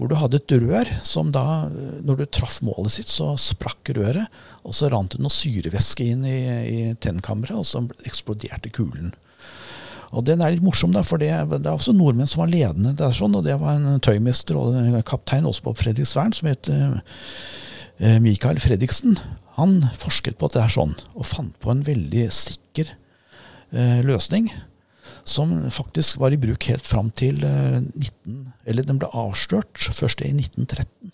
Hvor 0.00 0.08
du 0.08 0.14
hadde 0.16 0.38
et 0.40 0.54
rør 0.62 0.88
som 1.04 1.28
da, 1.34 1.66
eh, 1.68 1.98
når 2.00 2.22
du 2.22 2.24
traff 2.32 2.62
målet 2.64 2.96
sitt, 2.96 3.12
så 3.12 3.34
sprakk 3.36 3.92
røret. 3.98 4.40
Og 4.64 4.72
så 4.72 4.88
rant 4.88 5.12
det 5.12 5.20
noe 5.20 5.36
syrevæske 5.36 6.06
inn 6.14 6.24
i, 6.24 6.38
i 6.64 6.80
tennkammeret, 6.96 7.60
og 7.60 7.68
så 7.68 7.84
eksploderte 8.08 8.72
kulen. 8.72 9.12
Og 10.16 10.24
den 10.24 10.40
er 10.40 10.54
litt 10.54 10.64
morsom, 10.64 10.96
da, 10.96 11.04
for 11.06 11.20
det, 11.20 11.28
det 11.52 11.60
er 11.60 11.76
også 11.76 11.92
nordmenn 11.94 12.30
som 12.30 12.46
var 12.46 12.54
ledende 12.56 12.96
der. 12.96 13.12
sånn, 13.14 13.36
og 13.36 13.44
Det 13.44 13.60
var 13.60 13.76
en 13.76 14.00
tøymester 14.00 14.56
og 14.58 14.80
en 14.80 14.96
kaptein 15.04 15.44
også 15.44 15.68
på 15.68 15.76
Fredriksvern 15.84 16.32
som 16.40 16.48
het 16.50 16.72
eh, 16.72 16.96
Mikael 18.00 18.56
Fredriksen. 18.62 19.18
Han 19.58 19.82
forsket 20.00 20.38
på 20.40 20.48
at 20.48 20.56
det 20.56 20.62
er 20.64 20.72
sånn, 20.72 20.94
og 21.12 21.26
fant 21.28 21.56
på 21.60 21.72
en 21.72 21.82
veldig 21.84 22.26
sikker 22.32 22.94
eh, 23.74 24.00
løsning. 24.06 24.48
Som 25.28 25.52
faktisk 25.70 26.16
var 26.22 26.32
i 26.32 26.40
bruk 26.40 26.64
helt 26.70 26.86
fram 26.86 27.10
til 27.12 27.42
eh, 27.44 27.80
19... 27.82 28.52
Eller 28.64 28.86
den 28.88 29.00
ble 29.02 29.10
avslørt 29.12 29.76
først 29.92 30.24
i 30.24 30.32
1913. 30.32 31.12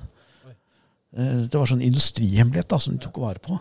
Eh, 1.17 1.43
Det 1.51 1.59
var 1.59 1.71
sånn 1.71 1.85
industrihemmelighet 1.85 2.71
da, 2.71 2.79
som 2.83 2.97
de 2.97 3.03
tok 3.03 3.19
vare 3.25 3.43
på. 3.43 3.59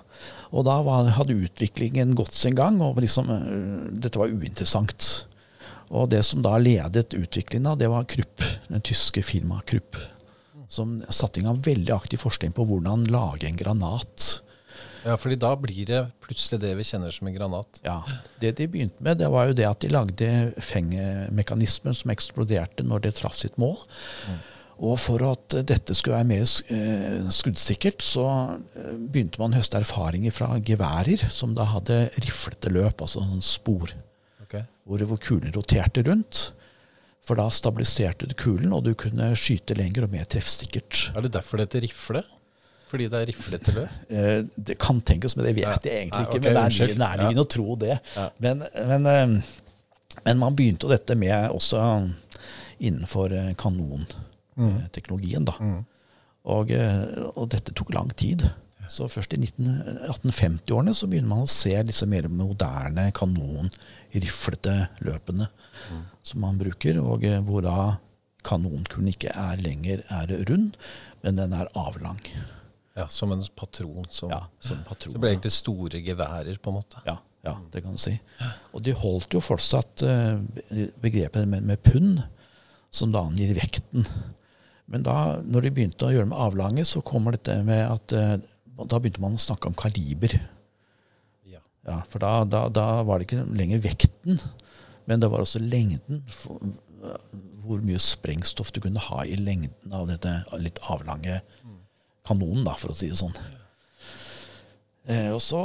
Og 0.53 0.67
da 0.67 0.77
var, 0.85 1.09
hadde 1.17 1.37
utviklingen 1.47 2.13
gått 2.17 2.35
sin 2.35 2.57
gang, 2.57 2.77
og 2.83 3.01
liksom, 3.01 3.31
eh, 3.31 3.87
dette 4.05 4.21
var 4.21 4.33
uinteressant. 4.33 5.25
Og 5.95 6.09
det 6.09 6.23
som 6.25 6.41
da 6.45 6.57
ledet 6.61 7.13
utviklingen, 7.13 7.77
det 7.79 7.89
var 7.89 8.07
Krupp, 8.09 8.41
den 8.69 8.85
tyske 8.85 9.21
firmaet 9.25 9.65
Krupp. 9.69 9.97
Som 10.71 10.97
satte 11.13 11.41
i 11.41 11.45
gang 11.45 11.59
veldig 11.61 11.93
aktiv 11.93 12.21
forskning 12.23 12.55
på 12.55 12.65
hvordan 12.67 13.05
lage 13.13 13.47
en 13.49 13.59
granat. 13.59 14.41
Ja, 15.05 15.13
fordi 15.21 15.37
da 15.37 15.51
blir 15.59 15.85
det 15.85 15.99
plutselig 16.23 16.63
det 16.63 16.71
vi 16.79 16.87
kjenner 16.87 17.13
som 17.13 17.27
en 17.29 17.35
granat. 17.35 17.79
Ja, 17.85 17.99
Det 18.41 18.55
de 18.57 18.67
begynte 18.67 19.03
med, 19.05 19.19
det 19.21 19.29
var 19.29 19.47
jo 19.47 19.53
det 19.53 19.67
at 19.69 19.83
de 19.83 19.91
lagde 19.93 20.29
fengemekanismer 20.57 21.93
som 21.93 22.13
eksploderte 22.13 22.83
når 22.83 23.05
det 23.05 23.15
traff 23.19 23.37
sitt 23.37 23.59
mål. 23.61 23.77
Og 24.75 24.97
for 24.99 25.21
at 25.23 25.55
dette 25.69 25.95
skulle 25.95 26.17
være 26.17 26.27
mer 26.27 26.41
eh, 26.43 27.29
skuddsikkert, 27.31 28.03
så 28.03 28.25
eh, 28.75 28.97
begynte 28.97 29.39
man 29.39 29.53
å 29.53 29.61
høste 29.61 29.79
erfaringer 29.79 30.33
fra 30.35 30.57
geværer 30.57 31.29
som 31.31 31.53
da 31.55 31.69
hadde 31.69 32.09
riflete 32.25 32.73
løp, 32.73 33.05
altså 33.05 33.23
sånn 33.23 33.45
spor, 33.45 33.93
okay. 34.43 34.65
hvor, 34.83 35.05
hvor 35.07 35.21
kulene 35.21 35.53
roterte 35.55 36.03
rundt. 36.09 36.49
For 37.25 37.35
da 37.39 37.47
stabiliserte 37.49 38.27
du 38.29 38.35
kulen, 38.37 38.71
og 38.75 38.83
du 38.85 38.93
kunne 38.93 39.31
skyte 39.39 39.73
lenger 39.77 40.05
og 40.05 40.11
mer 40.13 40.25
treffsikkert. 40.29 41.07
Er 41.17 41.21
det 41.25 41.31
derfor 41.33 41.57
det 41.57 41.65
heter 41.69 41.81
rifle? 41.87 42.21
Fordi 42.85 43.07
det 43.09 43.17
er 43.17 43.25
riflete 43.31 43.73
løp? 43.73 43.89
Eh, 44.13 44.43
Det 44.61 44.75
kan 44.79 44.99
tenkes, 45.01 45.33
men 45.35 45.45
det 45.47 45.55
vet 45.57 45.63
Ja. 45.65 45.77
jeg 45.81 46.07
egentlig 46.07 46.21
Nei, 46.21 46.27
ikke. 46.29 46.33
men 46.33 46.41
det 46.41 46.51
er 46.51 46.59
nærliggende 46.69 47.01
nærliggende 47.01 47.41
å 47.45 47.49
tro 47.49 47.75
det. 47.75 47.99
Ja. 48.15 48.29
Men, 48.39 48.63
men, 48.75 49.07
eh, 49.07 49.41
men 50.25 50.37
man 50.37 50.55
begynte 50.55 50.85
jo 50.85 50.89
dette 50.93 51.15
med 51.17 51.49
også 51.49 51.81
innenfor 52.79 53.33
eh, 53.33 53.53
kanonteknologien. 53.57 55.45
da. 55.45 55.53
Og, 56.45 56.69
eh, 56.71 57.05
og 57.35 57.49
dette 57.49 57.73
tok 57.73 57.91
lang 57.93 58.09
tid. 58.15 58.51
Så 58.87 59.07
først 59.09 59.33
i 59.33 59.37
1850-årene 59.41 60.93
så 60.93 61.07
begynner 61.09 61.27
man 61.31 61.41
å 61.47 61.49
se 61.49 61.71
disse 61.87 62.05
mer 62.05 62.27
moderne 62.29 63.07
kanonriflete 63.17 64.75
løpene 65.01 65.47
som 66.25 66.41
man 66.43 66.57
bruker, 66.61 66.99
og 67.01 67.23
eh, 67.27 67.39
hvor 67.45 67.65
da 67.65 67.77
kanonkulen 68.45 69.09
ikke 69.09 69.31
er 69.33 69.61
lenger 69.61 70.03
er 70.13 70.33
rund, 70.49 70.75
men 71.25 71.39
den 71.39 71.55
er 71.57 71.71
avlang. 71.79 72.19
Ja, 72.95 73.07
Som 73.11 73.33
en 73.33 73.41
patron. 73.55 74.05
Som, 74.09 74.29
Ja, 74.31 74.45
som 74.59 74.83
patron. 74.87 75.11
Så 75.11 75.17
det 75.17 75.23
ble 75.23 75.33
egentlig 75.33 75.51
store 75.51 75.99
geværer, 76.05 76.57
på 76.61 76.71
en 76.71 76.77
måte. 76.77 77.01
Ja, 77.07 77.17
ja, 77.43 77.57
det 77.73 77.81
kan 77.83 77.97
du 77.97 78.01
si. 78.01 78.13
Og 78.71 78.81
de 78.85 78.93
holdt 78.95 79.33
jo 79.35 79.41
fortsatt 79.43 80.05
eh, 80.07 80.39
begrepet 81.03 81.47
med, 81.49 81.65
med 81.67 81.81
pund, 81.83 82.21
som 82.95 83.11
da 83.11 83.25
angir 83.27 83.51
vekten. 83.57 84.05
Men 84.87 85.03
da 85.03 85.41
når 85.43 85.65
de 85.65 85.73
begynte 85.75 86.07
å 86.07 86.13
gjøre 86.13 86.29
med 86.29 86.39
avlange, 86.39 86.85
så 86.87 87.01
kommer 87.03 87.35
dette 87.35 87.57
med 87.67 87.83
at 87.89 88.13
eh, 88.15 88.35
da 88.85 88.99
begynte 89.01 89.23
man 89.23 89.35
å 89.35 89.41
snakke 89.41 89.67
om 89.71 89.75
kaliber. 89.75 90.37
Ja. 91.49 91.59
Ja, 91.87 91.99
for 92.09 92.23
da, 92.23 92.37
da, 92.47 92.67
da 92.69 92.87
var 93.07 93.19
det 93.19 93.27
ikke 93.27 93.43
lenger 93.57 93.83
vekten, 93.83 94.39
men 95.05 95.21
det 95.21 95.29
var 95.31 95.43
også 95.43 95.61
lengden. 95.61 96.23
Hvor 97.65 97.81
mye 97.85 98.01
sprengstoff 98.01 98.71
du 98.73 98.81
kunne 98.83 99.01
ha 99.01 99.23
i 99.25 99.37
lengden 99.37 99.93
av 99.93 100.07
dette 100.09 100.31
litt 100.61 100.81
avlange 100.89 101.41
kanonen, 102.25 102.65
da, 102.65 102.73
for 102.77 102.93
å 102.93 102.97
si 102.97 103.09
det 103.11 103.19
sånn. 103.19 103.35
Eh, 105.05 105.29
og 105.29 105.41
så 105.43 105.59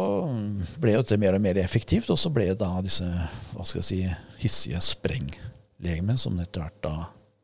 ble 0.80 0.92
jo 0.92 1.04
dette 1.04 1.16
mer 1.20 1.38
og 1.38 1.44
mer 1.44 1.56
effektivt, 1.62 2.10
og 2.12 2.18
så 2.20 2.32
ble 2.32 2.50
da 2.60 2.74
disse 2.84 3.06
hva 3.54 3.64
skal 3.64 3.80
jeg 3.80 3.88
si, 3.88 4.00
hissige 4.42 4.80
sprenglegemene, 4.84 6.20
som 6.20 6.36
etter 6.42 6.66
hvert 6.66 6.82
da 6.84 6.94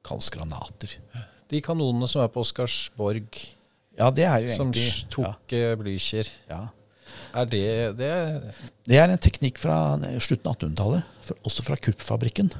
kalles 0.06 0.28
granater. 0.34 0.98
De 1.48 1.62
kanonene 1.64 2.08
som 2.10 2.24
er 2.24 2.32
på 2.32 2.44
Oscarsborg, 2.44 3.40
Ja, 3.96 4.10
det 4.12 4.26
er 4.28 4.42
jo 4.44 4.56
som 4.58 4.68
egentlig 4.74 5.06
tok 5.08 5.52
ja. 5.56 5.70
Blücher, 5.80 6.28
ja, 6.50 6.66
ja. 6.66 6.85
Er 7.36 7.50
det, 7.50 7.66
det 7.98 8.10
Det 8.88 8.98
er 9.00 9.10
en 9.12 9.20
teknikk 9.20 9.60
fra 9.62 9.76
slutten 10.22 10.50
av 10.50 10.56
1800-tallet, 10.56 11.36
også 11.46 11.64
fra 11.66 11.78
Krupp-fabrikken. 11.80 12.52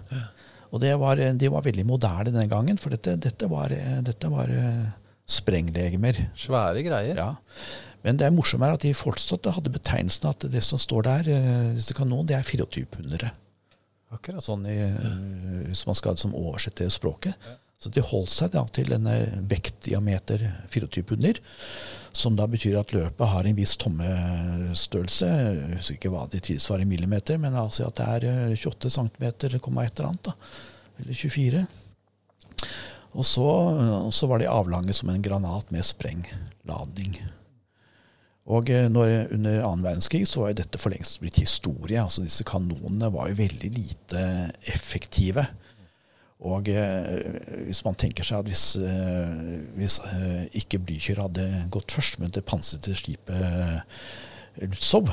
Og 0.75 0.83
var, 1.01 1.21
de 1.41 1.51
var 1.53 1.65
veldig 1.65 1.87
moderne 1.89 2.35
den 2.35 2.51
gangen, 2.51 2.79
for 2.79 2.93
dette, 2.93 3.17
dette 3.23 3.49
var, 3.49 3.73
dette 4.05 4.31
var 4.33 4.51
eh, 4.53 4.87
sprenglegemer. 5.27 6.19
svære 6.37 6.83
greier? 6.87 7.17
Ja. 7.17 7.31
Men 8.07 8.19
det 8.19 8.27
er 8.27 8.35
morsomt 8.35 8.63
er 8.63 8.77
at 8.77 8.85
de 8.85 8.93
fortsatt 8.95 9.49
hadde 9.57 9.73
betegnelsen 9.73 10.29
at 10.31 10.47
det 10.53 10.63
som 10.63 10.79
står 10.79 11.07
der, 11.07 11.31
eh, 11.33 11.75
disse 11.79 11.97
kanonene, 11.97 12.29
det 12.31 12.37
er 12.39 12.47
24-pundere. 12.47 13.33
Akkurat. 14.15 14.45
Sånn 14.45 14.67
i, 14.71 14.77
ja. 14.79 15.15
hvis 15.67 15.87
man 15.89 15.97
skal 15.99 16.19
som 16.21 16.35
oversette 16.37 16.87
språket. 16.95 17.35
Så 17.77 17.93
de 17.93 18.01
holdt 18.01 18.33
seg 18.33 18.55
da 18.55 18.63
til 18.73 18.95
en 18.97 19.09
eh, 19.11 19.37
vektdiameter 19.51 20.47
24 20.73 21.05
punder, 21.11 21.41
som 22.17 22.37
da 22.39 22.47
betyr 22.49 22.79
at 22.81 22.95
løpet 22.97 23.33
har 23.33 23.49
en 23.49 23.59
viss 23.59 23.77
tommestørrelse. 23.83 25.29
Jeg 25.29 25.75
husker 25.75 25.99
ikke 25.99 26.13
hva 26.15 26.25
de 26.33 26.41
tilsvarer 26.41 26.87
i 26.87 26.89
millimeter, 26.89 27.37
men 27.41 27.59
altså 27.61 27.91
at 27.91 28.01
det 28.01 28.09
er 28.15 28.29
eh, 28.31 28.57
28 28.57 28.95
cm, 28.97 29.27
et 29.29 29.49
eller 29.51 30.09
annet. 30.09 30.31
da, 30.31 30.37
Eller 31.03 31.21
24. 31.21 31.67
Og 33.17 33.25
så, 33.25 33.49
så 34.13 34.29
var 34.29 34.41
de 34.41 34.49
avlange 34.49 34.97
som 34.97 35.13
en 35.13 35.25
granat 35.25 35.69
med 35.73 35.85
sprengladning. 35.85 37.21
Og 38.47 38.71
eh, 38.71 38.89
når, 38.93 39.35
under 39.35 39.61
annen 39.61 39.85
verdenskrig 39.85 40.25
så 40.31 40.45
var 40.45 40.57
dette 40.57 40.81
for 40.81 40.95
lengst 40.95 41.21
blitt 41.23 41.41
historie. 41.43 42.01
altså 42.01 42.25
Disse 42.25 42.47
kanonene 42.47 43.11
var 43.13 43.31
jo 43.31 43.41
veldig 43.41 43.73
lite 43.75 44.27
effektive. 44.73 45.45
Og 46.45 46.69
eh, 46.69 47.65
hvis 47.65 47.81
man 47.87 47.97
tenker 47.97 48.27
seg 48.27 48.43
at 48.43 48.51
hvis, 48.51 48.67
eh, 48.77 49.57
hvis 49.79 49.99
eh, 50.05 50.45
ikke 50.61 50.83
Blücher 50.85 51.23
hadde 51.23 51.47
gått 51.73 51.95
først, 51.97 52.19
men 52.21 52.35
det 52.35 52.45
pansrede 52.49 52.97
skipet 52.99 53.81
Lutzow, 54.61 55.09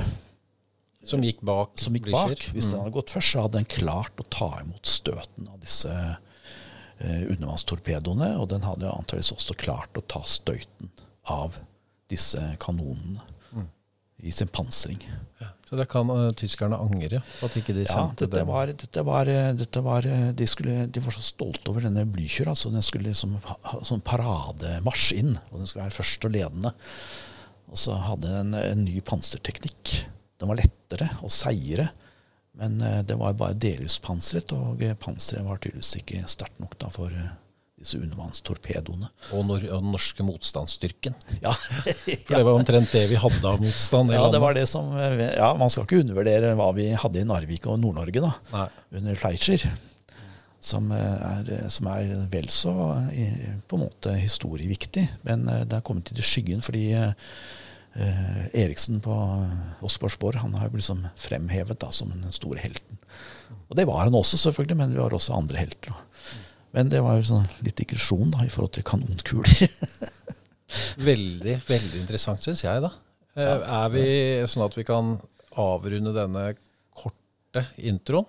Som 1.03 1.23
gikk 1.23 1.41
bak 1.43 1.79
som 1.79 1.95
gikk 1.95 2.09
Blücher. 2.09 2.35
bak, 2.35 2.49
hvis 2.55 2.69
den 2.71 2.79
hadde 2.79 2.95
gått 2.95 3.15
først, 3.15 3.31
så 3.31 3.45
hadde 3.45 3.61
den 3.61 3.71
klart 3.71 4.19
å 4.19 4.27
ta 4.31 4.51
imot 4.61 4.87
støten 4.87 5.49
av 5.51 5.59
disse 5.63 5.95
undervannstorpedoene. 7.03 8.29
Og 8.39 8.47
den 8.53 8.63
hadde 8.63 8.91
antakeligvis 8.91 9.33
også 9.35 9.57
klart 9.59 9.99
å 9.99 10.05
ta 10.07 10.21
støyten 10.27 10.91
av 11.27 11.57
disse 12.11 12.39
kanonene 12.63 13.23
i 14.23 14.31
sin 14.31 14.49
pansring. 14.51 15.01
Så 15.67 15.77
det 15.79 15.87
kan 15.89 16.09
uh, 16.11 16.29
tyskerne 16.37 16.77
angre 16.77 17.21
på 17.25 17.47
at 17.47 17.55
ikke 17.57 17.73
de 17.75 17.85
Ja, 17.85 17.91
sendte 17.95 18.27
dette 18.27 18.43
var, 18.45 18.69
dette 18.69 19.03
var, 19.07 19.29
dette 19.57 19.81
var 19.83 20.05
de, 20.37 20.47
skulle, 20.47 20.85
de 20.85 21.01
var 21.03 21.15
så 21.15 21.23
stolte 21.25 21.71
over 21.71 21.87
denne 21.87 22.05
Blücher. 22.05 22.49
Altså, 22.51 22.71
den 22.73 22.85
skulle 22.85 23.09
liksom 23.09 23.39
ha 23.41 23.81
sånn 23.81 24.03
parademarsj 24.05 25.07
inn, 25.17 25.35
og 25.49 25.61
den 25.61 25.69
skulle 25.69 25.87
være 25.87 25.97
først 25.97 26.27
og 26.29 26.35
ledende. 26.35 26.73
Og 27.73 27.79
så 27.81 27.97
hadde 27.97 28.29
den 28.29 28.53
en, 28.53 28.61
en 28.61 28.85
ny 28.85 29.01
panserteknikk. 29.05 29.95
Den 30.37 30.51
var 30.51 30.59
lettere 30.59 31.09
og 31.23 31.31
seigere, 31.33 31.89
men 32.59 32.77
uh, 32.83 33.01
det 33.07 33.17
var 33.17 33.37
bare 33.39 33.57
delvis 33.57 33.97
pansret, 34.03 34.53
og 34.53 34.81
eh, 34.83 34.93
panseret 34.99 35.45
var 35.47 35.61
tydeligvis 35.61 35.95
ikke 36.01 36.21
sterkt 36.29 36.59
nok 36.61 36.75
da, 36.81 36.89
for 36.93 37.13
eh, 37.13 37.31
disse 37.83 37.99
undervannstorpedoene. 37.99 39.09
Og, 39.35 39.45
nor 39.47 39.63
og 39.67 39.83
den 39.83 39.93
norske 39.93 40.25
motstandsstyrken. 40.25 41.15
Ja. 41.43 41.53
For 42.25 42.35
det 42.35 42.43
var 42.47 42.53
omtrent 42.57 42.93
det 42.95 43.05
vi 43.11 43.19
hadde 43.19 43.49
av 43.49 43.63
motstand 43.63 44.13
i 44.13 44.17
ja, 44.17 44.23
landet. 44.23 44.37
det 44.37 44.43
var 44.43 44.57
det 44.57 44.67
som 44.71 44.93
Ja, 44.97 45.53
man 45.59 45.71
skal 45.71 45.87
ikke 45.87 46.03
undervurdere 46.03 46.53
hva 46.59 46.69
vi 46.77 46.91
hadde 46.97 47.21
i 47.21 47.27
Narvik 47.27 47.67
og 47.69 47.81
Nord-Norge, 47.83 48.23
da. 48.23 48.31
Nei. 48.53 48.69
under 48.99 49.19
Fleischer. 49.19 49.67
Som 50.63 50.93
eh, 50.95 51.27
er, 51.27 51.67
som 51.73 51.89
er 51.91 52.13
vel 52.31 52.47
så 52.51 52.73
på 53.67 53.77
en 53.77 53.83
måte 53.83 54.15
historieviktig. 54.15 55.05
Men 55.27 55.43
eh, 55.51 55.65
det 55.67 55.79
er 55.79 55.85
kommet 55.85 56.07
til 56.07 56.23
skyggen 56.23 56.63
fordi 56.63 56.85
eh, 56.95 57.43
Eriksen 58.57 59.03
på 59.03 59.13
Osborgsborg 59.85 60.39
han 60.41 60.55
har 60.57 60.71
blitt 60.71 60.87
liksom 60.87 61.03
fremhevet 61.19 61.83
da, 61.83 61.91
som 61.93 62.09
den 62.15 62.33
store 62.33 62.63
helten. 62.63 62.97
Og 63.69 63.77
det 63.77 63.85
var 63.89 64.05
han 64.05 64.15
også, 64.17 64.39
selvfølgelig, 64.39 64.77
men 64.79 64.95
vi 64.95 65.01
har 65.01 65.13
også 65.13 65.35
andre 65.35 65.61
helter. 65.61 65.93
da. 65.93 66.49
Men 66.73 66.89
det 66.89 67.01
var 67.05 67.19
jo 67.19 67.25
sånn 67.29 67.47
litt 67.65 67.77
digresjon 67.79 68.31
da, 68.33 68.43
i 68.47 68.51
forhold 68.53 68.73
til 68.77 68.85
kanonkuler. 68.87 69.67
Veldig, 71.05 71.59
veldig 71.67 71.99
interessant, 72.01 72.41
syns 72.41 72.63
jeg, 72.65 72.81
da. 72.81 72.89
Ja. 73.37 73.57
Er 73.85 73.91
vi 73.93 74.05
sånn 74.49 74.63
at 74.65 74.73
vi 74.77 74.85
kan 74.87 75.15
avrunde 75.61 76.13
denne 76.15 76.47
korte 76.97 77.67
introen? 77.77 78.25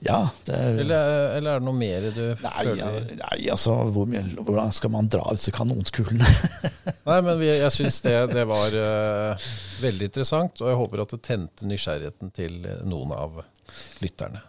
ja, 0.00 0.22
det 0.48 0.54
er, 0.56 0.78
Eller, 0.80 1.08
eller 1.36 1.50
er 1.52 1.58
det 1.60 1.66
noe 1.66 1.76
mer 1.76 2.06
du 2.16 2.20
Nei, 2.40 2.52
føler 2.64 3.10
nei, 3.18 3.38
altså, 3.52 3.74
hvor, 3.92 4.06
mye- 4.08 4.22
hvordan 4.40 4.70
skal 4.72 4.92
man 4.94 5.08
dra 5.12 5.26
disse 5.36 5.52
kanonskulene? 5.52 6.24
Nei, 7.10 7.18
men 7.26 7.36
vi, 7.42 7.50
jeg 7.50 7.74
syns 7.74 7.98
det, 8.06 8.14
det 8.32 8.46
var 8.48 8.72
uh, 8.76 9.50
veldig 9.82 10.08
interessant, 10.08 10.62
og 10.64 10.72
jeg 10.72 10.80
håper 10.80 11.02
at 11.04 11.12
det 11.12 11.20
tente 11.28 11.68
nysgjerrigheten 11.68 12.32
til 12.36 12.56
noen 12.88 13.12
av 13.16 13.42
lytterne. 14.00 14.40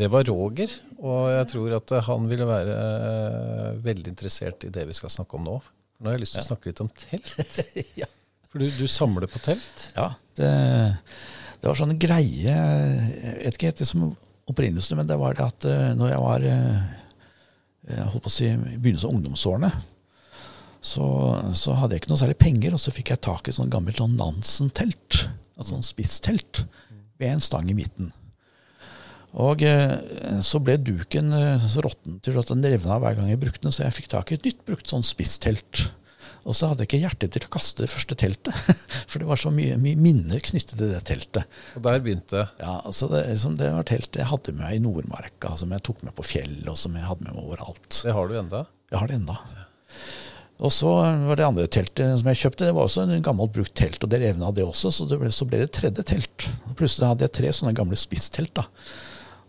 Det 0.00 0.08
var 0.08 0.24
Roger, 0.24 0.72
og 1.04 1.26
jeg 1.28 1.48
tror 1.50 1.74
at 1.76 1.92
han 2.06 2.28
ville 2.30 2.46
være 2.48 2.76
eh, 2.76 3.80
veldig 3.84 4.14
interessert 4.14 4.64
i 4.64 4.70
det 4.72 4.86
vi 4.88 4.96
skal 4.96 5.12
snakke 5.12 5.36
om 5.36 5.44
nå. 5.44 5.58
Nå 6.00 6.08
har 6.08 6.16
jeg 6.16 6.22
lyst 6.22 6.38
til 6.38 6.44
å 6.44 6.46
snakke 6.46 6.70
litt 6.70 6.80
om 6.80 6.88
telt. 6.96 7.58
ja. 8.00 8.08
For 8.48 8.62
du, 8.62 8.66
du 8.72 8.86
samler 8.88 9.28
på 9.30 9.42
telt? 9.44 9.84
Ja, 9.92 10.08
det, 10.40 10.48
det 11.60 11.68
var 11.68 11.76
sånn 11.78 11.98
greie 12.00 12.56
Jeg 12.56 13.34
vet 13.44 13.58
ikke 13.58 13.68
helt 13.68 13.82
det 13.82 13.90
som 13.90 14.08
opprinnelse, 14.50 14.96
men 14.98 15.10
det 15.10 15.18
var 15.20 15.36
det 15.36 15.46
at 15.46 15.68
eh, 15.68 15.90
når 15.98 16.14
jeg 16.14 16.22
var 16.24 16.46
eh, 16.48 16.80
jeg 17.90 18.08
holdt 18.14 18.24
på 18.24 18.32
å 18.32 18.34
si, 18.34 18.48
i 18.48 18.78
begynnelsen 18.78 19.10
av 19.10 19.18
ungdomsårene, 19.18 19.70
så, 20.80 21.06
så 21.56 21.76
hadde 21.76 21.96
jeg 21.96 22.04
ikke 22.04 22.12
noe 22.14 22.22
særlig 22.22 22.38
penger, 22.40 22.76
og 22.76 22.80
så 22.80 22.94
fikk 22.94 23.12
jeg 23.12 23.24
tak 23.26 23.44
i 23.44 23.52
et 23.52 23.58
sånt 23.58 23.72
gammelt 23.72 24.00
sånn 24.00 24.16
Nansen-telt. 24.16 25.26
Altså 25.58 25.74
sånn 25.74 25.84
spisstelt 25.84 26.64
med 27.20 27.34
en 27.34 27.44
stang 27.44 27.68
i 27.68 27.76
midten. 27.76 28.14
Og 29.38 29.62
eh, 29.62 29.94
så 30.42 30.58
ble 30.62 30.74
duken 30.82 31.30
eh, 31.36 31.62
så 31.62 31.84
råtten 31.84 32.18
til 32.24 32.38
at 32.40 32.50
den 32.50 32.66
revna 32.66 32.98
hver 33.02 33.18
gang 33.18 33.30
jeg 33.30 33.40
brukte 33.42 33.66
den, 33.66 33.74
så 33.74 33.84
jeg 33.84 33.96
fikk 34.00 34.10
tak 34.10 34.30
i 34.32 34.38
et 34.38 34.46
nytt 34.48 34.64
brukt 34.66 34.90
sånn 34.90 35.06
spisstelt. 35.06 35.90
Og 36.48 36.56
så 36.56 36.70
hadde 36.70 36.82
jeg 36.82 36.88
ikke 36.88 37.02
hjerte 37.02 37.28
til 37.34 37.44
å 37.44 37.52
kaste 37.52 37.84
det 37.84 37.90
første 37.92 38.16
teltet, 38.18 38.78
for 39.10 39.22
det 39.22 39.28
var 39.28 39.40
så 39.40 39.52
mye, 39.54 39.76
mye 39.80 39.98
minner 40.00 40.40
knyttet 40.42 40.74
til 40.74 40.94
det 40.94 41.02
teltet. 41.06 41.60
Og 41.78 41.84
der 41.84 42.00
begynte 42.02 42.46
Ja, 42.58 42.78
altså 42.80 43.10
det, 43.12 43.26
liksom, 43.28 43.58
det 43.60 43.70
var 43.76 43.86
telt 43.86 44.18
jeg 44.18 44.30
hadde 44.30 44.56
med 44.56 44.64
meg 44.64 44.78
i 44.78 44.82
Nordmarka, 44.82 45.52
som 45.60 45.76
jeg 45.76 45.84
tok 45.86 46.02
med 46.06 46.16
på 46.16 46.26
fjellet, 46.26 46.66
og 46.72 46.80
som 46.80 46.96
jeg 46.96 47.06
hadde 47.06 47.28
med 47.28 47.36
meg 47.36 47.44
overalt. 47.44 47.92
Det 48.00 48.16
har 48.16 48.30
du 48.30 48.34
enda. 48.40 48.64
Jeg 48.90 49.02
har 49.02 49.12
det 49.12 49.20
enda. 49.20 49.38
Og 50.60 50.72
så 50.74 50.90
var 51.24 51.38
det 51.38 51.46
andre 51.46 51.68
teltet 51.72 52.18
som 52.20 52.28
jeg 52.28 52.40
kjøpte, 52.42 52.66
det 52.68 52.74
var 52.76 52.88
også 52.88 53.06
en 53.06 53.24
gammelt 53.24 53.54
brukt 53.54 53.72
telt, 53.78 54.02
og 54.04 54.10
det 54.12 54.20
revna 54.24 54.50
det 54.52 54.66
også, 54.66 54.90
så, 54.92 55.06
det 55.08 55.20
ble, 55.20 55.30
så 55.32 55.46
ble 55.48 55.62
det 55.62 55.70
tredje 55.76 56.04
telt. 56.08 56.50
Plutselig 56.76 57.08
hadde 57.08 57.24
jeg 57.28 57.36
tre 57.38 57.52
sånne 57.56 57.76
gamle 57.76 57.96
spisstelt. 57.96 58.52
da. 58.58 58.66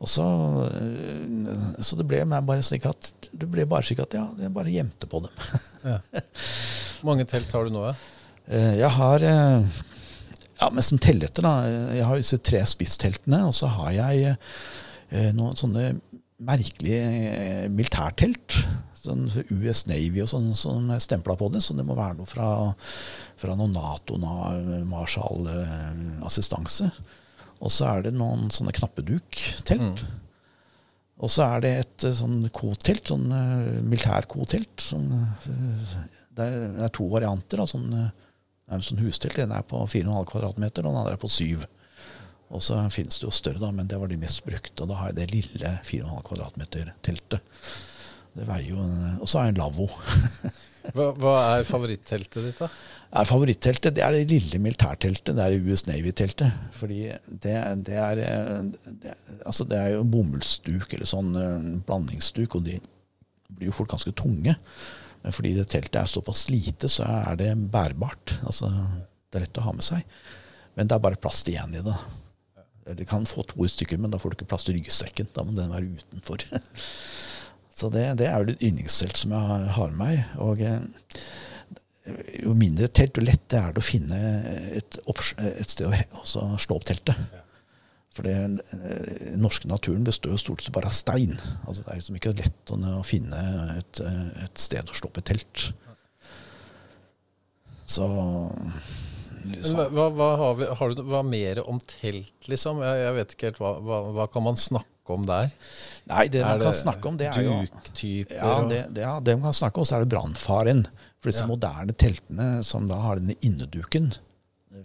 Og 0.01 0.09
så, 0.09 0.25
øh, 0.73 1.53
så 1.79 1.97
det 1.99 2.07
ble 2.09 2.23
bare 2.25 2.63
slik 2.65 2.87
at 2.89 3.11
det 3.31 3.47
ble 3.51 3.67
bare 3.69 3.85
slik 3.85 4.01
at 4.01 4.15
ja, 4.17 4.25
jeg 4.41 4.53
bare 4.53 4.73
gjemte 4.73 5.07
på 5.09 5.21
dem. 5.27 5.31
Hvor 7.01 7.11
mange 7.11 7.25
telt 7.29 7.51
har 7.53 7.65
du 7.65 7.73
nå? 7.73 7.85
Ja? 7.85 7.95
Eh, 8.49 8.73
Jeg 8.81 8.89
har 8.97 9.25
ja, 10.61 10.69
men 10.69 10.83
som 10.85 10.99
telletter. 11.01 11.41
da. 11.41 11.53
Jeg 11.95 12.05
har 12.05 12.17
disse 12.21 12.37
tre 12.37 12.61
spissteltene, 12.69 13.39
og 13.49 13.55
så 13.57 13.69
har 13.73 13.91
jeg 13.95 14.35
eh, 15.09 15.31
noen 15.33 15.57
sånne 15.57 15.95
merkelige 16.41 17.01
eh, 17.31 17.69
militærtelt. 17.73 18.57
Sånn 19.01 19.25
US 19.49 19.87
Navy 19.89 20.21
og 20.21 20.29
sånn 20.29 20.51
som 20.53 20.91
er 20.93 21.01
stempla 21.01 21.33
på 21.37 21.49
det, 21.53 21.63
så 21.65 21.73
det 21.73 21.85
må 21.87 21.95
være 21.97 22.19
noe 22.19 22.29
fra, 22.29 22.73
fra 23.41 23.55
noe 23.57 23.71
Nato, 23.73 24.19
na-. 24.21 24.53
Og 27.61 27.69
så 27.73 27.87
er 27.91 28.07
det 28.07 28.15
noen 28.17 28.49
sånne 28.53 28.73
knappeduk-telt. 28.73 30.03
Og 31.21 31.29
så 31.29 31.45
er 31.45 31.61
det 31.63 31.73
et 31.83 32.07
eh, 32.07 32.15
sånn 32.17 32.39
kotelt, 32.55 33.11
sånn 33.11 33.27
uh, 33.29 33.81
militær-kotelt. 33.85 34.81
Sånn, 34.81 35.11
eh, 35.13 35.93
det, 36.37 36.47
er, 36.47 36.89
to 36.95 37.05
varianter 37.11 37.61
Da, 37.61 37.67
sånn, 37.69 37.91
eh, 37.93 38.09
det 38.09 38.73
er 38.73 38.79
en 38.79 38.87
sånn 38.87 39.03
hustelt. 39.03 39.37
Den 39.37 39.53
er 39.53 39.67
på 39.67 39.83
4,5 39.85 40.25
kvadratmeter, 40.31 40.87
og 40.87 40.95
den 40.95 41.03
andre 41.03 41.19
er 41.19 41.21
på 41.21 41.29
7. 41.29 41.61
Og 42.51 42.65
så 42.65 42.79
finnes 42.91 43.21
det 43.21 43.27
jo 43.27 43.35
større, 43.35 43.61
da, 43.61 43.69
men 43.75 43.87
det 43.87 44.01
var 44.01 44.09
de 44.11 44.17
mest 44.19 44.41
brukte. 44.47 44.81
Og 44.81 44.89
da 44.89 44.97
har 44.97 45.11
jeg 45.11 45.19
det 45.21 45.29
lille 45.35 45.75
4,5 45.85 46.25
kvadratmeter-teltet. 46.31 47.55
Det 48.31 48.47
veier 48.47 48.71
jo 48.71 48.81
Og 49.19 49.27
så 49.27 49.37
har 49.37 49.49
jeg 49.49 49.57
en 49.57 49.61
lavvo. 49.61 49.89
Hva, 50.95 51.11
hva 51.19 51.35
er 51.57 51.67
favoritteltet 51.67 52.41
ditt, 52.47 52.61
da? 52.61 52.69
Er 53.11 53.27
favoritteltet 53.27 53.97
det 53.97 54.03
er 54.05 54.15
det 54.15 54.31
lille 54.31 54.59
militærteltet. 54.63 55.33
Det 55.35 55.43
er 55.43 55.67
US 55.67 55.83
Navy-teltet. 55.89 56.55
Fordi 56.77 57.01
det, 57.27 57.55
det, 57.87 57.97
er, 57.99 58.21
eh, 58.23 58.91
det, 59.03 59.15
altså 59.43 59.67
det 59.67 59.79
er 59.81 59.93
jo 59.97 60.05
bomullsduk 60.13 60.95
eller 60.95 61.09
sånn 61.09 61.35
eh, 61.35 61.69
blandingsduk, 61.87 62.55
og 62.55 62.65
de 62.69 62.77
blir 63.51 63.67
jo 63.67 63.75
fort 63.75 63.91
ganske 63.91 64.13
tunge. 64.15 64.55
Men 65.21 65.35
fordi 65.35 65.53
det 65.57 65.67
teltet 65.73 65.99
er 65.99 66.09
såpass 66.09 66.47
lite, 66.49 66.89
så 66.89 67.05
er 67.19 67.37
det 67.41 67.51
bærbart. 67.73 68.37
Altså, 68.47 68.71
det 69.29 69.41
er 69.41 69.45
lett 69.45 69.59
å 69.59 69.67
ha 69.67 69.75
med 69.75 69.85
seg. 69.85 70.07
Men 70.79 70.87
det 70.87 70.95
er 70.95 71.03
bare 71.03 71.19
plass 71.19 71.43
til 71.45 71.59
én 71.59 71.75
i 71.77 71.83
det. 71.83 71.97
Du 72.97 73.03
kan 73.05 73.27
få 73.29 73.43
to 73.45 73.67
stykker, 73.69 73.99
men 74.01 74.11
da 74.11 74.17
får 74.21 74.31
du 74.31 74.39
ikke 74.39 74.49
plass 74.53 74.65
til 74.65 74.79
ryggsekken. 74.79 75.29
Da 75.35 75.43
må 75.45 75.53
den 75.57 75.73
være 75.73 75.91
utenfor. 75.99 76.47
Så 77.71 77.89
det, 77.93 78.03
det 78.19 78.27
er 78.27 78.41
jo 78.43 78.51
et 78.53 78.63
yndlingstelt 78.67 79.17
som 79.17 79.31
jeg 79.35 79.69
har- 79.77 79.93
med 79.93 79.99
meg. 80.01 80.23
Og 80.43 80.59
eh, 80.61 80.81
jo 82.43 82.53
mindre 82.57 82.89
telt, 82.91 83.15
jo 83.17 83.23
lettere 83.23 83.69
er 83.69 83.73
det 83.77 83.83
å 83.83 83.85
finne 83.87 84.19
et, 84.75 84.99
et 85.07 85.69
sted 85.71 85.87
å 85.87 85.93
altså 86.19 86.47
slå 86.59 86.79
opp 86.79 86.87
teltet. 86.89 87.15
For 88.11 88.27
eh, 88.27 88.43
den 88.59 89.39
norske 89.39 89.69
naturen 89.71 90.03
består 90.03 90.33
jo 90.35 90.41
stort 90.41 90.65
sett 90.65 90.75
bare 90.75 90.91
av 90.91 90.97
stein. 90.97 91.37
Altså 91.65 91.85
Det 91.85 91.93
er 91.93 92.01
liksom 92.01 92.19
ikke 92.19 92.35
lett 92.41 92.73
å, 92.75 92.79
å 92.99 93.05
finne 93.07 93.39
et, 93.77 94.01
eh, 94.03 94.43
et 94.43 94.59
sted 94.59 94.91
å 94.91 94.97
slå 94.97 95.07
opp 95.11 95.21
et 95.21 95.29
telt. 95.31 95.69
Så 97.91 98.05
hva, 99.73 99.87
hva, 99.89 100.05
hva 100.13 100.27
har, 100.37 100.53
vi, 100.59 100.67
har 100.79 100.93
du 100.93 101.01
hva 101.07 101.23
mer 101.25 101.63
om 101.65 101.79
telt, 101.89 102.35
liksom? 102.51 102.83
Jeg, 102.85 102.99
jeg 103.01 103.15
vet 103.17 103.33
ikke 103.35 103.47
helt. 103.49 103.61
Hva, 103.63 103.71
hva, 103.83 104.01
hva 104.19 104.27
kan 104.31 104.45
man 104.45 104.59
snakke 104.59 104.90
om 105.09 105.23
der? 105.25 105.49
Nei, 106.07 106.27
det 106.31 106.43
man 106.45 106.59
kan 106.61 106.73
snakke 106.73 107.07
om, 107.09 107.17
det 107.17 107.27
er 107.31 107.41
jo 107.41 107.55
Duktyper 107.65 108.35
Ja, 108.35 108.51
det, 108.69 108.81
det, 108.93 109.01
ja, 109.01 109.19
det 109.19 109.35
man 109.39 109.49
kan 109.49 109.53
snakke 109.53 109.81
om, 109.81 109.85
så 109.85 109.95
er 109.97 110.05
det 110.05 110.11
brannfaren. 110.13 110.85
For 111.21 111.29
disse 111.29 111.43
Ja. 111.43 111.47
moderne 111.47 111.93
teltene 111.93 112.63
som 112.63 112.87
da 112.87 112.95
har 113.01 113.15
denne 113.19 113.35
inneduken 113.41 114.13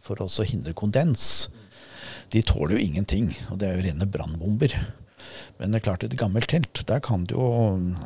for 0.01 0.17
å 0.17 0.29
hindre 0.45 0.73
kondens, 0.75 1.49
de 2.31 2.43
tåler 2.43 2.77
jo 2.77 2.85
ingenting. 2.85 3.35
Og 3.51 3.59
det 3.59 3.69
er 3.69 3.77
jo 3.77 3.85
rene 3.87 4.07
brannbomber. 4.07 4.75
Men 5.59 5.71
det 5.73 5.81
er 5.81 5.85
klart, 5.87 6.03
i 6.03 6.07
et 6.07 6.19
gammelt 6.19 6.49
telt, 6.49 6.83
der 6.87 7.01
kan 7.01 7.25
du 7.25 7.35
jo, 7.35 7.47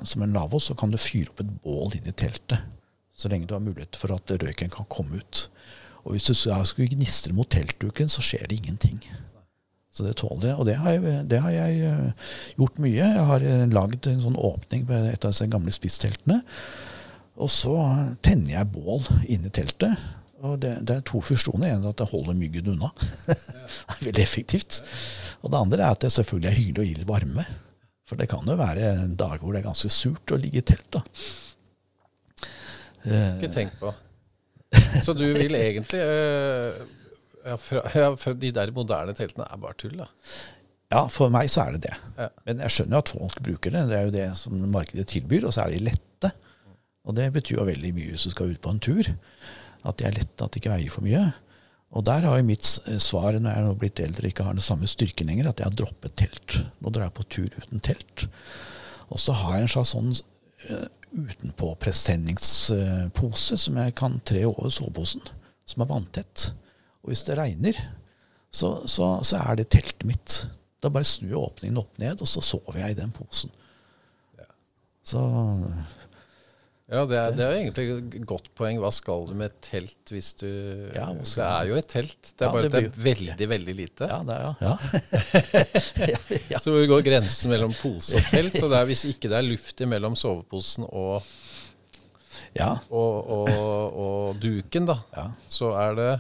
som 0.05 0.23
en 0.23 0.33
lavvo, 0.33 0.61
så 0.61 0.77
kan 0.79 0.91
du 0.91 0.99
fyre 1.01 1.31
opp 1.31 1.41
et 1.41 1.63
bål 1.65 1.97
inni 1.97 2.13
teltet. 2.13 2.61
Så 3.17 3.29
lenge 3.29 3.47
du 3.47 3.55
har 3.55 3.61
mulighet 3.65 3.97
for 3.97 4.13
at 4.15 4.31
røyken 4.31 4.71
kan 4.71 4.87
komme 4.89 5.19
ut. 5.21 5.49
Og 6.05 6.13
hvis 6.15 6.31
du 6.31 6.35
skulle 6.35 6.89
gnistre 6.89 7.35
mot 7.37 7.49
teltduken, 7.51 8.09
så 8.09 8.23
skjer 8.25 8.47
det 8.49 8.61
ingenting. 8.61 9.01
Så 9.91 10.07
det 10.07 10.15
tåler 10.21 10.53
jeg. 10.53 10.57
Og 10.61 10.69
det 10.69 10.77
har 10.79 10.95
jeg, 10.95 11.17
det 11.31 11.41
har 11.43 11.55
jeg 11.55 11.83
eh, 11.89 12.31
gjort 12.61 12.79
mye. 12.83 13.01
Jeg 13.01 13.27
har 13.31 13.45
eh, 13.47 13.67
lagd 13.75 14.07
en 14.07 14.23
sånn 14.23 14.39
åpning 14.39 14.87
på 14.87 14.97
et 15.11 15.27
av 15.27 15.35
disse 15.35 15.49
gamle 15.51 15.75
spissteltene. 15.75 16.41
Og 17.41 17.51
så 17.51 17.75
tenner 18.23 18.55
jeg 18.55 18.71
bål 18.75 19.03
inni 19.27 19.51
teltet. 19.55 19.99
Og 20.47 20.55
det, 20.63 20.77
det 20.87 21.01
er 21.01 21.09
to 21.09 21.21
funksjoner. 21.25 21.75
En 21.75 21.89
er 21.89 21.91
at 21.91 22.01
det 22.01 22.11
holder 22.13 22.39
myggen 22.39 22.71
unna. 22.75 22.93
det 23.27 23.37
er 23.37 24.07
veldig 24.07 24.23
effektivt. 24.23 24.81
Og 25.43 25.51
det 25.51 25.59
andre 25.59 25.83
er 25.83 25.97
at 25.97 26.05
det 26.05 26.13
selvfølgelig 26.15 26.51
er 26.51 26.59
hyggelig 26.61 26.83
å 26.83 26.87
gi 26.87 26.95
litt 27.01 27.11
varme. 27.11 27.47
For 28.09 28.19
det 28.19 28.31
kan 28.31 28.47
jo 28.47 28.59
være 28.59 28.93
dager 29.19 29.43
hvor 29.43 29.55
det 29.55 29.63
er 29.63 29.69
ganske 29.69 29.91
surt 29.95 30.35
å 30.35 30.39
ligge 30.41 30.63
i 30.63 30.67
telt. 30.71 30.87
da. 30.95 31.03
Ikke 33.11 33.51
tenk 33.53 33.75
på. 33.81 33.93
Så 35.05 35.15
du 35.19 35.27
vil 35.35 35.57
egentlig 35.59 36.01
eh, 36.05 36.81
ja, 37.47 37.57
fra, 37.61 37.83
ja, 37.95 38.09
fra 38.21 38.33
De 38.37 38.51
der 38.55 38.73
moderne 38.77 39.15
teltene 39.17 39.47
er 39.49 39.59
bare 39.63 39.79
tull, 39.81 39.97
da. 40.01 40.09
Ja, 40.91 41.05
for 41.13 41.27
meg 41.31 41.47
så 41.53 41.59
er 41.65 41.71
det 41.77 41.83
det. 41.87 41.97
Ja. 42.19 42.29
Men 42.49 42.63
jeg 42.65 42.71
skjønner 42.75 42.95
jo 42.97 43.03
at 43.05 43.13
folk 43.15 43.39
bruker 43.47 43.71
det. 43.75 43.83
Det 43.91 43.97
er 43.99 44.05
jo 44.09 44.17
det 44.17 44.29
som 44.41 44.53
markedet 44.73 45.07
tilbyr, 45.13 45.45
og 45.47 45.53
så 45.55 45.61
er 45.65 45.71
de 45.77 45.85
lette. 45.87 46.29
Og 47.07 47.11
det 47.17 47.27
betyr 47.35 47.57
jo 47.61 47.69
veldig 47.69 47.93
mye 47.97 48.11
hvis 48.13 48.27
du 48.27 48.31
skal 48.35 48.51
ut 48.51 48.63
på 48.63 48.73
en 48.75 48.83
tur. 48.83 49.05
At 49.87 49.97
de 50.01 50.05
er 50.09 50.19
lette, 50.19 50.41
at 50.43 50.51
de 50.51 50.57
ikke 50.61 50.75
veier 50.75 50.93
for 50.93 51.03
mye. 51.07 51.25
Og 51.91 52.01
der 52.07 52.23
har 52.27 52.35
jo 52.39 52.45
mitt 52.47 52.67
svar 53.03 53.33
når 53.35 53.51
jeg 53.51 53.59
er 53.59 53.65
nå 53.67 53.75
blitt 53.79 54.01
eldre 54.03 54.27
og 54.27 54.31
ikke 54.31 54.47
har 54.47 54.55
den 54.55 54.67
samme 54.67 54.87
styrken 54.91 55.29
lenger, 55.31 55.47
at 55.51 55.59
jeg 55.59 55.69
har 55.71 55.79
droppet 55.79 56.13
telt. 56.19 56.49
Nå 56.79 56.87
drar 56.91 57.07
jeg 57.09 57.19
på 57.19 57.31
tur 57.39 57.51
uten 57.57 57.79
telt. 57.83 58.17
Og 59.11 59.19
så 59.19 59.33
har 59.35 59.53
jeg 59.57 59.63
en 59.67 59.75
slags 59.75 59.93
sånn 59.97 60.13
uh, 60.71 60.89
utenpåpresenningspose 61.11 63.55
som 63.59 63.75
jeg 63.83 63.99
kan 63.99 64.23
tre 64.27 64.47
over 64.47 64.71
soveposen, 64.71 65.23
som 65.67 65.83
er 65.83 65.91
vanntett. 65.91 66.55
Og 67.05 67.13
hvis 67.13 67.23
det 67.29 67.37
regner, 67.39 67.79
så, 68.53 68.81
så, 68.91 69.13
så 69.25 69.41
er 69.47 69.61
det 69.61 69.69
teltet 69.73 70.05
mitt. 70.09 70.41
Da 70.83 70.89
bare 70.93 71.05
snur 71.09 71.31
jeg 71.35 71.41
åpningen 71.41 71.79
opp 71.81 71.99
ned, 72.01 72.21
og 72.25 72.29
så 72.29 72.41
sover 72.45 72.81
jeg 72.83 72.97
i 72.97 73.01
den 73.03 73.11
posen. 73.17 73.53
Så 75.07 75.21
Ja, 76.91 77.05
det 77.07 77.15
er, 77.17 77.31
det 77.39 77.43
er 77.45 77.53
jo 77.53 77.59
egentlig 77.61 77.85
et 78.19 78.25
godt 78.27 78.49
poeng. 78.59 78.81
Hva 78.83 78.91
skal 78.93 79.29
du 79.29 79.35
med 79.39 79.47
et 79.53 79.59
telt 79.63 80.11
hvis 80.11 80.33
du 80.41 80.47
Ja, 80.91 81.05
Det 81.15 81.45
er 81.47 81.69
jo 81.71 81.77
et 81.79 81.87
telt, 81.93 82.33
det 82.35 82.43
er 82.43 82.49
Ja, 82.49 82.53
bare 82.57 82.63
det 82.65 82.71
at 82.71 82.75
det 82.75 82.89
er 82.91 83.05
veldig, 83.05 83.49
veldig 83.53 83.75
lite. 83.79 84.09
ja, 84.11 84.19
det 84.27 84.35
er 84.35 84.43
ja. 84.67 84.73
ja. 86.51 86.59
Så 86.65 86.75
hvor 86.75 86.83
går 86.91 87.05
grensen 87.07 87.53
mellom 87.55 87.73
pose 87.79 88.19
og 88.19 88.27
telt? 88.33 88.59
Og 88.59 88.73
det 88.75 88.81
er 88.81 88.89
hvis 88.91 89.05
ikke 89.13 89.31
det 89.31 89.39
er 89.39 89.47
luft 89.47 89.85
mellom 89.87 90.19
soveposen 90.19 90.89
og, 90.91 91.23
ja. 92.59 92.73
og, 92.91 93.31
og, 93.39 94.03
og 94.05 94.43
duken, 94.43 94.91
da, 94.91 94.99
Ja. 95.17 95.29
så 95.47 95.71
er 95.79 95.95
det 96.01 96.11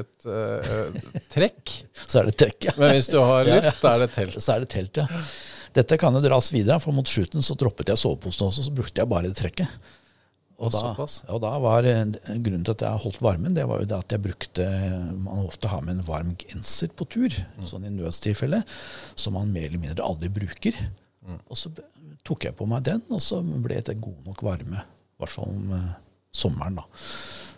et 0.00 0.28
uh, 0.28 1.02
trekk. 1.32 1.74
Så 2.10 2.20
er 2.20 2.30
det 2.30 2.38
trekk, 2.42 2.70
ja. 2.70 2.76
Men 2.80 2.94
hvis 2.96 3.10
du 3.12 3.18
har 3.22 3.46
luft, 3.50 3.82
da 3.82 3.94
er 3.94 4.06
det 4.06 4.14
telt. 4.16 4.38
Så 4.38 4.54
er 4.54 4.64
det 4.64 4.70
telt, 4.74 5.02
ja. 5.02 5.26
Dette 5.74 5.98
kan 5.98 6.14
jo 6.14 6.22
dras 6.22 6.52
videre, 6.54 6.78
for 6.82 6.94
mot 6.94 7.08
slutten 7.10 7.42
så 7.42 7.56
droppet 7.58 7.90
jeg 7.90 7.98
soveposen 7.98 8.46
også, 8.46 8.68
så 8.68 8.74
brukte 8.74 9.02
jeg 9.02 9.10
bare 9.10 9.30
det 9.30 9.38
trekket. 9.40 9.70
Og 10.62 10.70
da, 10.70 10.92
og 10.94 11.40
da 11.42 11.50
var 11.58 11.86
eh, 11.90 12.04
Grunnen 12.38 12.62
til 12.62 12.76
at 12.76 12.84
jeg 12.86 13.02
holdt 13.02 13.22
varmen, 13.24 13.56
det 13.56 13.64
var 13.66 13.80
jo 13.82 13.88
det 13.90 13.96
at 13.98 14.14
jeg 14.14 14.22
brukte 14.22 14.66
Man 15.18 15.48
ofte 15.48 15.66
har 15.66 15.82
med 15.82 15.96
en 15.96 16.04
varm 16.06 16.30
genser 16.38 16.92
på 16.94 17.08
tur, 17.10 17.34
sånn 17.66 17.88
i 17.88 17.90
nødstilfelle, 17.90 18.60
som 19.18 19.34
man 19.34 19.50
mer 19.50 19.66
eller 19.66 19.82
mindre 19.82 20.06
aldri 20.06 20.30
bruker. 20.30 20.78
Og 21.50 21.58
så 21.58 21.72
tok 22.24 22.46
jeg 22.46 22.56
på 22.56 22.68
meg 22.70 22.84
den, 22.86 23.02
og 23.10 23.22
så 23.22 23.40
ble 23.42 23.80
det 23.84 23.98
god 24.00 24.28
nok 24.28 24.44
varme. 24.46 24.84
I 24.84 25.22
hvert 25.22 25.34
fall 25.34 25.50
om 25.50 25.74
eh, 25.74 25.90
sommeren, 26.34 26.78
da. 26.80 26.86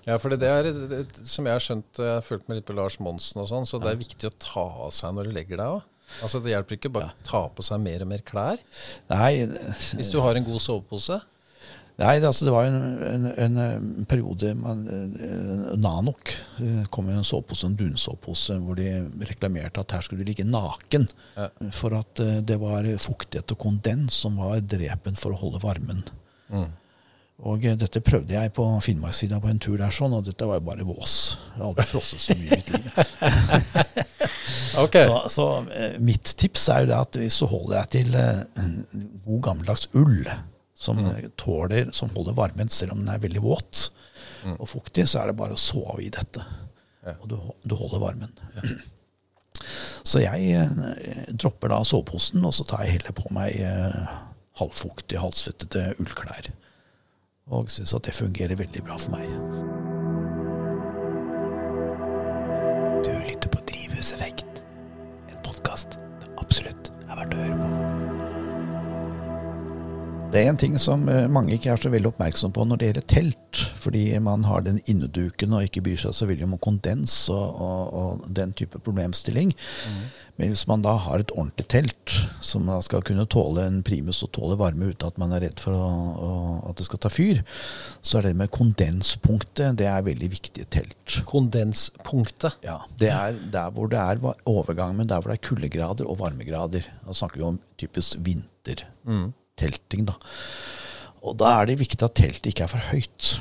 Ja, 0.06 0.16
for 0.22 0.30
det, 0.30 0.46
er, 0.46 0.68
det, 0.70 1.02
som 1.26 1.48
jeg 1.48 1.56
har 1.56 1.62
skjønt, 1.62 1.98
jeg 1.98 2.14
har 2.18 2.22
fulgt 2.22 2.46
med 2.46 2.60
litt 2.60 2.68
på 2.68 2.76
Lars 2.78 3.00
Monsen 3.02 3.42
og 3.42 3.48
sånn, 3.50 3.66
så 3.66 3.80
det 3.82 3.90
er 3.90 3.98
viktig 3.98 4.28
å 4.28 4.36
ta 4.38 4.66
av 4.86 4.92
seg 4.94 5.16
når 5.16 5.28
du 5.28 5.34
legger 5.34 5.58
deg 5.58 5.78
av. 5.78 5.80
Altså 6.22 6.38
Det 6.38 6.52
hjelper 6.52 6.78
ikke 6.78 6.92
bare 6.94 7.10
å 7.10 7.24
ta 7.26 7.40
på 7.50 7.64
seg 7.66 7.80
mer 7.82 8.04
og 8.04 8.12
mer 8.12 8.22
klær. 8.26 8.60
Nei, 9.10 9.32
Hvis 9.98 10.12
du 10.12 10.20
har 10.22 10.38
en 10.38 10.46
god 10.46 10.62
sovepose. 10.62 11.18
Nei, 11.96 12.18
det, 12.20 12.28
altså, 12.28 12.44
det 12.44 12.52
var 12.52 12.66
en, 12.68 13.26
en, 13.40 13.58
en, 13.58 14.06
periode 14.06 14.50
man, 14.60 14.82
eh, 14.92 15.76
Nanok 15.80 16.28
eh, 16.60 16.82
kom 16.92 17.08
med 17.08 17.16
en 17.16 17.24
sovepose, 17.24 17.70
en 17.70 17.76
dunsovepose, 17.78 18.58
hvor 18.60 18.76
de 18.76 18.90
reklamerte 19.24 19.80
at 19.80 19.94
her 19.96 20.04
skulle 20.04 20.20
du 20.22 20.28
ligge 20.28 20.44
naken. 20.44 21.08
Ja. 21.38 21.48
For 21.72 21.96
at 21.96 22.20
eh, 22.20 22.42
det 22.44 22.60
var 22.60 22.86
fuktighet 23.00 23.56
og 23.56 23.62
kondens 23.64 24.20
som 24.26 24.36
var 24.42 24.60
drepen 24.60 25.16
for 25.16 25.32
å 25.32 25.40
holde 25.40 25.62
varmen. 25.64 26.04
Og 27.44 27.64
eh, 27.68 27.76
dette 27.76 28.00
prøvde 28.04 28.32
jeg 28.36 28.52
på 28.56 28.64
Finnmarkssida 28.84 29.40
på 29.42 29.50
en 29.50 29.60
tur 29.60 29.76
der, 29.76 29.92
sånn, 29.92 30.14
og 30.16 30.24
dette 30.24 30.48
var 30.48 30.60
jo 30.60 30.66
bare 30.70 30.86
vås. 30.88 31.16
Jeg 31.52 31.60
har 31.60 31.68
aldri 31.68 31.86
frosset 31.90 32.24
så 32.24 32.36
mye 32.38 32.48
i 32.48 32.60
mitt 32.60 32.70
liv. 32.72 32.86
okay. 34.84 35.04
Så, 35.04 35.20
så 35.34 35.46
eh, 35.76 35.96
mitt 36.00 36.32
tips 36.40 36.68
er 36.72 36.84
jo 36.84 36.90
det 36.92 36.98
at 36.98 37.20
hvis 37.20 37.40
du 37.42 37.48
holder 37.50 37.76
deg 37.78 37.92
til 37.96 38.20
eh, 38.20 38.66
god 39.26 39.42
gammeldags 39.50 39.88
ull, 39.98 40.28
som 40.76 41.00
mm. 41.00 41.30
tåler, 41.40 41.92
som 41.96 42.10
holder 42.12 42.36
varmen 42.36 42.68
selv 42.72 42.92
om 42.92 43.00
den 43.00 43.14
er 43.14 43.22
veldig 43.22 43.40
våt 43.40 43.86
og 44.58 44.68
fuktig, 44.68 45.06
så 45.08 45.22
er 45.22 45.30
det 45.30 45.38
bare 45.38 45.56
å 45.56 45.60
sove 45.60 46.02
i 46.04 46.10
dette. 46.12 46.42
Og 47.16 47.24
du, 47.30 47.38
du 47.64 47.74
holder 47.78 48.02
varmen. 48.02 48.36
Så 50.06 50.20
jeg 50.22 50.52
eh, 50.54 51.32
dropper 51.34 51.72
da 51.72 51.80
soveposen, 51.86 52.44
og 52.46 52.54
så 52.54 52.66
tar 52.68 52.84
jeg 52.84 52.98
heller 52.98 53.14
på 53.16 53.32
meg 53.34 53.56
eh, 53.58 54.12
halvfuktige, 54.60 55.18
halvsvettete 55.22 55.88
ullklær. 56.02 56.50
Og 57.46 57.68
syns 57.70 57.94
at 57.94 58.02
det 58.02 58.14
fungerer 58.14 58.58
veldig 58.58 58.80
bra 58.82 58.96
for 58.98 59.14
meg. 59.14 59.26
Du 63.06 63.12
lytter 63.28 63.52
på 63.52 63.60
Drivhuseffekt, 63.70 64.64
en 65.30 65.38
podkast 65.46 65.94
det 66.22 66.32
absolutt 66.42 66.90
er 67.06 67.20
verdt 67.20 67.36
å 67.36 67.44
høre 67.44 67.60
på. 67.60 67.68
Det 70.34 70.42
er 70.42 70.50
en 70.50 70.58
ting 70.58 70.74
som 70.74 71.06
eh, 71.08 71.28
mange 71.30 71.54
ikke 71.54 71.70
er 71.70 71.78
så 71.78 71.90
veldig 71.92 72.10
oppmerksom 72.10 72.50
på 72.52 72.64
når 72.66 72.80
det 72.80 72.88
gjelder 72.88 73.06
telt. 73.14 73.60
Fordi 73.78 74.02
man 74.18 74.42
har 74.44 74.66
den 74.66 74.80
inneduken 74.90 75.54
og 75.54 75.68
ikke 75.68 75.84
bryr 75.86 76.02
seg 76.02 76.16
så 76.18 76.26
veldig 76.26 76.48
om 76.48 76.58
kondens 76.58 77.14
og, 77.30 77.60
og, 77.62 77.94
og 77.94 78.26
den 78.34 78.50
type 78.58 78.82
problemstilling. 78.82 79.54
Men 80.36 80.50
hvis 80.52 80.66
man 80.68 80.82
da 80.84 80.92
har 81.00 81.22
et 81.22 81.32
ordentlig 81.32 81.64
telt 81.72 82.12
som 82.44 82.66
man 82.68 82.82
skal 82.84 83.00
kunne 83.06 83.24
tåle 83.32 83.62
en 83.64 83.78
primus 83.86 84.18
og 84.26 84.34
tåle 84.36 84.58
varme 84.60 84.90
uten 84.92 85.08
at 85.08 85.16
man 85.20 85.32
er 85.32 85.46
redd 85.46 85.62
for 85.62 85.72
å, 85.72 85.86
å, 86.26 86.30
at 86.68 86.76
det 86.76 86.84
skal 86.88 87.00
ta 87.00 87.10
fyr, 87.12 87.40
så 88.04 88.18
er 88.18 88.28
det 88.28 88.34
med 88.36 88.52
kondenspunktet 88.52 89.78
det 89.80 89.88
er 89.88 90.04
veldig 90.04 90.28
viktig 90.34 90.66
telt. 90.76 91.16
Kondenspunktet. 91.30 92.58
Ja, 92.66 92.82
Det 93.00 93.08
er 93.14 93.38
der 93.54 93.72
hvor 93.72 93.88
det 93.92 93.98
er 94.02 94.20
overgang, 94.44 94.92
men 94.98 95.08
der 95.08 95.22
hvor 95.24 95.32
det 95.32 95.38
er 95.40 95.48
kuldegrader 95.48 96.04
og 96.08 96.20
varmegrader. 96.20 96.84
Da 97.06 97.16
snakker 97.16 97.40
vi 97.40 97.48
om 97.48 97.58
typisk 97.80 98.20
vintertelting. 98.26 100.04
da. 100.12 100.18
Og 101.24 101.36
da 101.40 101.56
er 101.62 101.72
det 101.72 101.80
viktig 101.80 102.04
at 102.04 102.14
teltet 102.18 102.52
ikke 102.52 102.66
er 102.68 102.72
for 102.76 102.90
høyt. 102.92 103.38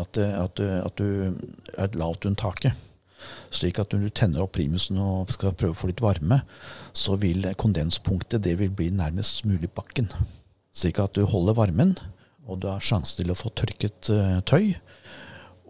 At, 0.00 0.18
at, 0.18 0.58
at 0.58 0.96
du 0.98 1.36
er 1.78 1.92
lavt 2.00 2.24
under 2.26 2.40
taket. 2.40 2.72
Slik 3.54 3.80
at 3.82 3.92
når 3.94 4.06
du 4.06 4.14
tenner 4.14 4.44
opp 4.44 4.54
primusen 4.56 4.98
og 5.02 5.32
skal 5.34 5.54
prøve 5.56 5.76
å 5.76 5.78
få 5.78 5.90
litt 5.90 6.02
varme, 6.04 6.42
så 6.92 7.18
vil 7.20 7.46
kondenspunktet 7.60 8.44
det 8.44 8.56
vil 8.60 8.72
bli 8.74 8.90
nærmest 8.94 9.44
mulig 9.48 9.70
bakken. 9.74 10.10
Slik 10.74 10.98
at 11.02 11.14
du 11.14 11.24
holder 11.30 11.58
varmen, 11.58 11.94
og 12.44 12.60
du 12.60 12.68
har 12.68 12.82
sjanse 12.84 13.16
til 13.18 13.30
å 13.32 13.38
få 13.38 13.52
tørket 13.56 14.10
eh, 14.12 14.40
tøy. 14.48 14.74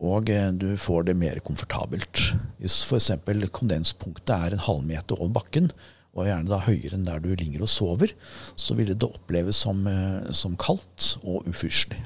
Og 0.05 0.31
eh, 0.33 0.49
du 0.57 0.75
får 0.81 1.09
det 1.09 1.19
mer 1.19 1.39
komfortabelt. 1.45 2.33
Hvis 2.59 2.81
f.eks. 2.89 3.13
kondenspunktet 3.55 4.35
er 4.35 4.57
en 4.57 4.65
halvmeter 4.65 5.21
over 5.21 5.37
bakken, 5.39 5.71
og 6.15 6.29
gjerne 6.29 6.51
da 6.51 6.61
høyere 6.63 6.95
enn 6.95 7.07
der 7.09 7.23
du 7.23 7.33
ligger 7.35 7.65
og 7.67 7.71
sover, 7.71 8.13
så 8.55 8.77
ville 8.79 8.95
det 8.95 9.09
oppleves 9.09 9.65
som, 9.67 9.83
eh, 9.91 10.31
som 10.33 10.55
kaldt 10.61 11.17
og 11.23 11.49
ufyselig. 11.51 11.99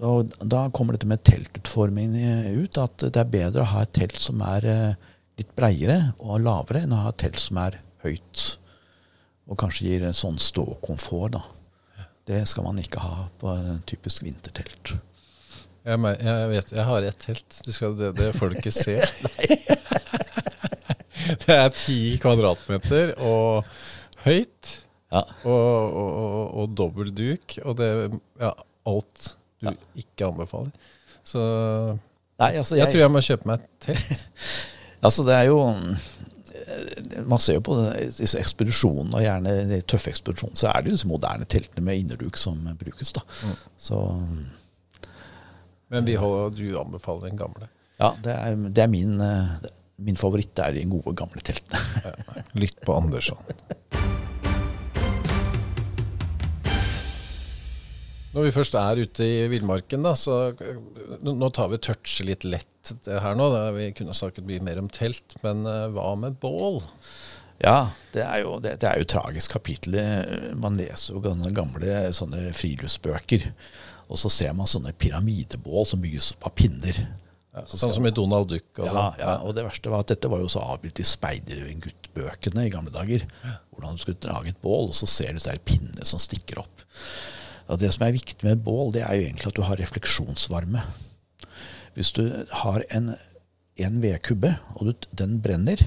Og 0.00 0.32
da 0.40 0.64
kommer 0.72 0.96
dette 0.96 1.08
med 1.08 1.22
teltutforming 1.28 2.16
eh, 2.16 2.50
ut, 2.56 2.78
at 2.80 3.04
det 3.04 3.20
er 3.20 3.32
bedre 3.32 3.64
å 3.64 3.70
ha 3.74 3.84
et 3.84 3.92
telt 3.98 4.16
som 4.20 4.40
er 4.46 4.66
eh, 4.68 5.08
litt 5.40 5.52
breiere 5.56 6.14
og 6.18 6.40
lavere, 6.44 6.84
enn 6.84 6.96
å 6.96 7.02
ha 7.04 7.12
et 7.12 7.20
telt 7.20 7.40
som 7.40 7.60
er 7.60 7.80
høyt. 8.04 8.46
Og 9.50 9.58
kanskje 9.60 9.90
gir 9.90 10.06
en 10.06 10.16
sånn 10.16 10.40
ståkomfort, 10.40 11.36
da. 11.36 12.06
Det 12.30 12.44
skal 12.46 12.66
man 12.68 12.78
ikke 12.80 13.02
ha 13.02 13.26
på 13.40 13.50
en 13.50 13.80
typisk 13.88 14.22
vintertelt. 14.22 14.94
Jeg, 15.84 15.96
jeg 16.20 16.48
vet, 16.52 16.72
jeg 16.76 16.86
har 16.86 17.06
et 17.08 17.18
telt. 17.24 17.56
Du 17.66 17.72
skal, 17.74 17.96
det, 17.98 18.12
det 18.18 18.28
får 18.36 18.52
du 18.52 18.60
ikke 18.60 18.74
se. 18.74 18.96
det 21.44 21.56
er 21.56 21.72
ti 21.74 21.98
kvadratmeter 22.22 23.16
og 23.18 23.66
høyt. 24.26 24.76
Ja. 25.10 25.24
Og, 25.42 25.50
og, 25.50 26.10
og, 26.22 26.44
og 26.62 26.76
dobbel 26.78 27.10
duk. 27.16 27.58
Og 27.64 27.76
det 27.80 27.90
Ja, 28.38 28.52
alt 28.86 29.32
du 29.60 30.00
ikke 30.00 30.28
anbefaler. 30.30 30.72
Så 31.24 31.40
Nei, 32.40 32.54
altså, 32.56 32.78
jeg 32.78 32.88
tror 32.88 33.02
jeg 33.02 33.12
må 33.12 33.20
kjøpe 33.24 33.50
meg 33.50 33.60
et 33.60 33.86
telt. 33.86 34.26
Altså, 35.00 35.22
det 35.24 35.32
er 35.32 35.46
jo 35.48 35.56
eh, 35.64 37.22
Man 37.24 37.40
ser 37.40 37.54
jo 37.56 37.62
på 37.64 37.76
disse 38.18 38.36
ekspedisjonene, 38.36 39.14
og 39.16 39.22
gjerne 39.24 39.54
de 39.70 39.78
tøffe 39.88 40.12
ekspedisjonene, 40.12 40.60
så 40.60 40.68
er 40.68 40.82
det 40.84 40.90
jo 40.90 40.96
disse 40.98 41.08
moderne 41.08 41.48
teltene 41.48 41.84
med 41.86 42.02
innerduk 42.02 42.36
som 42.36 42.58
brukes. 42.80 43.14
da. 43.16 43.22
Så 43.80 43.96
Men 45.88 46.04
vi 46.04 46.18
holder, 46.20 46.52
du 46.56 46.78
anbefaler 46.80 47.30
den 47.30 47.40
gamle. 47.40 47.70
ja, 47.98 48.12
det 48.24 48.34
er, 48.36 48.60
det 48.68 48.84
er 48.84 48.92
min, 48.92 49.16
eh, 49.24 49.70
min 50.04 50.20
favoritt. 50.20 50.52
Det 50.56 50.66
er 50.66 50.76
de 50.76 50.84
gode, 50.92 51.16
gamle 51.16 51.40
teltene. 51.40 51.80
Lytt 52.60 52.80
på 52.84 53.00
Andersson. 53.00 53.40
Når 58.30 58.46
vi 58.46 58.52
først 58.54 58.76
er 58.78 59.00
ute 59.02 59.26
i 59.26 59.38
villmarken, 59.50 60.04
da, 60.06 60.12
så 60.14 60.52
nå 61.26 61.48
tar 61.56 61.72
vi 61.72 61.80
touchet 61.82 62.28
litt 62.28 62.44
lett 62.46 62.92
det 63.04 63.18
her 63.24 63.34
nå. 63.36 63.48
Da. 63.52 63.64
Vi 63.74 63.88
kunne 63.98 64.14
snakket 64.16 64.46
mye 64.46 64.62
mer 64.62 64.78
om 64.82 64.86
telt, 64.92 65.34
men 65.42 65.64
eh, 65.66 65.88
hva 65.96 66.12
med 66.18 66.38
bål? 66.42 66.78
Ja, 67.60 67.90
det 68.14 68.22
er 68.24 68.44
jo, 68.44 68.54
det, 68.62 68.76
det 68.80 68.86
er 68.88 69.00
jo 69.00 69.04
et 69.04 69.12
tragisk 69.12 69.52
kapittel. 69.58 69.98
Man 70.56 70.78
leser 70.80 71.16
jo 71.16 71.24
gamle, 71.26 71.50
gamle 71.52 71.96
sånne 72.16 72.46
friluftsbøker, 72.56 73.50
og 74.10 74.16
så 74.22 74.30
ser 74.32 74.54
man 74.56 74.70
sånne 74.70 74.94
pyramidebål 74.96 75.84
som 75.90 76.00
bygges 76.02 76.30
opp 76.36 76.48
av 76.48 76.54
pinner. 76.56 77.02
Sånn 77.66 77.90
som 77.92 78.06
i 78.06 78.12
Donald 78.14 78.46
Duck. 78.48 78.70
Og 78.78 78.86
Ja, 78.86 78.94
sånn. 78.94 79.18
ja, 79.20 79.34
og 79.42 79.52
det 79.58 79.66
verste 79.66 79.90
var 79.92 80.06
at 80.06 80.14
dette 80.14 80.30
var 80.30 80.40
jo 80.40 80.48
så 80.48 80.62
avbildet 80.70 81.02
i 81.02 81.08
speiderguttbøkene 81.10 82.64
i 82.68 82.72
gamle 82.72 82.94
dager. 82.94 83.26
Hvordan 83.74 83.98
du 83.98 84.02
skulle 84.06 84.22
drage 84.22 84.54
et 84.54 84.62
bål, 84.62 84.88
og 84.94 84.96
så 84.96 85.10
ser 85.10 85.34
du 85.34 85.42
så 85.42 85.50
er 85.52 85.58
det 85.60 85.66
pinner 85.68 86.06
som 86.08 86.22
stikker 86.22 86.62
opp. 86.62 86.86
Og 87.70 87.78
det 87.78 87.92
som 87.94 88.04
er 88.06 88.16
viktig 88.16 88.42
med 88.42 88.58
et 88.58 88.64
bål, 88.66 88.90
det 88.96 89.04
er 89.06 89.16
jo 89.16 89.28
egentlig 89.28 89.50
at 89.52 89.58
du 89.58 89.62
har 89.66 89.78
refleksjonsvarme. 89.78 90.82
Hvis 91.94 92.12
du 92.16 92.24
har 92.62 92.84
en, 92.90 93.12
en 93.78 94.02
vedkubbe, 94.02 94.56
og 94.76 94.90
du, 94.90 95.08
den 95.18 95.38
brenner, 95.42 95.82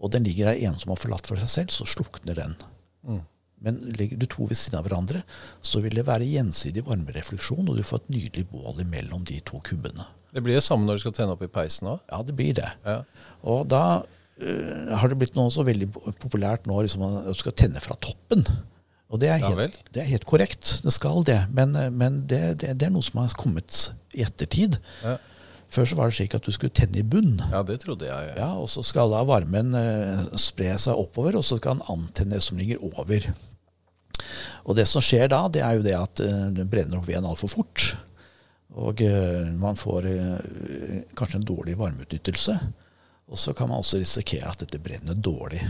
og 0.00 0.12
den 0.12 0.26
ligger 0.28 0.50
der 0.50 0.68
ensom 0.68 0.94
og 0.94 1.00
forlatt 1.00 1.28
for 1.28 1.40
seg 1.40 1.52
selv, 1.52 1.74
så 1.74 1.88
slukner 1.88 2.36
den. 2.38 2.56
Men 3.64 3.78
legger 3.96 4.20
du 4.20 4.26
to 4.28 4.46
ved 4.50 4.58
siden 4.60 4.78
av 4.78 4.84
hverandre, 4.86 5.22
så 5.64 5.80
vil 5.84 5.96
det 5.96 6.04
være 6.06 6.28
gjensidig 6.28 6.84
varmerefleksjon, 6.86 7.64
og 7.64 7.78
du 7.78 7.84
får 7.86 8.04
et 8.04 8.12
nydelig 8.18 8.44
bål 8.50 8.82
imellom 8.84 9.24
de 9.28 9.40
to 9.48 9.62
kubbene. 9.64 10.04
Det 10.36 10.42
blir 10.44 10.58
det 10.58 10.66
samme 10.66 10.84
når 10.84 10.98
du 10.98 11.06
skal 11.06 11.16
tenne 11.16 11.32
opp 11.32 11.44
i 11.46 11.50
peisen 11.52 11.88
òg. 11.88 12.02
Ja, 12.10 12.20
det 12.26 12.36
blir 12.36 12.52
det. 12.58 12.68
Ja. 12.84 12.98
Og 13.48 13.64
da 13.72 13.82
uh, 14.04 14.94
har 15.00 15.08
det 15.08 15.16
blitt 15.22 15.38
noe 15.38 15.52
så 15.54 15.64
veldig 15.64 15.88
populært 16.20 16.68
nå 16.68 16.82
liksom, 16.84 17.06
at 17.08 17.30
du 17.30 17.40
skal 17.40 17.56
tenne 17.56 17.80
fra 17.80 17.96
toppen. 18.04 18.44
Og 19.06 19.20
det 19.22 19.28
er 19.30 19.38
helt, 19.38 19.78
det 19.94 20.02
er 20.02 20.08
helt 20.10 20.26
korrekt. 20.26 20.80
Det 20.82 20.92
skal 20.92 21.22
det. 21.26 21.38
Men, 21.54 21.76
øh, 21.76 21.92
men 21.92 22.20
det, 22.26 22.60
det, 22.60 22.74
det 22.80 22.88
er 22.88 22.94
noe 22.94 23.06
som 23.06 23.22
har 23.22 23.34
kommet 23.38 23.92
i 24.14 24.24
ettertid. 24.26 24.78
Ja. 25.04 25.16
Før 25.70 25.84
så 25.88 25.96
var 25.98 26.10
det 26.10 26.16
slik 26.18 26.34
at 26.34 26.46
du 26.46 26.52
skulle 26.54 26.74
tenne 26.74 27.00
i 27.00 27.02
bunn. 27.02 27.40
ja, 27.52 27.62
det 27.66 27.80
trodde 27.82 28.06
jeg. 28.06 28.34
Ja, 28.38 28.52
og 28.54 28.68
så 28.70 28.82
skal 28.86 29.10
da 29.10 29.22
varmen 29.26 29.74
øh, 29.74 30.24
spre 30.38 30.76
seg 30.78 30.94
oppover, 30.94 31.38
og 31.38 31.44
så 31.44 31.58
skal 31.58 31.78
den 31.78 31.86
antenne 31.90 32.38
det 32.38 32.42
som 32.46 32.58
ligger 32.58 32.82
over. 32.86 33.30
Og 34.66 34.76
det 34.78 34.86
som 34.90 35.02
skjer 35.04 35.28
da, 35.30 35.44
det 35.52 35.62
er 35.62 35.78
jo 35.78 35.86
det 35.86 35.94
at 35.98 36.22
øh, 36.22 36.44
den 36.56 36.70
brenner 36.70 36.98
opp 37.00 37.08
veden 37.10 37.26
altfor 37.28 37.50
fort. 37.52 37.88
Og 38.76 39.02
øh, 39.02 39.52
man 39.58 39.78
får 39.78 40.08
øh, 40.10 41.02
kanskje 41.16 41.40
en 41.40 41.48
dårlig 41.48 41.78
varmeutnyttelse. 41.78 42.58
Og 43.26 43.38
så 43.38 43.52
kan 43.52 43.68
man 43.68 43.78
også 43.82 43.98
risikere 43.98 44.50
at 44.50 44.60
dette 44.62 44.78
brenner 44.78 45.14
dårlig. 45.14 45.62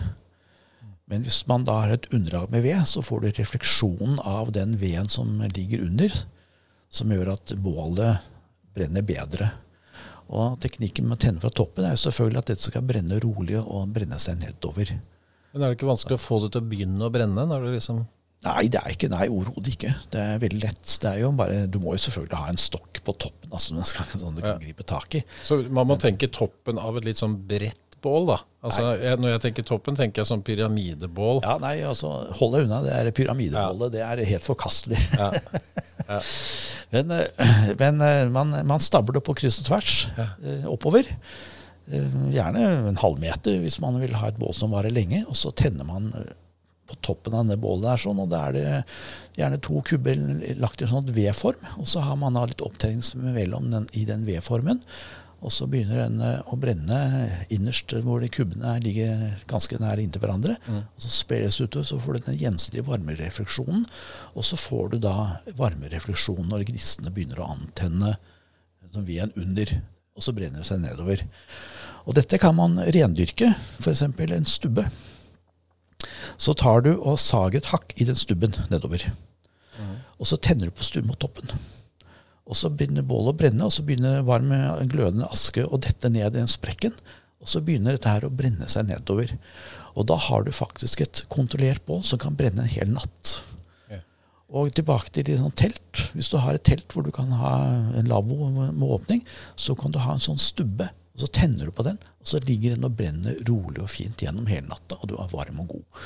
Men 1.07 1.23
hvis 1.23 1.45
man 1.47 1.63
da 1.67 1.77
har 1.85 1.93
et 1.95 2.09
underlag 2.15 2.51
med 2.51 2.65
ved, 2.67 2.81
så 2.91 3.03
får 3.05 3.21
du 3.23 3.29
refleksjonen 3.37 4.19
av 4.27 4.51
den 4.57 4.73
veden 4.81 5.09
som 5.13 5.37
ligger 5.55 5.85
under, 5.87 6.17
som 6.91 7.13
gjør 7.15 7.35
at 7.37 7.53
bålet 7.63 8.25
brenner 8.75 9.05
bedre. 9.07 9.53
Og 10.27 10.57
teknikken 10.63 11.07
med 11.07 11.21
å 11.21 11.23
tenne 11.23 11.43
fra 11.43 11.53
toppen 11.55 11.87
er 11.87 11.95
jo 11.95 12.03
selvfølgelig 12.09 12.41
at 12.43 12.51
dette 12.51 12.67
skal 12.67 12.83
brenne 12.87 13.21
rolig 13.23 13.61
og 13.63 13.93
brenne 13.95 14.19
seg 14.19 14.41
nedover. 14.43 14.97
Men 15.55 15.63
er 15.63 15.71
det 15.71 15.79
ikke 15.79 15.89
vanskelig 15.93 16.19
å 16.19 16.25
få 16.27 16.41
det 16.43 16.51
til 16.57 16.65
å 16.65 16.71
begynne 16.73 17.07
å 17.07 17.13
brenne? 17.15 17.47
når 17.47 17.69
det 17.69 17.77
liksom... 17.79 18.03
Nei, 18.47 18.67
det 18.71 18.79
er 18.83 18.93
ikke, 18.93 19.09
nei, 19.11 19.25
overhodet 19.33 19.73
ikke. 19.73 19.93
Det 20.13 20.21
er 20.21 20.43
veldig 20.43 20.59
lett. 20.63 20.91
Det 21.03 21.09
er 21.09 21.23
jo 21.23 21.31
bare, 21.39 21.63
du 21.71 21.79
må 21.83 21.95
jo 21.97 22.03
selvfølgelig 22.03 22.37
ha 22.43 22.51
en 22.53 22.61
stokk 22.61 23.01
på 23.07 23.15
toppen 23.23 23.55
altså, 23.55 23.79
sånn 24.21 24.37
du 24.37 24.43
kan 24.43 24.53
Ja. 24.53 24.59
gripe 24.61 24.85
tak 24.87 25.17
i. 25.19 25.23
Så 25.47 25.63
man 25.71 25.89
må 25.89 25.97
tenke 26.03 26.29
toppen 26.35 26.79
av 26.83 26.99
et 26.99 27.07
litt 27.09 27.23
sånn 27.23 27.39
bredt 27.49 27.86
bål, 28.07 28.31
da. 28.31 28.39
Altså, 28.67 28.87
jeg, 28.99 29.19
når 29.23 29.35
jeg 29.35 29.43
tenker 29.45 29.67
toppen, 29.67 29.99
tenker 29.99 30.23
jeg 30.23 30.31
sånn 30.31 30.47
pyramidebål. 30.47 31.43
Ja, 31.45 31.59
nei, 31.63 31.77
altså, 31.87 32.15
Hold 32.41 32.57
deg 32.57 32.67
unna. 32.67 32.81
Det 32.87 32.95
er 32.95 33.13
pyramideholdet. 33.15 33.93
Det 33.95 34.03
er 34.07 34.25
helt 34.33 34.47
forkastelig. 34.47 35.03
Ja. 35.19 35.31
Ja. 36.07 36.23
Men, 36.95 37.11
eh, 37.11 37.75
men 37.79 38.01
eh, 38.01 38.29
man, 38.31 38.53
man 38.67 38.83
stabler 38.83 39.19
det 39.19 39.25
på 39.27 39.35
kryss 39.35 39.59
og 39.59 39.67
tvers 39.67 39.95
eh, 40.15 40.67
oppover. 40.71 41.09
Gjerne 41.87 42.63
en 42.91 42.99
halvmeter 42.99 43.61
hvis 43.63 43.81
man 43.83 43.99
vil 44.03 44.15
ha 44.19 44.31
et 44.31 44.39
bål 44.39 44.55
som 44.55 44.75
varer 44.75 44.95
lenge. 44.95 45.25
Og 45.27 45.35
så 45.39 45.51
tenner 45.51 45.87
man 45.87 46.13
på 46.87 46.99
toppen 47.03 47.35
av 47.35 47.51
det 47.51 47.59
bålet 47.63 47.89
der, 47.89 47.99
sånn, 47.99 48.23
og 48.23 48.31
da 48.31 48.45
er 48.47 48.55
det 48.55 48.65
gjerne 49.39 49.59
to 49.63 49.83
kubber 49.87 50.19
lagt 50.63 50.83
i 50.83 50.87
en 50.87 50.93
sånn 50.95 51.11
V-form. 51.11 51.71
Og 51.83 51.91
så 51.91 52.03
har 52.07 52.19
man 52.21 52.39
da 52.39 52.47
litt 52.47 52.63
opptenningsmellom 52.63 53.71
den, 53.75 53.89
i 53.99 54.07
den 54.07 54.27
V-formen. 54.29 54.83
Og 55.45 55.53
så 55.53 55.67
begynner 55.69 56.07
den 56.07 56.23
eh, 56.25 56.39
å 56.49 56.57
brenne 56.61 57.01
innerst 57.53 57.93
hvor 58.05 58.23
de 58.23 58.31
kubbene 58.33 58.77
ligger 58.83 59.37
ganske 59.51 59.79
nær 59.83 60.01
inntil 60.01 60.23
hverandre. 60.25 60.57
Og 60.71 61.03
så 61.05 61.11
spres 61.13 61.59
det 61.59 61.69
utover, 61.69 61.89
så 61.89 61.99
får 62.03 62.17
du 62.17 62.29
den 62.31 62.41
gjensidige 62.41 62.87
varmerefleksjonen. 62.89 63.85
Og 64.35 64.49
så 64.49 64.59
får 64.61 64.95
du 64.95 64.99
da 65.05 65.17
varmerefleksjon 65.59 66.49
når 66.49 66.67
gnistene 66.71 67.13
begynner 67.13 67.43
å 67.45 67.51
antenne 67.57 68.17
som 68.93 69.05
veden 69.05 69.35
under, 69.37 69.73
og 70.17 70.25
så 70.25 70.33
brenner 70.33 70.63
det 70.63 70.69
seg 70.69 70.81
nedover. 70.81 71.21
Og 72.07 72.17
dette 72.17 72.39
kan 72.41 72.55
man 72.57 72.79
rendyrke, 72.95 73.51
f.eks. 73.83 74.05
en 74.07 74.49
stubbe. 74.49 74.87
Så 76.41 76.55
tar 76.57 76.85
du 76.87 76.93
og 76.95 77.19
sager 77.21 77.61
et 77.61 77.73
hakk 77.73 77.93
i 78.01 78.07
den 78.09 78.17
stubben 78.17 78.55
nedover. 78.73 79.05
Og 80.17 80.29
så 80.31 80.39
tenner 80.41 80.71
du 80.71 80.77
på 80.77 80.87
stubben 80.87 81.11
mot 81.11 81.21
toppen. 81.21 81.51
Og 82.47 82.59
så 82.59 82.71
begynner 82.71 83.07
bålet 83.07 83.35
å 83.35 83.39
brenne, 83.41 83.67
og 83.67 83.75
så 83.75 83.83
begynner 83.87 84.27
varm, 84.27 84.53
glødende 84.87 85.29
aske 85.31 85.65
å 85.67 85.81
dette 85.83 86.11
ned 86.13 86.29
i 86.29 86.35
den 86.39 86.51
sprekken. 86.51 86.95
Og 87.43 87.51
så 87.51 87.63
begynner 87.63 87.97
dette 87.97 88.11
her 88.11 88.27
å 88.27 88.33
brenne 88.33 88.69
seg 88.71 88.89
nedover. 88.89 89.35
Og 89.97 90.07
da 90.11 90.17
har 90.29 90.45
du 90.47 90.53
faktisk 90.55 91.03
et 91.03 91.25
kontrollert 91.33 91.85
bål 91.89 92.05
som 92.07 92.21
kan 92.23 92.37
brenne 92.39 92.65
en 92.65 92.71
hel 92.71 92.93
natt. 92.93 93.41
Ja. 93.91 94.01
Og 94.49 94.75
tilbake 94.77 95.11
til 95.13 95.33
et 95.33 95.43
sånt 95.43 95.59
telt. 95.59 96.05
Hvis 96.15 96.31
du 96.33 96.39
har 96.43 96.57
et 96.57 96.67
telt 96.67 96.95
hvor 96.95 97.07
du 97.07 97.11
kan 97.15 97.33
ha 97.41 97.57
en 97.99 98.11
lavvo 98.11 98.51
med 98.55 98.87
åpning, 98.87 99.25
så 99.59 99.75
kan 99.79 99.95
du 99.95 100.01
ha 100.03 100.15
en 100.15 100.23
sånn 100.23 100.41
stubbe. 100.43 100.89
Og 101.17 101.25
så 101.25 101.33
tenner 101.33 101.67
du 101.67 101.73
på 101.73 101.85
den, 101.87 101.97
og 102.21 102.29
så 102.29 102.39
ligger 102.45 102.75
den 102.75 102.85
og 102.85 102.97
brenner 102.99 103.39
rolig 103.49 103.81
og 103.81 103.89
fint 103.89 104.21
gjennom 104.21 104.49
hele 104.51 104.69
natta, 104.69 104.99
og 105.01 105.09
du 105.09 105.15
er 105.17 105.31
varm 105.33 105.63
og 105.63 105.71
god. 105.71 106.03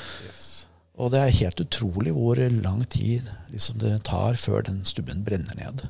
Og 1.01 1.11
det 1.11 1.19
er 1.19 1.39
helt 1.41 1.63
utrolig 1.63 2.13
hvor 2.15 2.39
lang 2.39 2.85
tid 2.91 3.27
liksom, 3.51 3.81
det 3.83 3.97
tar 4.07 4.39
før 4.39 4.63
den 4.67 4.85
stubben 4.87 5.25
brenner 5.27 5.57
ned. 5.59 5.83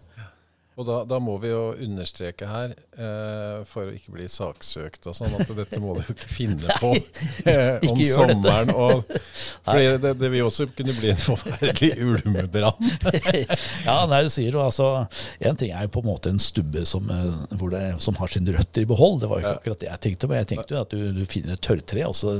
Og 0.81 0.87
da, 0.87 0.97
da 1.05 1.19
må 1.21 1.35
vi 1.41 1.51
jo 1.51 1.61
understreke 1.75 2.47
her, 2.49 2.71
eh, 2.97 3.61
for 3.69 3.85
å 3.85 3.93
ikke 3.93 4.15
bli 4.15 4.25
saksøkt 4.31 5.05
og 5.11 5.17
sånn, 5.17 5.35
at 5.37 5.51
dette 5.57 5.81
må 5.81 5.93
du 5.97 6.01
jo 6.07 6.15
ikke 6.15 6.29
finne 6.31 6.77
på 6.81 6.93
eh, 6.95 7.77
om 7.77 7.91
ikke 7.91 8.07
sommeren. 8.09 8.73
Og, 8.73 9.11
fordi 9.67 9.91
det, 10.01 10.15
det 10.21 10.31
vil 10.33 10.47
også 10.47 10.67
kunne 10.73 10.95
bli 10.97 11.13
en 11.13 11.21
forferdelig 11.21 11.91
ulmebrann. 12.07 12.89
ja, 13.85 13.97
nei, 14.09 14.23
du 14.25 14.31
sier 14.33 14.57
jo 14.57 14.63
altså 14.63 14.87
En 15.43 15.57
ting 15.59 15.71
er 15.75 15.85
jo 15.85 15.93
på 15.93 16.01
en 16.03 16.09
måte 16.09 16.31
en 16.33 16.41
stubbe 16.41 16.83
som, 16.89 17.09
eh, 17.13 17.57
hvor 17.59 17.73
det, 17.73 17.83
som 18.01 18.17
har 18.17 18.33
sine 18.33 18.57
røtter 18.57 18.85
i 18.85 18.89
behold. 18.89 19.21
Det 19.21 19.29
var 19.29 19.41
jo 19.41 19.45
ikke 19.45 19.59
akkurat 19.61 19.83
det 19.83 19.91
jeg 19.91 20.05
tenkte 20.07 20.31
på. 20.31 20.39
Jeg 20.39 20.49
tenkte 20.55 20.75
jo 20.75 20.81
at 20.81 20.95
du, 20.95 21.05
du 21.13 21.23
finner 21.29 21.57
et 21.57 21.63
tørrtre, 21.65 22.07
og 22.09 22.17
så, 22.17 22.39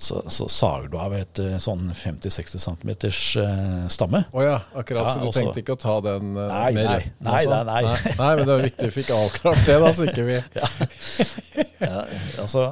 så, 0.00 0.22
så 0.32 0.48
sager 0.48 0.88
du 0.88 0.96
av 1.00 1.12
et 1.12 1.38
eh, 1.42 1.56
sånn 1.60 1.90
50-60 1.92 2.62
cm 2.64 2.92
eh, 2.96 3.88
stamme. 3.92 4.22
Å 4.32 4.44
ja, 4.44 4.54
akkurat. 4.72 5.04
Ja, 5.04 5.12
så 5.12 5.20
du 5.20 5.26
også- 5.28 5.42
tenkte 5.42 5.60
ikke 5.60 5.76
å 5.76 5.80
ta 5.80 5.96
den 6.06 6.30
uh, 6.38 6.46
Nei, 6.48 6.70
med 6.76 6.88
nei, 6.88 7.00
nei, 7.20 7.42
sånn? 7.44 7.66
nei, 7.68 7.82
nei. 7.84 8.14
nei. 8.16 8.30
men 8.38 8.42
det 8.46 8.54
var 8.54 8.64
viktig 8.64 8.88
vi 8.88 8.94
fikk 8.96 9.12
avklart 9.16 9.60
det, 9.68 9.76
da, 9.84 9.92
så 9.96 10.08
ikke 10.08 10.24
vi 10.24 10.38
Ja, 11.80 12.04
altså, 12.40 12.64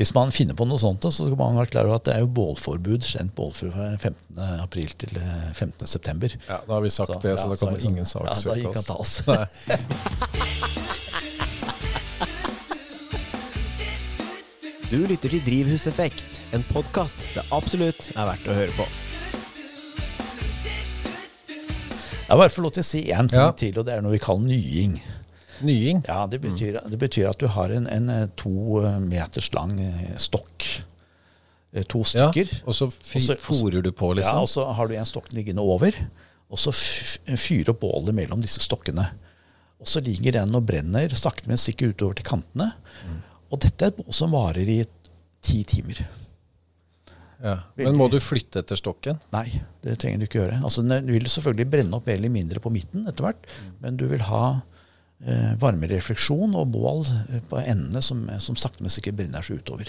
hvis 0.00 0.12
man 0.16 0.32
finner 0.36 0.56
på 0.56 0.64
noe 0.68 0.80
sånt, 0.80 1.04
så 1.04 1.26
skal 1.26 1.36
man 1.40 1.58
være 1.60 1.72
klar 1.72 1.88
over 1.88 2.00
at 2.00 2.06
det 2.08 2.14
er 2.16 2.24
jo 2.24 2.30
bålforbud, 2.40 3.04
kjent 3.04 3.34
bålforbud 3.36 3.76
fra 3.76 3.88
15. 3.96 4.40
april 4.64 4.94
til 5.00 5.16
eh, 5.20 5.48
15. 5.52 5.88
september. 5.88 6.36
Ja, 6.48 6.60
da 6.66 6.76
har 6.76 6.84
vi 6.84 6.92
sagt 6.92 7.16
det, 7.24 7.36
så 7.40 7.48
da 7.52 7.60
kan 7.60 7.80
ingen 7.84 8.08
saksøke 8.08 8.60
Ja, 8.60 8.68
da 8.68 8.72
kan 8.72 8.80
han 8.80 8.88
ta 8.88 9.00
oss. 9.00 10.76
Du 14.90 14.98
lytter 15.06 15.30
til 15.30 15.42
Drivhuseffekt, 15.46 16.40
en 16.56 16.64
podkast 16.72 17.20
det 17.36 17.44
absolutt 17.54 18.08
er 18.16 18.26
verdt 18.32 18.48
å 18.50 18.56
høre 18.56 18.74
på. 18.74 18.86
Jeg 22.30 22.38
bare 22.38 22.50
får 22.54 22.62
lov 22.64 22.74
til 22.76 22.82
å 22.84 22.86
si 22.86 23.00
én 23.10 23.28
ting 23.30 23.38
Ja. 23.40 23.50
til, 23.52 23.78
og 23.78 23.86
det 23.86 23.94
er 23.94 24.02
noe 24.02 24.12
vi 24.14 24.18
kaller 24.22 24.46
nying. 24.46 25.00
Nying. 25.62 26.04
Ja, 26.08 26.26
Det 26.26 26.40
betyr, 26.40 26.80
det 26.88 26.98
betyr 26.98 27.28
at 27.30 27.38
du 27.38 27.46
har 27.48 27.70
en, 27.70 27.86
en 27.86 28.08
eh, 28.08 28.26
to 28.36 28.80
meters 29.00 29.52
lang 29.52 29.78
eh, 29.80 30.16
stokk. 30.16 30.82
Eh, 31.74 31.82
To 31.84 31.98
Ja, 31.98 32.30
stykker. 32.30 32.62
og 32.66 32.74
så 32.74 32.90
fy- 32.90 33.16
Og 33.18 33.22
så- 33.22 33.36
fòrer 33.38 33.82
du 33.82 33.92
på, 33.92 34.14
liksom? 34.14 34.34
Ja, 34.34 34.40
og 34.40 34.48
så 34.48 34.72
har 34.74 34.88
du 34.88 34.94
en 34.94 35.04
stokk 35.04 35.32
liggende 35.32 35.60
over, 35.60 35.92
og 36.50 36.58
så 36.58 36.72
fyrer 37.36 37.68
opp 37.70 37.80
bålet 37.80 38.14
mellom 38.14 38.40
disse 38.40 38.58
stokkene. 38.60 39.10
Og 39.80 39.86
så 39.86 40.00
ligger 40.02 40.32
den 40.32 40.54
og 40.54 40.66
brenner 40.66 41.08
sakte, 41.14 41.46
men 41.46 41.56
sikkert 41.56 41.94
utover 41.96 42.14
til 42.14 42.24
kantene. 42.24 42.72
Og 43.50 43.60
dette 43.62 43.86
er 43.86 43.92
et 43.92 43.98
bål 43.98 44.14
som 44.14 44.34
varer 44.34 44.68
i 44.70 44.80
ti 45.44 45.62
timer. 45.68 46.02
Ja. 47.40 47.56
Men 47.78 47.96
må 47.96 48.10
du 48.12 48.18
flytte 48.20 48.60
etter 48.60 48.76
stokken? 48.76 49.20
Nei, 49.32 49.46
det 49.84 49.96
trenger 50.02 50.20
du 50.20 50.26
ikke 50.26 50.42
gjøre. 50.42 50.58
Altså, 50.60 50.84
Den 50.84 51.08
vil 51.08 51.28
selvfølgelig 51.30 51.70
brenne 51.72 51.96
opp 51.96 52.08
mer 52.08 52.18
eller 52.20 52.32
mindre 52.32 52.60
på 52.60 52.72
midten 52.72 53.08
etter 53.08 53.26
hvert, 53.26 53.46
men 53.80 53.96
du 54.00 54.04
vil 54.10 54.26
ha 54.28 54.42
eh, 55.24 55.54
varmerefleksjon 55.62 56.58
og 56.60 56.74
bål 56.74 57.06
eh, 57.08 57.40
på 57.48 57.62
endene 57.62 58.02
som, 58.04 58.26
som 58.44 58.58
sakte, 58.60 58.84
men 58.84 58.92
sikkert 58.92 59.22
brenner 59.22 59.46
seg 59.46 59.64
utover. 59.64 59.88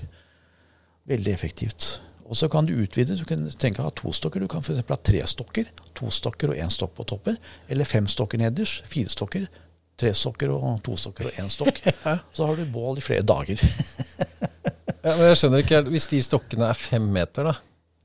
Veldig 1.12 1.36
effektivt. 1.36 1.97
Og 2.32 2.38
så 2.39 2.47
kan 2.47 2.64
du 2.64 2.72
utvide. 2.80 3.18
Du 3.20 3.26
kan 3.28 3.43
tenke 3.59 3.84
å 3.84 3.89
ha 3.89 3.91
to 3.91 4.14
stokker. 4.16 4.39
Du 4.39 4.47
kan 4.47 4.64
f.eks. 4.64 4.86
ha 4.88 4.97
tre 5.03 5.20
stokker. 5.28 5.68
To 5.99 6.07
stokker 6.14 6.53
og 6.53 6.62
én 6.64 6.72
stokk 6.72 6.93
på 6.95 7.03
toppen. 7.09 7.36
Eller 7.68 7.89
fem 7.89 8.07
stokker 8.07 8.39
nederst. 8.39 8.86
Fire 8.88 9.12
stokker. 9.12 9.49
Tre 10.02 10.12
sokker 10.18 10.49
og 10.56 10.80
to 10.86 10.95
sokker 10.97 11.30
og 11.30 11.39
én 11.43 11.49
stokk. 11.54 11.82
Så 12.36 12.47
har 12.49 12.58
du 12.58 12.66
bål 12.74 12.97
i 12.97 13.06
flere 13.06 13.26
dager. 13.26 13.62
Ja, 15.02 15.16
men 15.18 15.32
jeg 15.32 15.38
skjønner 15.39 15.64
ikke 15.64 15.78
helt, 15.80 15.88
Hvis 15.89 16.06
de 16.12 16.18
stokkene 16.22 16.68
er 16.70 16.78
fem 16.78 17.06
meter, 17.10 17.47
da, 17.49 17.54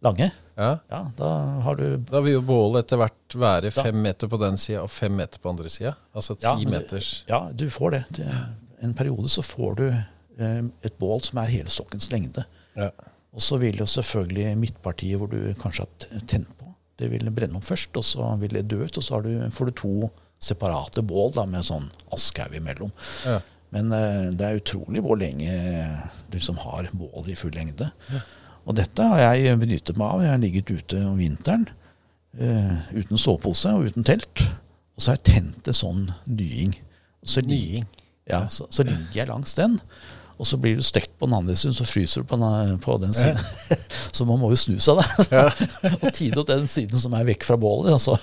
Lange. 0.07 0.30
ja, 0.57 0.68
Ja, 0.88 1.01
da 1.18 1.26
har 1.66 1.76
du 1.76 1.99
da 2.09 2.22
vil 2.24 2.38
jo 2.38 2.42
bålet 2.49 2.86
etter 2.86 2.97
hvert 3.03 3.36
være 3.36 3.72
fem 3.76 3.99
meter 4.01 4.30
på 4.32 4.38
den 4.40 4.57
sida 4.61 4.80
og 4.86 4.88
fem 4.94 5.12
meter 5.12 5.42
på 5.42 5.51
andre 5.53 5.68
sida? 5.72 5.92
Altså 6.16 6.38
ti 6.40 6.47
Ja, 6.47 6.55
meters 6.72 7.11
Ja, 7.28 7.40
du 7.53 7.66
får 7.72 7.92
det. 7.99 8.01
Til 8.16 8.30
en 8.88 8.94
periode 8.97 9.28
så 9.28 9.44
får 9.44 9.76
du 9.82 9.84
eh, 9.90 10.62
et 10.88 10.97
bål 11.01 11.20
som 11.26 11.42
er 11.44 11.53
hele 11.53 11.68
stokkens 11.72 12.09
lengde. 12.14 12.47
ja. 12.80 12.88
Og 13.36 13.44
så 13.44 13.59
vil 13.61 13.76
jo 13.76 13.84
selvfølgelig 13.84 14.55
midtpartiet 14.57 15.20
hvor 15.20 15.28
du 15.28 15.51
kanskje 15.61 15.84
har 15.84 16.20
tent 16.32 16.49
på, 16.57 16.70
det 16.97 17.11
vil 17.12 17.28
brenne 17.28 17.59
opp 17.61 17.66
først, 17.68 17.92
og 18.01 18.05
så 18.09 18.30
vil 18.40 18.55
det 18.57 18.62
dø 18.72 18.78
ut, 18.86 18.97
og 18.97 19.05
så 19.05 19.18
har 19.18 19.26
du, 19.28 19.51
får 19.53 19.68
du 19.68 19.72
to 19.82 19.90
separate 20.43 21.03
bål 21.07 21.32
da, 21.37 21.47
med 21.49 21.66
sånn 21.66 21.89
askhaug 22.14 22.57
imellom. 22.59 22.93
Ja. 23.26 23.41
Men 23.74 23.93
uh, 23.93 24.28
det 24.37 24.47
er 24.47 24.61
utrolig 24.61 25.03
hvor 25.05 25.18
lenge 25.20 25.53
du 26.32 26.39
som 26.43 26.59
har 26.62 26.91
bål 26.97 27.32
i 27.32 27.39
full 27.39 27.55
lengde. 27.57 27.91
Og 28.66 28.76
dette 28.78 29.05
har 29.12 29.39
jeg 29.39 29.59
benyttet 29.61 29.99
meg 29.99 30.07
av. 30.07 30.22
Jeg 30.24 30.34
har 30.34 30.43
ligget 30.43 30.72
ute 30.72 31.03
om 31.07 31.18
vinteren 31.20 31.66
uh, 32.41 32.78
uten 32.95 33.20
sovepose 33.20 33.74
og 33.74 33.91
uten 33.91 34.07
telt. 34.07 34.47
Og 34.97 35.03
så 35.03 35.12
har 35.12 35.20
jeg 35.20 35.28
tent 35.32 35.70
en 35.70 35.76
sånn 35.76 36.05
nying. 36.24 36.76
Så 37.26 37.43
Nying. 37.43 37.87
Ja, 38.26 38.47
så, 38.51 38.66
så 38.70 38.84
ligger 38.87 39.20
jeg 39.20 39.28
langs 39.30 39.55
den. 39.59 39.80
Og 40.37 40.45
så 40.45 40.59
blir 40.61 40.76
du 40.76 40.84
stekt 40.84 41.14
på 41.16 41.28
den 41.28 41.37
andre 41.39 41.55
siden, 41.57 41.72
så 41.76 41.87
fryser 41.89 42.20
du 42.20 42.28
på 42.28 42.37
den, 42.37 42.76
på 42.84 42.97
den 43.01 43.14
siden. 43.16 43.39
så 44.16 44.26
man 44.28 44.41
må 44.41 44.51
jo 44.53 44.59
snu 44.61 44.76
seg, 44.82 45.01
da. 45.01 45.47
og 46.03 46.11
tide 46.12 46.37
opp 46.43 46.51
den 46.51 46.66
siden 46.68 47.01
som 47.01 47.16
er 47.16 47.24
vekk 47.30 47.47
fra 47.49 47.57
bålet. 47.61 47.95
Altså. 47.97 48.18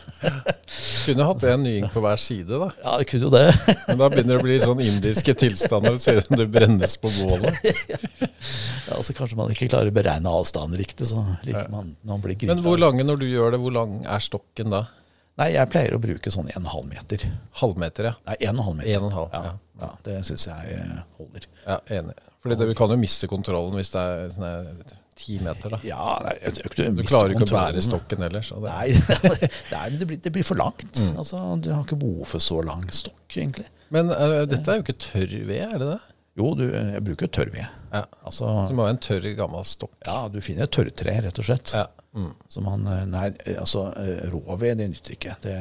Kunne 1.07 1.28
hatt 1.32 1.47
en 1.49 1.66
nying 1.66 1.89
på 1.93 2.03
hver 2.05 2.22
side, 2.22 2.53
da. 2.53 2.70
Ja, 2.84 2.95
det 3.01 3.09
kunne 3.09 3.28
jo 3.28 3.34
det. 3.34 3.47
Men 3.89 3.99
da 3.99 4.09
begynner 4.14 4.38
det 4.38 4.41
å 4.41 4.45
bli 4.45 4.59
sånn 4.61 4.84
indiske 4.86 5.36
tilstander. 5.41 5.97
Det 5.97 6.05
ser 6.05 6.22
ut 6.22 6.30
som 6.30 6.38
det 6.39 6.49
brennes 6.53 6.97
på 7.01 7.11
bålet. 7.18 7.57
ja, 7.66 8.93
altså 8.95 9.18
Kanskje 9.18 9.39
man 9.39 9.53
ikke 9.53 9.72
klarer 9.74 9.89
å 9.89 9.95
beregne 9.95 10.38
avstanden 10.38 10.80
riktig. 10.80 11.09
så 11.09 11.26
liker 11.47 11.70
man 11.74 11.95
når 12.01 12.14
man 12.14 12.26
blir 12.28 12.49
Men 12.53 12.64
hvor 12.66 12.78
lange 12.82 13.05
når 13.07 13.24
du 13.26 13.28
gjør 13.32 13.55
det, 13.55 13.64
hvor 13.66 13.74
lang 13.74 14.03
er 14.05 14.24
stokken 14.24 14.74
da? 14.74 14.86
Nei, 15.41 15.47
jeg 15.55 15.69
pleier 15.73 15.95
å 15.95 16.01
bruke 16.01 16.29
sånn 16.34 16.49
en 16.53 16.67
halv 16.69 16.86
meter. 16.86 17.23
Halvmeter, 17.57 18.11
ja. 18.11 18.17
Nei, 18.27 18.36
en 18.45 18.59
og 18.59 18.59
en 18.59 18.65
halv 18.67 18.75
meter. 18.77 18.91
En 18.93 19.05
og 19.05 19.07
en 19.11 19.15
halv, 19.17 19.31
ja. 19.34 19.39
ja. 19.47 19.53
ja, 19.81 19.88
Det 20.05 20.17
syns 20.27 20.45
jeg 20.51 20.75
eh, 20.77 20.99
holder. 21.17 21.47
ja 21.65 21.77
enig. 21.97 22.13
Fordi 22.43 22.57
det, 22.59 22.67
vi 22.69 22.75
kan 22.75 22.91
jo 22.91 22.97
miste 22.99 23.29
kontrollen 23.31 23.77
hvis 23.79 23.89
det 23.93 24.03
er 24.03 24.29
sånn 24.36 24.84
ti 25.17 25.38
meter, 25.41 25.73
da. 25.73 25.79
Ja, 25.86 26.05
nei, 26.25 26.34
jeg, 26.41 26.53
tror 26.57 26.69
ikke 26.69 26.86
Du 26.89 26.99
du 27.01 27.07
klarer 27.07 27.34
ikke 27.34 27.45
å 27.47 27.51
bære 27.53 27.84
stokken 27.86 28.25
ellers. 28.27 28.49
det- 28.49 28.61
Nei, 28.65 28.88
det, 29.71 29.77
er, 29.79 29.97
det, 29.97 30.07
blir, 30.09 30.19
det 30.25 30.34
blir 30.36 30.45
for 30.45 30.59
langt. 30.59 31.01
Altså, 31.17 31.41
Du 31.61 31.71
har 31.73 31.84
ikke 31.86 31.99
behov 32.01 32.25
for 32.34 32.43
så 32.43 32.59
lang 32.65 32.84
stokk, 32.93 33.23
egentlig. 33.38 33.65
Men 33.93 34.09
uh, 34.13 34.41
dette 34.49 34.69
er 34.73 34.81
jo 34.81 34.86
ikke 34.86 34.97
tørr 35.07 35.34
ved, 35.47 35.59
er 35.69 35.77
det 35.79 35.89
det? 35.95 35.99
Jo, 36.41 36.53
du, 36.57 36.63
jeg 36.73 37.03
bruker 37.05 37.29
tørr 37.29 37.51
ved. 37.53 37.65
Ja. 37.93 38.03
Altså, 38.25 38.49
Så 38.67 38.73
må 38.73 38.86
ha 38.88 38.93
en 38.93 39.01
tørr, 39.01 39.25
gammel 39.38 39.65
stokk. 39.69 39.93
ja, 40.05 40.27
du 40.34 40.39
finner 40.41 40.65
et 40.65 40.73
tørrtre, 40.73 41.17
rett 41.27 41.41
og 41.41 41.45
slett. 41.49 41.73
Ja. 41.77 41.86
Mm. 42.14 42.32
Som 42.47 42.70
han, 42.70 42.88
eh, 42.88 43.05
nei, 43.09 43.28
altså 43.57 43.88
eh, 43.97 44.26
råved, 44.30 44.78
det 44.78 44.89
nytter 44.91 45.16
ikke. 45.16 45.36
Det, 45.41 45.57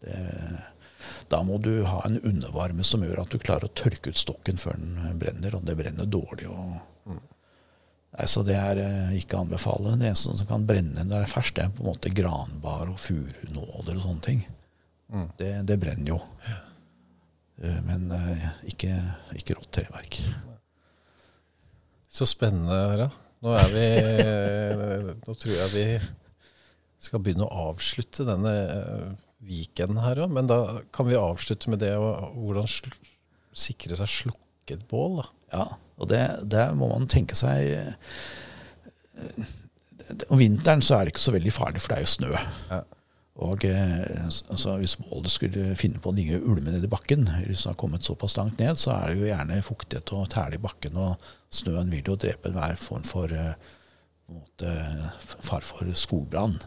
det, 0.00 0.18
da 1.28 1.42
må 1.44 1.58
du 1.58 1.84
ha 1.84 2.02
en 2.06 2.20
undervarme 2.20 2.84
som 2.84 3.04
gjør 3.04 3.22
at 3.22 3.32
du 3.34 3.40
klarer 3.42 3.68
å 3.68 3.76
tørke 3.76 4.12
ut 4.12 4.20
stokken 4.20 4.60
før 4.60 4.78
den 4.80 4.96
eh, 5.04 5.16
brenner, 5.20 5.58
og 5.58 5.66
det 5.68 5.76
brenner 5.78 6.08
dårlig. 6.08 6.48
Og, 6.48 7.18
nei, 8.16 8.28
så 8.32 8.44
det 8.46 8.56
er 8.56 8.82
eh, 8.84 9.18
ikke 9.20 9.36
å 9.36 9.44
anbefale. 9.44 9.96
Det 10.00 10.08
eneste 10.08 10.38
som 10.40 10.48
kan 10.48 10.66
brenne 10.68 11.04
når 11.04 11.14
det 11.18 11.26
er 11.26 11.34
ferskt, 11.34 11.58
det 11.58 11.66
er 11.66 11.76
på 11.76 11.84
en 11.84 11.90
måte 11.92 12.14
granbar 12.16 12.88
og 12.88 13.02
furunåler 13.02 13.98
og 13.98 14.06
sånne 14.06 14.24
ting. 14.24 14.46
Det, 15.38 15.52
det 15.64 15.78
brenner 15.80 16.10
jo. 16.14 16.18
Ja. 16.44 16.58
Men 17.84 18.10
eh, 18.14 18.50
ikke, 18.70 18.92
ikke 19.36 19.56
rått 19.58 19.72
treverk. 19.80 20.20
Så 22.08 22.26
spennende, 22.28 22.76
Harald. 22.92 23.24
Nå 23.44 23.54
vi 23.72 23.86
Nå 25.24 25.34
tror 25.34 25.54
jeg 25.54 25.74
vi 25.74 25.86
skal 26.98 27.22
begynne 27.22 27.46
å 27.46 27.68
avslutte 27.70 28.26
denne 28.26 28.52
eh, 28.58 29.10
weekenden 29.46 30.00
her 30.02 30.24
òg. 30.24 30.32
Men 30.34 30.48
da 30.50 30.58
kan 30.94 31.06
vi 31.06 31.18
avslutte 31.18 31.70
med 31.70 31.82
det 31.84 31.92
hvordan 31.94 32.66
sikre 33.58 33.98
seg 33.98 34.10
slukket 34.10 34.82
bål. 34.90 35.20
da. 35.20 35.28
Ja, 35.52 35.66
og 35.98 36.10
det, 36.10 36.24
det 36.50 36.66
må 36.76 36.90
man 36.90 37.08
tenke 37.08 37.38
seg 37.38 37.70
eh, 37.72 39.46
Om 40.28 40.40
vinteren 40.40 40.82
så 40.84 40.98
er 40.98 41.06
det 41.06 41.14
ikke 41.14 41.24
så 41.28 41.34
veldig 41.38 41.54
farlig, 41.54 41.80
for 41.82 41.94
det 41.94 42.00
er 42.00 42.04
jo 42.04 42.14
snø. 42.16 42.32
Ja. 42.74 42.82
Og 43.46 43.64
eh, 43.64 44.26
altså, 44.50 44.76
Hvis 44.82 44.98
bålet 44.98 45.30
skulle 45.32 45.78
finne 45.78 46.02
på 46.02 46.10
å 46.10 46.16
ligge 46.16 46.42
ulme 46.42 46.74
nedi 46.74 46.90
bakken, 46.90 47.28
hvis 47.46 47.62
det 47.64 47.72
har 47.72 47.78
kommet 47.80 48.06
såpass 48.06 48.36
langt 48.40 48.58
ned, 48.58 48.78
så 48.80 48.96
er 48.96 49.12
det 49.12 49.20
jo 49.20 49.30
gjerne 49.30 49.62
fuktighet 49.64 50.14
og 50.18 50.30
tæle 50.34 50.58
i 50.58 50.64
bakken, 50.66 50.98
og 50.98 51.28
snøen 51.54 51.90
vil 51.92 52.06
jo 52.06 52.16
drepe 52.20 52.50
enhver 52.50 52.76
form 52.80 53.04
for 53.08 53.32
eh, 53.32 53.54
måte, 54.28 54.72
far 55.44 55.64
for 55.64 55.88
skogbrann. 55.96 56.58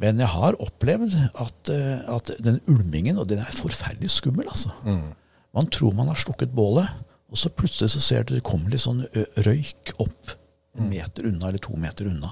Men 0.00 0.20
jeg 0.22 0.30
har 0.32 0.58
opplevd 0.62 1.16
at, 1.42 1.72
eh, 1.74 2.04
at 2.08 2.30
den 2.42 2.60
ulmingen, 2.70 3.18
og 3.18 3.28
den 3.28 3.42
er 3.42 3.56
forferdelig 3.56 4.12
skummel, 4.14 4.48
altså. 4.48 4.72
Man 5.54 5.66
tror 5.74 5.96
man 5.98 6.08
har 6.12 6.20
slukket 6.20 6.54
bålet, 6.54 6.86
og 7.30 7.38
så 7.38 7.50
plutselig 7.50 7.90
så 7.94 8.00
ser 8.02 8.24
du 8.26 8.36
det 8.36 8.44
kommer 8.46 8.70
litt 8.70 8.84
sånn 8.84 9.02
røyk 9.46 9.92
opp 10.02 10.36
en 10.78 10.86
meter 10.90 11.26
unna 11.26 11.48
eller 11.48 11.62
to 11.62 11.74
meter 11.78 12.06
unna. 12.06 12.30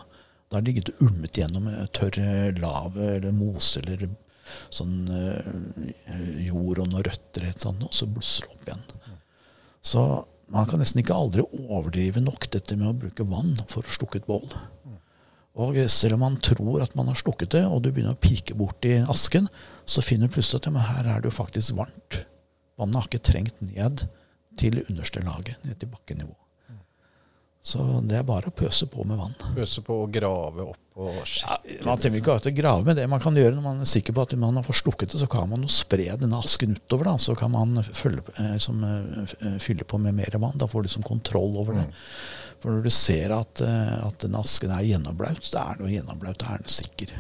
Da 0.49 0.57
har 0.57 0.63
det 0.63 0.71
ligget 0.73 1.03
ulmet 1.03 1.39
gjennom 1.39 1.67
eh, 1.71 1.85
tørr 1.95 2.19
lave 2.63 3.13
eller 3.19 3.35
mose 3.35 3.83
eller 3.83 4.07
sånn 4.73 5.11
jord 6.41 6.79
og 6.81 6.87
noen 6.89 7.05
røtter, 7.05 7.51
og 7.69 7.91
så 7.93 8.07
blusser 8.09 8.47
det 8.47 8.55
opp 8.55 8.71
igjen. 8.71 8.87
Så 9.85 10.05
man 10.53 10.69
kan 10.69 10.81
nesten 10.81 11.03
ikke 11.03 11.17
aldri 11.17 11.45
overdrive 11.45 12.23
nok 12.25 12.49
dette 12.53 12.77
med 12.79 12.91
å 12.91 12.97
bruke 12.97 13.27
vann 13.29 13.55
for 13.69 13.85
å 13.85 13.97
slukke 13.99 14.23
et 14.23 14.29
bål. 14.29 14.47
Og 15.59 15.79
selv 15.91 16.15
om 16.15 16.23
man 16.23 16.39
tror 16.45 16.85
at 16.85 16.95
man 16.97 17.11
har 17.11 17.19
slukket 17.19 17.57
det, 17.57 17.65
og 17.67 17.83
du 17.83 17.91
begynner 17.91 18.15
å 18.15 18.23
pirke 18.23 18.55
bort 18.57 18.85
i 18.87 19.01
asken, 19.03 19.49
så 19.89 20.05
finner 20.05 20.31
du 20.31 20.37
plutselig 20.37 20.63
at 20.63 20.69
ja, 20.71 20.85
her 20.93 21.09
er 21.11 21.23
det 21.23 21.33
jo 21.33 21.39
faktisk 21.41 21.75
varmt. 21.79 22.23
Vannet 22.79 23.01
har 23.01 23.09
ikke 23.09 23.27
trengt 23.27 23.59
ned 23.65 24.07
til 24.59 24.83
underste 24.87 25.23
laget, 25.27 25.59
ned 25.67 25.81
til 25.81 25.91
bakkenivå. 25.91 26.37
Så 27.63 27.83
det 28.07 28.17
er 28.17 28.27
bare 28.27 28.49
å 28.49 28.55
pøse 28.55 28.87
på 28.89 29.05
med 29.05 29.19
vann. 29.19 29.35
Pøse 29.57 29.83
på 29.85 29.97
å 30.05 30.11
grave 30.11 30.69
opp 30.71 30.99
og 30.99 31.15
Ja, 31.45 31.57
man 31.87 32.01
trenger 32.01 32.19
ikke 32.19 32.37
å 32.39 32.53
grave 32.55 32.87
med 32.87 32.97
det 32.99 33.05
man 33.11 33.21
kan 33.23 33.37
gjøre 33.39 33.55
når 33.55 33.65
man 33.65 33.83
er 33.85 33.89
sikker 33.91 34.15
på 34.17 34.25
at 34.25 34.35
man 34.41 34.57
har 34.59 34.67
forstukket 34.67 35.13
det. 35.13 35.21
Så 35.21 35.29
kan 35.31 35.51
man 35.51 35.67
spre 35.71 36.17
denne 36.19 36.39
asken 36.39 36.75
utover. 36.79 37.11
da, 37.11 37.17
Så 37.23 37.37
kan 37.39 37.53
man 37.55 37.77
følge, 37.83 38.23
eh, 38.39 38.55
liksom, 38.57 38.83
eh, 38.85 39.59
fylle 39.59 39.85
på 39.85 40.01
med 40.01 40.15
mer 40.15 40.39
vann. 40.39 40.59
Da 40.59 40.67
får 40.67 40.83
du 40.83 40.89
liksom 40.89 41.05
kontroll 41.07 41.57
over 41.57 41.75
det. 41.75 41.87
For 42.61 42.71
når 42.71 42.83
du 42.83 42.91
ser 42.91 43.31
at, 43.33 43.61
eh, 43.61 44.07
at 44.07 44.19
denne 44.19 44.39
asken 44.43 44.71
er 44.71 44.83
gjennomblaut, 44.83 45.51
da 45.53 45.71
er 45.71 45.77
den 45.79 45.95
gjennomblaut. 45.95 46.39
Da 46.39 46.55
er 46.55 46.59
den 46.59 46.69
sikker. 46.69 47.13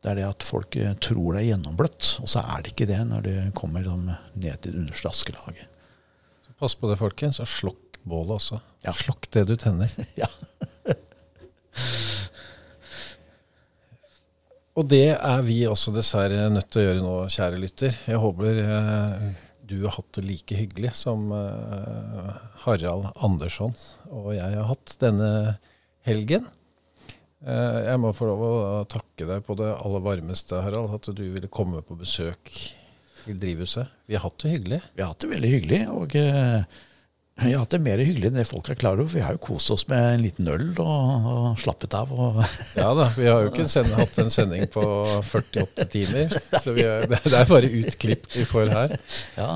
Det 0.00 0.12
er 0.12 0.14
det 0.14 0.28
at 0.28 0.42
folk 0.42 0.70
tror 1.00 1.34
det 1.34 1.42
er 1.42 1.56
gjennombløtt, 1.56 2.20
og 2.22 2.28
så 2.28 2.40
er 2.40 2.62
det 2.62 2.72
ikke 2.72 2.86
det 2.86 3.00
når 3.08 3.22
det 3.22 3.54
kommer 3.54 3.82
liksom, 3.82 4.16
ned 4.36 4.60
til 4.62 4.72
det 4.72 4.80
underste 4.86 5.08
askelaget. 5.08 5.66
Pass 6.58 6.74
på 6.74 6.88
det, 6.88 6.98
folkens, 6.98 7.40
og 7.40 7.46
slokk 7.46 7.87
bålet 8.10 8.36
også. 8.38 8.60
Ja. 8.86 8.94
Slokk 8.96 9.30
det 9.34 9.48
du 9.50 9.56
tenner. 9.60 9.92
Ja. 10.18 10.30
Og 14.78 14.86
det 14.86 15.10
er 15.10 15.40
vi 15.42 15.64
også 15.66 15.90
dessverre 15.90 16.46
nødt 16.54 16.68
til 16.70 16.84
å 16.84 16.84
gjøre 16.84 17.02
nå, 17.02 17.14
kjære 17.34 17.58
lytter. 17.58 17.94
Jeg 18.06 18.20
håper 18.22 18.60
eh, 18.62 19.24
du 19.68 19.80
har 19.84 19.96
hatt 19.98 20.12
det 20.16 20.24
like 20.24 20.56
hyggelig 20.56 20.94
som 20.96 21.32
eh, 21.34 22.28
Harald 22.62 23.10
Andersson 23.26 23.74
og 24.08 24.30
jeg 24.36 24.54
har 24.54 24.68
hatt 24.70 24.94
denne 25.02 25.30
helgen. 26.06 26.46
Eh, 27.44 27.78
jeg 27.90 28.00
må 28.00 28.14
få 28.16 28.30
lov 28.30 28.44
å 28.46 28.52
takke 28.90 29.28
deg 29.28 29.44
på 29.46 29.56
det 29.58 29.68
aller 29.74 30.04
varmeste, 30.04 30.62
Harald, 30.64 30.94
at 30.96 31.10
du 31.12 31.24
ville 31.34 31.50
komme 31.52 31.82
på 31.84 31.98
besøk 31.98 32.52
til 33.24 33.38
drivhuset. 33.42 33.92
Vi 34.08 34.16
har 34.16 34.24
hatt 34.24 34.38
det 34.42 34.54
hyggelig. 34.56 34.80
Vi 34.94 35.04
har 35.04 35.12
hatt 35.12 35.26
det 35.26 35.32
veldig 35.34 35.52
hyggelig. 35.52 35.82
og 35.92 36.16
eh, 36.18 36.78
vi 37.40 37.52
har 37.52 37.60
hatt 37.62 37.70
det 37.70 37.78
mer 37.84 38.00
hyggelig 38.02 38.30
enn 38.32 38.38
det 38.40 38.46
folk 38.48 38.66
er 38.72 38.78
klar 38.78 38.98
over. 38.98 39.10
Vi 39.12 39.22
har 39.22 39.36
jo 39.36 39.42
kost 39.44 39.70
oss 39.70 39.84
med 39.90 40.02
en 40.16 40.24
liten 40.24 40.48
øl 40.50 40.66
og, 40.82 41.28
og 41.30 41.46
slappet 41.62 41.94
av. 41.94 42.10
Og, 42.10 42.40
Ja 42.80 42.90
da, 42.98 43.06
vi 43.14 43.28
har 43.30 43.44
jo 43.44 43.52
ikke 43.52 43.68
send, 43.70 43.92
hatt 43.94 44.18
en 44.18 44.32
sending 44.32 44.66
på 44.72 44.82
48 45.22 45.86
timer, 45.92 46.34
så 46.58 46.74
vi 46.74 46.82
er, 46.86 47.06
det 47.06 47.22
er 47.30 47.48
bare 47.50 47.70
utklipp 47.80 48.26
vi 48.34 48.46
får 48.48 48.74
her. 48.74 48.94
ja, 49.38 49.50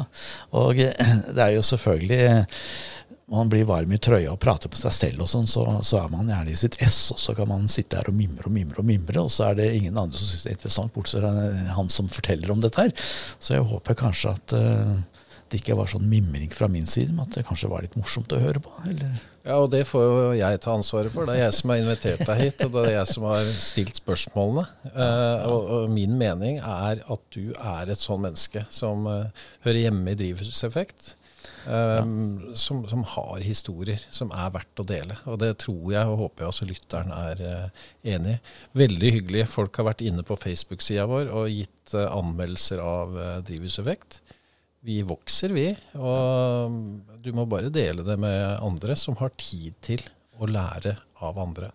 og 0.55 0.79
det 0.79 1.39
er 1.43 1.57
jo 1.57 1.63
selvfølgelig 1.67 2.23
Man 3.33 3.49
blir 3.49 3.65
varm 3.65 3.93
i 3.95 3.99
trøya 4.03 4.33
og 4.35 4.41
prater 4.43 4.69
på 4.69 4.77
seg 4.77 4.93
selv, 4.93 5.23
og 5.25 5.29
sånn, 5.31 5.47
så, 5.49 5.63
så 5.87 6.03
er 6.03 6.11
man 6.13 6.29
gjerne 6.29 6.53
i 6.53 6.59
sitt 6.59 6.77
ess. 6.85 6.99
Og 7.15 7.21
så 7.23 7.33
kan 7.39 7.49
man 7.49 7.65
sitte 7.71 7.97
her 7.97 8.11
og 8.11 8.17
mimre 8.19 8.51
og 8.51 8.53
mimre, 8.53 8.83
og 8.83 8.89
mimre, 8.89 9.23
og 9.23 9.31
så 9.33 9.47
er 9.49 9.57
det 9.59 9.71
ingen 9.79 9.97
andre 9.97 10.19
som 10.21 10.29
syns 10.29 10.45
det 10.45 10.51
er 10.53 10.59
interessant, 10.59 10.93
bortsett 10.93 11.23
fra 11.25 11.31
han 11.79 11.89
som 11.91 12.11
forteller 12.13 12.53
om 12.53 12.61
dette 12.61 12.83
her. 12.83 12.93
Så 13.41 13.57
jeg 13.57 13.65
håper 13.71 13.97
kanskje 14.03 14.35
at 14.37 14.55
eh, 14.59 14.93
det 15.53 15.61
ikke 15.61 15.77
var 15.77 15.91
sånn 15.93 16.07
mimring 16.09 16.51
fra 16.57 16.67
min 16.73 16.87
side, 16.89 17.13
men 17.13 17.27
at 17.27 17.37
det 17.37 17.45
kanskje 17.49 17.69
var 17.71 17.85
litt 17.85 17.95
morsomt 18.01 18.33
å 18.33 18.41
høre 18.41 18.63
på. 18.65 18.73
Eller 18.89 19.13
Ja, 19.45 19.57
og 19.59 19.69
det 19.75 19.83
får 19.91 20.05
jo 20.07 20.19
jeg 20.39 20.61
ta 20.65 20.75
ansvaret 20.79 21.13
for. 21.13 21.27
Det 21.29 21.35
er 21.37 21.45
jeg 21.45 21.57
som 21.61 21.73
har 21.75 21.81
invitert 21.83 22.23
deg 22.29 22.43
hit, 22.47 22.61
og 22.67 22.75
det 22.77 22.85
er 22.89 22.95
jeg 23.01 23.09
som 23.13 23.27
har 23.29 23.49
stilt 23.57 23.99
spørsmålene. 24.01 24.67
Eh, 24.93 25.49
og, 25.51 25.73
og 25.79 25.91
min 25.93 26.15
mening 26.21 26.61
er 26.63 27.03
at 27.05 27.25
du 27.37 27.51
er 27.59 27.91
et 27.93 28.01
sånn 28.01 28.23
menneske 28.25 28.65
som 28.73 29.05
eh, 29.11 29.43
hører 29.67 29.85
hjemme 29.89 30.15
i 30.15 30.19
drivhuseffekt. 30.23 31.17
eh, 31.67 32.07
som, 32.55 32.85
som 32.89 33.03
har 33.17 33.43
historier 33.43 33.99
som 34.15 34.31
er 34.35 34.53
verdt 34.55 34.79
å 34.83 34.87
dele. 34.87 35.19
Og 35.27 35.41
det 35.43 35.53
tror 35.65 35.91
jeg 35.95 36.07
og 36.11 36.21
håper 36.23 36.45
jeg 36.47 36.53
også 36.55 36.69
lytteren 36.71 37.13
er 37.17 37.43
eh, 37.51 37.85
enig 38.15 38.37
i. 38.39 38.41
Veldig 38.85 39.13
hyggelig. 39.19 39.49
Folk 39.51 39.77
har 39.83 39.91
vært 39.91 40.07
inne 40.07 40.23
på 40.27 40.39
Facebook-sida 40.39 41.09
vår 41.11 41.31
og 41.35 41.51
gitt 41.51 41.95
eh, 41.99 42.07
anmeldelser 42.15 42.83
av 42.83 43.19
eh, 43.19 43.37
drivhuseffekt. 43.51 44.22
Vi 44.83 44.99
vokser, 45.07 45.55
vi. 45.55 45.69
Og 45.95 46.75
du 47.23 47.31
må 47.37 47.47
bare 47.47 47.71
dele 47.73 48.03
det 48.07 48.19
med 48.21 48.59
andre 48.59 48.97
som 48.99 49.17
har 49.21 49.35
tid 49.39 49.77
til 49.85 50.03
å 50.43 50.49
lære 50.51 50.97
av 51.23 51.39
andre. 51.39 51.71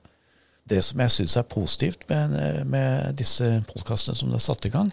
Det 0.67 0.81
som 0.83 0.99
jeg 0.99 1.13
syns 1.13 1.37
er 1.39 1.47
positivt 1.47 2.03
med, 2.09 2.33
med 2.67 3.15
disse 3.15 3.45
podkastene 3.69 4.19
som 4.19 4.27
du 4.27 4.35
har 4.35 4.43
satt 4.43 4.67
i 4.67 4.73
gang, 4.73 4.89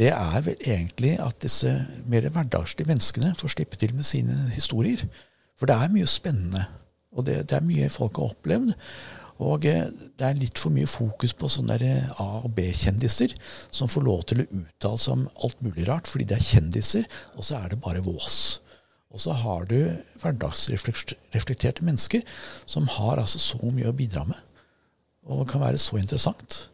det 0.00 0.10
er 0.10 0.40
vel 0.42 0.56
egentlig 0.58 1.14
at 1.22 1.38
disse 1.44 1.70
mer 2.10 2.26
hverdagslige 2.26 2.90
menneskene 2.90 3.34
får 3.38 3.54
slippe 3.54 3.78
til 3.78 3.94
med 3.94 4.08
sine 4.08 4.48
historier. 4.50 5.04
For 5.54 5.70
det 5.70 5.76
er 5.78 5.94
mye 5.94 6.10
spennende, 6.10 6.64
og 7.14 7.28
det, 7.28 7.44
det 7.52 7.60
er 7.60 7.68
mye 7.68 7.92
folk 7.94 8.18
har 8.18 8.34
opplevd. 8.34 8.74
Og 9.42 9.66
eh, 9.68 9.86
det 10.18 10.26
er 10.26 10.38
litt 10.38 10.60
for 10.60 10.74
mye 10.74 10.88
fokus 10.90 11.34
på 11.36 11.50
sånne 11.50 11.78
A- 12.20 12.42
og 12.42 12.50
B-kjendiser 12.56 13.34
som 13.74 13.90
får 13.90 14.06
lov 14.06 14.26
til 14.30 14.42
å 14.44 14.48
uttale 14.60 15.02
seg 15.02 15.16
om 15.16 15.28
alt 15.44 15.62
mulig 15.64 15.86
rart 15.88 16.10
fordi 16.10 16.28
de 16.30 16.38
er 16.38 16.46
kjendiser, 16.46 17.08
og 17.36 17.46
så 17.48 17.58
er 17.60 17.72
det 17.72 17.82
bare 17.82 18.04
vås. 18.04 18.60
Og 19.12 19.20
så 19.20 19.34
har 19.36 19.66
du 19.68 19.76
hverdagsreflekterte 20.22 21.84
mennesker 21.84 22.24
som 22.64 22.88
har 22.94 23.20
altså 23.20 23.40
så 23.42 23.60
mye 23.68 23.90
å 23.90 23.96
bidra 23.96 24.24
med, 24.28 24.38
og 25.28 25.48
kan 25.50 25.62
være 25.62 25.80
så 25.80 25.98
interessant. 26.00 26.66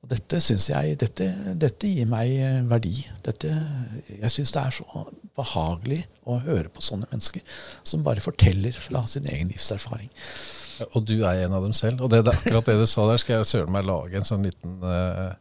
Og 0.00 0.08
dette 0.08 0.38
syns 0.40 0.70
jeg, 0.70 0.96
dette, 1.00 1.26
dette 1.60 1.88
gir 1.88 2.08
meg 2.08 2.30
eh, 2.40 2.60
verdi. 2.68 2.94
Dette, 3.24 3.50
jeg 4.08 4.32
syns 4.32 4.54
det 4.54 4.62
er 4.62 4.76
så 4.78 5.02
behagelig 5.36 6.00
å 6.24 6.38
høre 6.40 6.72
på 6.72 6.84
sånne 6.84 7.08
mennesker 7.10 7.44
som 7.84 8.04
bare 8.06 8.24
forteller 8.24 8.72
fra 8.76 9.04
sin 9.10 9.28
egen 9.28 9.52
livserfaring. 9.52 10.08
Og 10.88 11.04
du 11.06 11.18
er 11.18 11.44
en 11.44 11.56
av 11.56 11.64
dem 11.66 11.74
selv. 11.76 12.04
Og 12.04 12.12
det, 12.12 12.22
det, 12.26 12.36
akkurat 12.36 12.70
det 12.70 12.78
du 12.80 12.86
sa 12.88 13.06
der, 13.10 13.20
skal 13.22 13.38
jeg 13.38 13.50
søren 13.50 13.74
meg 13.74 13.86
lage 13.88 14.18
en 14.18 14.26
sånn 14.26 14.46
liten 14.46 14.78
uh, 14.84 15.32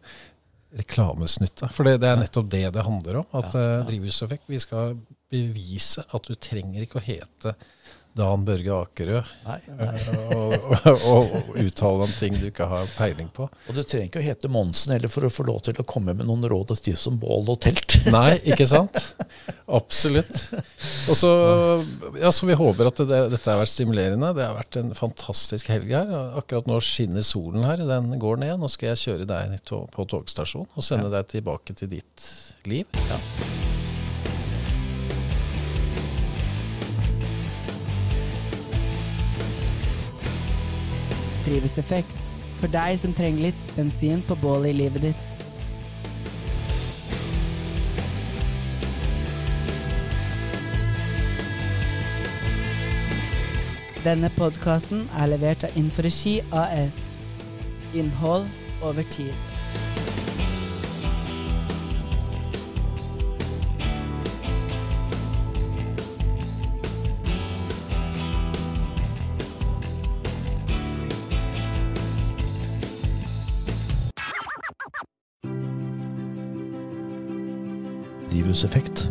reklamesnutt 0.80 1.66
av. 1.66 1.74
For 1.76 1.88
det, 1.88 2.00
det, 2.04 2.12
er 2.12 2.22
nettopp 2.22 2.52
det 2.52 2.66
det 2.76 2.86
handler 2.86 3.22
om. 3.24 3.28
At 3.40 3.56
uh, 3.58 3.82
drivhuseffekt 3.88 4.50
Vi 4.52 4.62
skal 4.62 4.98
bevise 5.30 6.06
at 6.06 6.30
du 6.30 6.36
trenger 6.36 6.86
ikke 6.86 7.02
å 7.02 7.06
hete 7.06 7.56
Dan 8.20 8.46
Børge 8.48 8.76
Akerø 8.76 9.20
og, 9.20 10.56
og, 10.76 10.94
og, 11.10 11.34
uttale 11.60 12.06
om 12.06 12.12
ting 12.12 12.36
du 12.38 12.50
ikke 12.50 12.68
har 12.70 12.90
peiling 12.98 13.30
på. 13.34 13.48
Og 13.48 13.78
du 13.78 13.82
trenger 13.84 14.10
ikke 14.10 14.22
å 14.22 14.26
hete 14.26 14.52
Monsen 14.52 14.94
heller 14.96 15.12
for 15.12 15.26
å 15.28 15.32
få 15.34 15.46
lov 15.48 15.62
til 15.66 15.80
å 15.80 15.88
komme 15.88 16.16
med 16.18 16.28
noen 16.28 16.46
råd 16.52 16.74
og 16.76 16.82
tips 16.84 17.08
om 17.12 17.20
bål 17.22 17.54
og 17.56 17.62
telt. 17.64 17.98
Nei, 18.16 18.36
ikke 18.52 18.68
sant? 18.70 19.14
Absolutt. 19.70 20.36
Og 21.10 21.18
så, 21.18 21.32
ja, 22.20 22.32
så 22.34 22.50
Vi 22.50 22.58
håper 22.60 22.90
at 22.92 23.02
det, 23.10 23.24
dette 23.34 23.52
har 23.52 23.62
vært 23.62 23.74
stimulerende. 23.74 24.34
Det 24.38 24.46
har 24.46 24.58
vært 24.58 24.80
en 24.82 24.94
fantastisk 24.98 25.72
helg 25.72 25.92
her. 25.94 26.14
Akkurat 26.40 26.70
nå 26.70 26.80
skinner 26.84 27.26
solen 27.26 27.68
her. 27.68 27.84
Den 27.90 28.12
går 28.22 28.44
ned. 28.44 28.58
Nå 28.60 28.72
skal 28.72 28.94
jeg 28.94 29.04
kjøre 29.06 29.30
deg 29.30 29.58
på 29.70 30.08
togstasjonen 30.10 30.72
og 30.76 30.86
sende 30.86 31.12
deg 31.14 31.30
tilbake 31.38 31.78
til 31.78 31.94
ditt 31.98 32.32
liv. 32.70 32.88
Ja. 33.10 33.79
Drivhuseffekt 41.50 42.16
for 42.60 42.72
deg 42.72 42.98
som 43.02 43.16
trenger 43.16 43.50
litt 43.50 43.68
bensin 43.76 44.22
på 44.28 44.38
bålet 44.40 44.74
i 44.74 44.80
livet 44.84 45.10
ditt. 45.10 45.28
Denne 54.04 54.30
podkasten 54.38 55.08
er 55.20 55.34
levert 55.34 55.66
av 55.68 55.76
Inforegi 55.80 56.40
AS. 56.56 57.02
Innhold 57.98 58.48
over 58.86 59.04
tid. 59.12 59.49
Drivhuseffekt. 78.60 79.10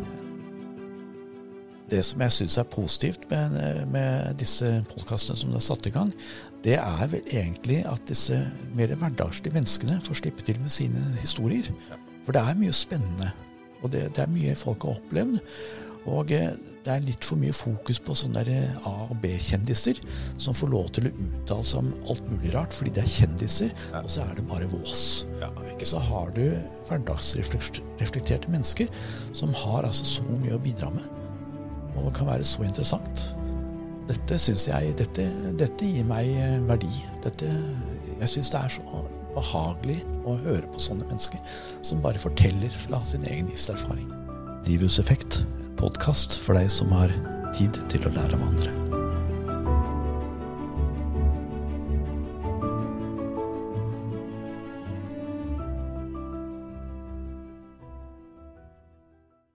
Det 1.89 2.03
som 2.05 2.21
jeg 2.21 2.33
syns 2.33 2.59
er 2.59 2.69
positivt 2.69 3.23
med, 3.31 3.87
med 3.89 4.35
disse 4.37 4.85
podkastene 4.91 5.39
som 5.41 5.49
du 5.49 5.57
har 5.57 5.65
satt 5.65 5.87
i 5.89 5.93
gang, 5.95 6.13
det 6.65 6.77
er 6.77 7.07
vel 7.09 7.23
egentlig 7.33 7.79
at 7.89 8.03
disse 8.09 8.37
mer 8.77 8.93
hverdagslige 8.93 9.55
menneskene 9.55 10.01
får 10.05 10.21
slippe 10.21 10.45
til 10.45 10.61
med 10.61 10.69
sine 10.69 11.01
historier. 11.21 11.71
For 12.27 12.37
det 12.37 12.43
er 12.43 12.61
mye 12.61 12.77
spennende, 12.77 13.31
og 13.81 13.93
det, 13.95 14.11
det 14.17 14.27
er 14.27 14.35
mye 14.35 14.57
folk 14.59 14.85
har 14.85 14.99
opplevd. 14.99 15.39
Og 16.05 16.35
det 16.89 16.95
er 16.95 17.05
litt 17.05 17.27
for 17.27 17.37
mye 17.37 17.53
fokus 17.53 17.99
på 18.01 18.15
sånne 18.17 18.43
der 18.47 18.79
A- 18.89 19.09
og 19.11 19.19
B-kjendiser 19.21 19.99
som 20.41 20.57
får 20.57 20.71
lov 20.73 20.87
til 20.97 21.09
å 21.09 21.13
uttale 21.13 21.67
seg 21.69 21.83
om 21.83 21.91
alt 22.09 22.31
mulig 22.31 22.53
rart 22.55 22.73
fordi 22.73 22.95
det 22.97 23.03
er 23.03 23.11
kjendiser, 23.13 23.75
og 24.01 24.09
så 24.09 24.25
er 24.25 24.39
det 24.39 24.47
bare 24.49 24.71
vås. 24.73 25.03
Så 25.85 26.01
har 26.09 26.33
du 26.37 26.47
hverdagsreflekterte 26.89 28.49
mennesker 28.53 28.89
som 29.37 29.53
har 29.57 29.85
altså 29.89 30.09
så 30.09 30.25
mye 30.31 30.57
å 30.57 30.63
bidra 30.65 30.89
med, 30.95 31.05
og 31.99 32.09
kan 32.17 32.31
være 32.31 32.47
så 32.49 32.65
interessant. 32.65 33.29
Dette 34.09 34.41
syns 34.41 34.65
jeg, 34.71 34.95
dette, 34.97 35.29
dette 35.61 35.93
gir 35.93 36.09
meg 36.09 36.33
verdi. 36.71 36.89
Dette, 37.27 37.53
jeg 38.23 38.33
syns 38.33 38.55
det 38.55 38.63
er 38.63 38.77
så 38.79 39.05
behagelig 39.37 40.01
å 40.25 40.39
høre 40.47 40.65
på 40.73 40.81
sånne 40.81 41.05
mennesker 41.11 41.45
som 41.85 42.01
bare 42.01 42.23
forteller 42.23 42.73
fra 42.87 43.03
sin 43.05 43.29
egen 43.29 43.53
livserfaring. 43.53 44.09
Drivhuseffekt 44.65 45.43
podkast 45.79 46.39
for 46.43 46.59
deg 46.59 46.71
som 46.73 46.93
har 46.97 47.15
tid 47.55 47.79
til 47.91 48.07
å 48.07 48.15
lære 48.15 48.35
av 48.35 48.47
andre. 48.51 48.88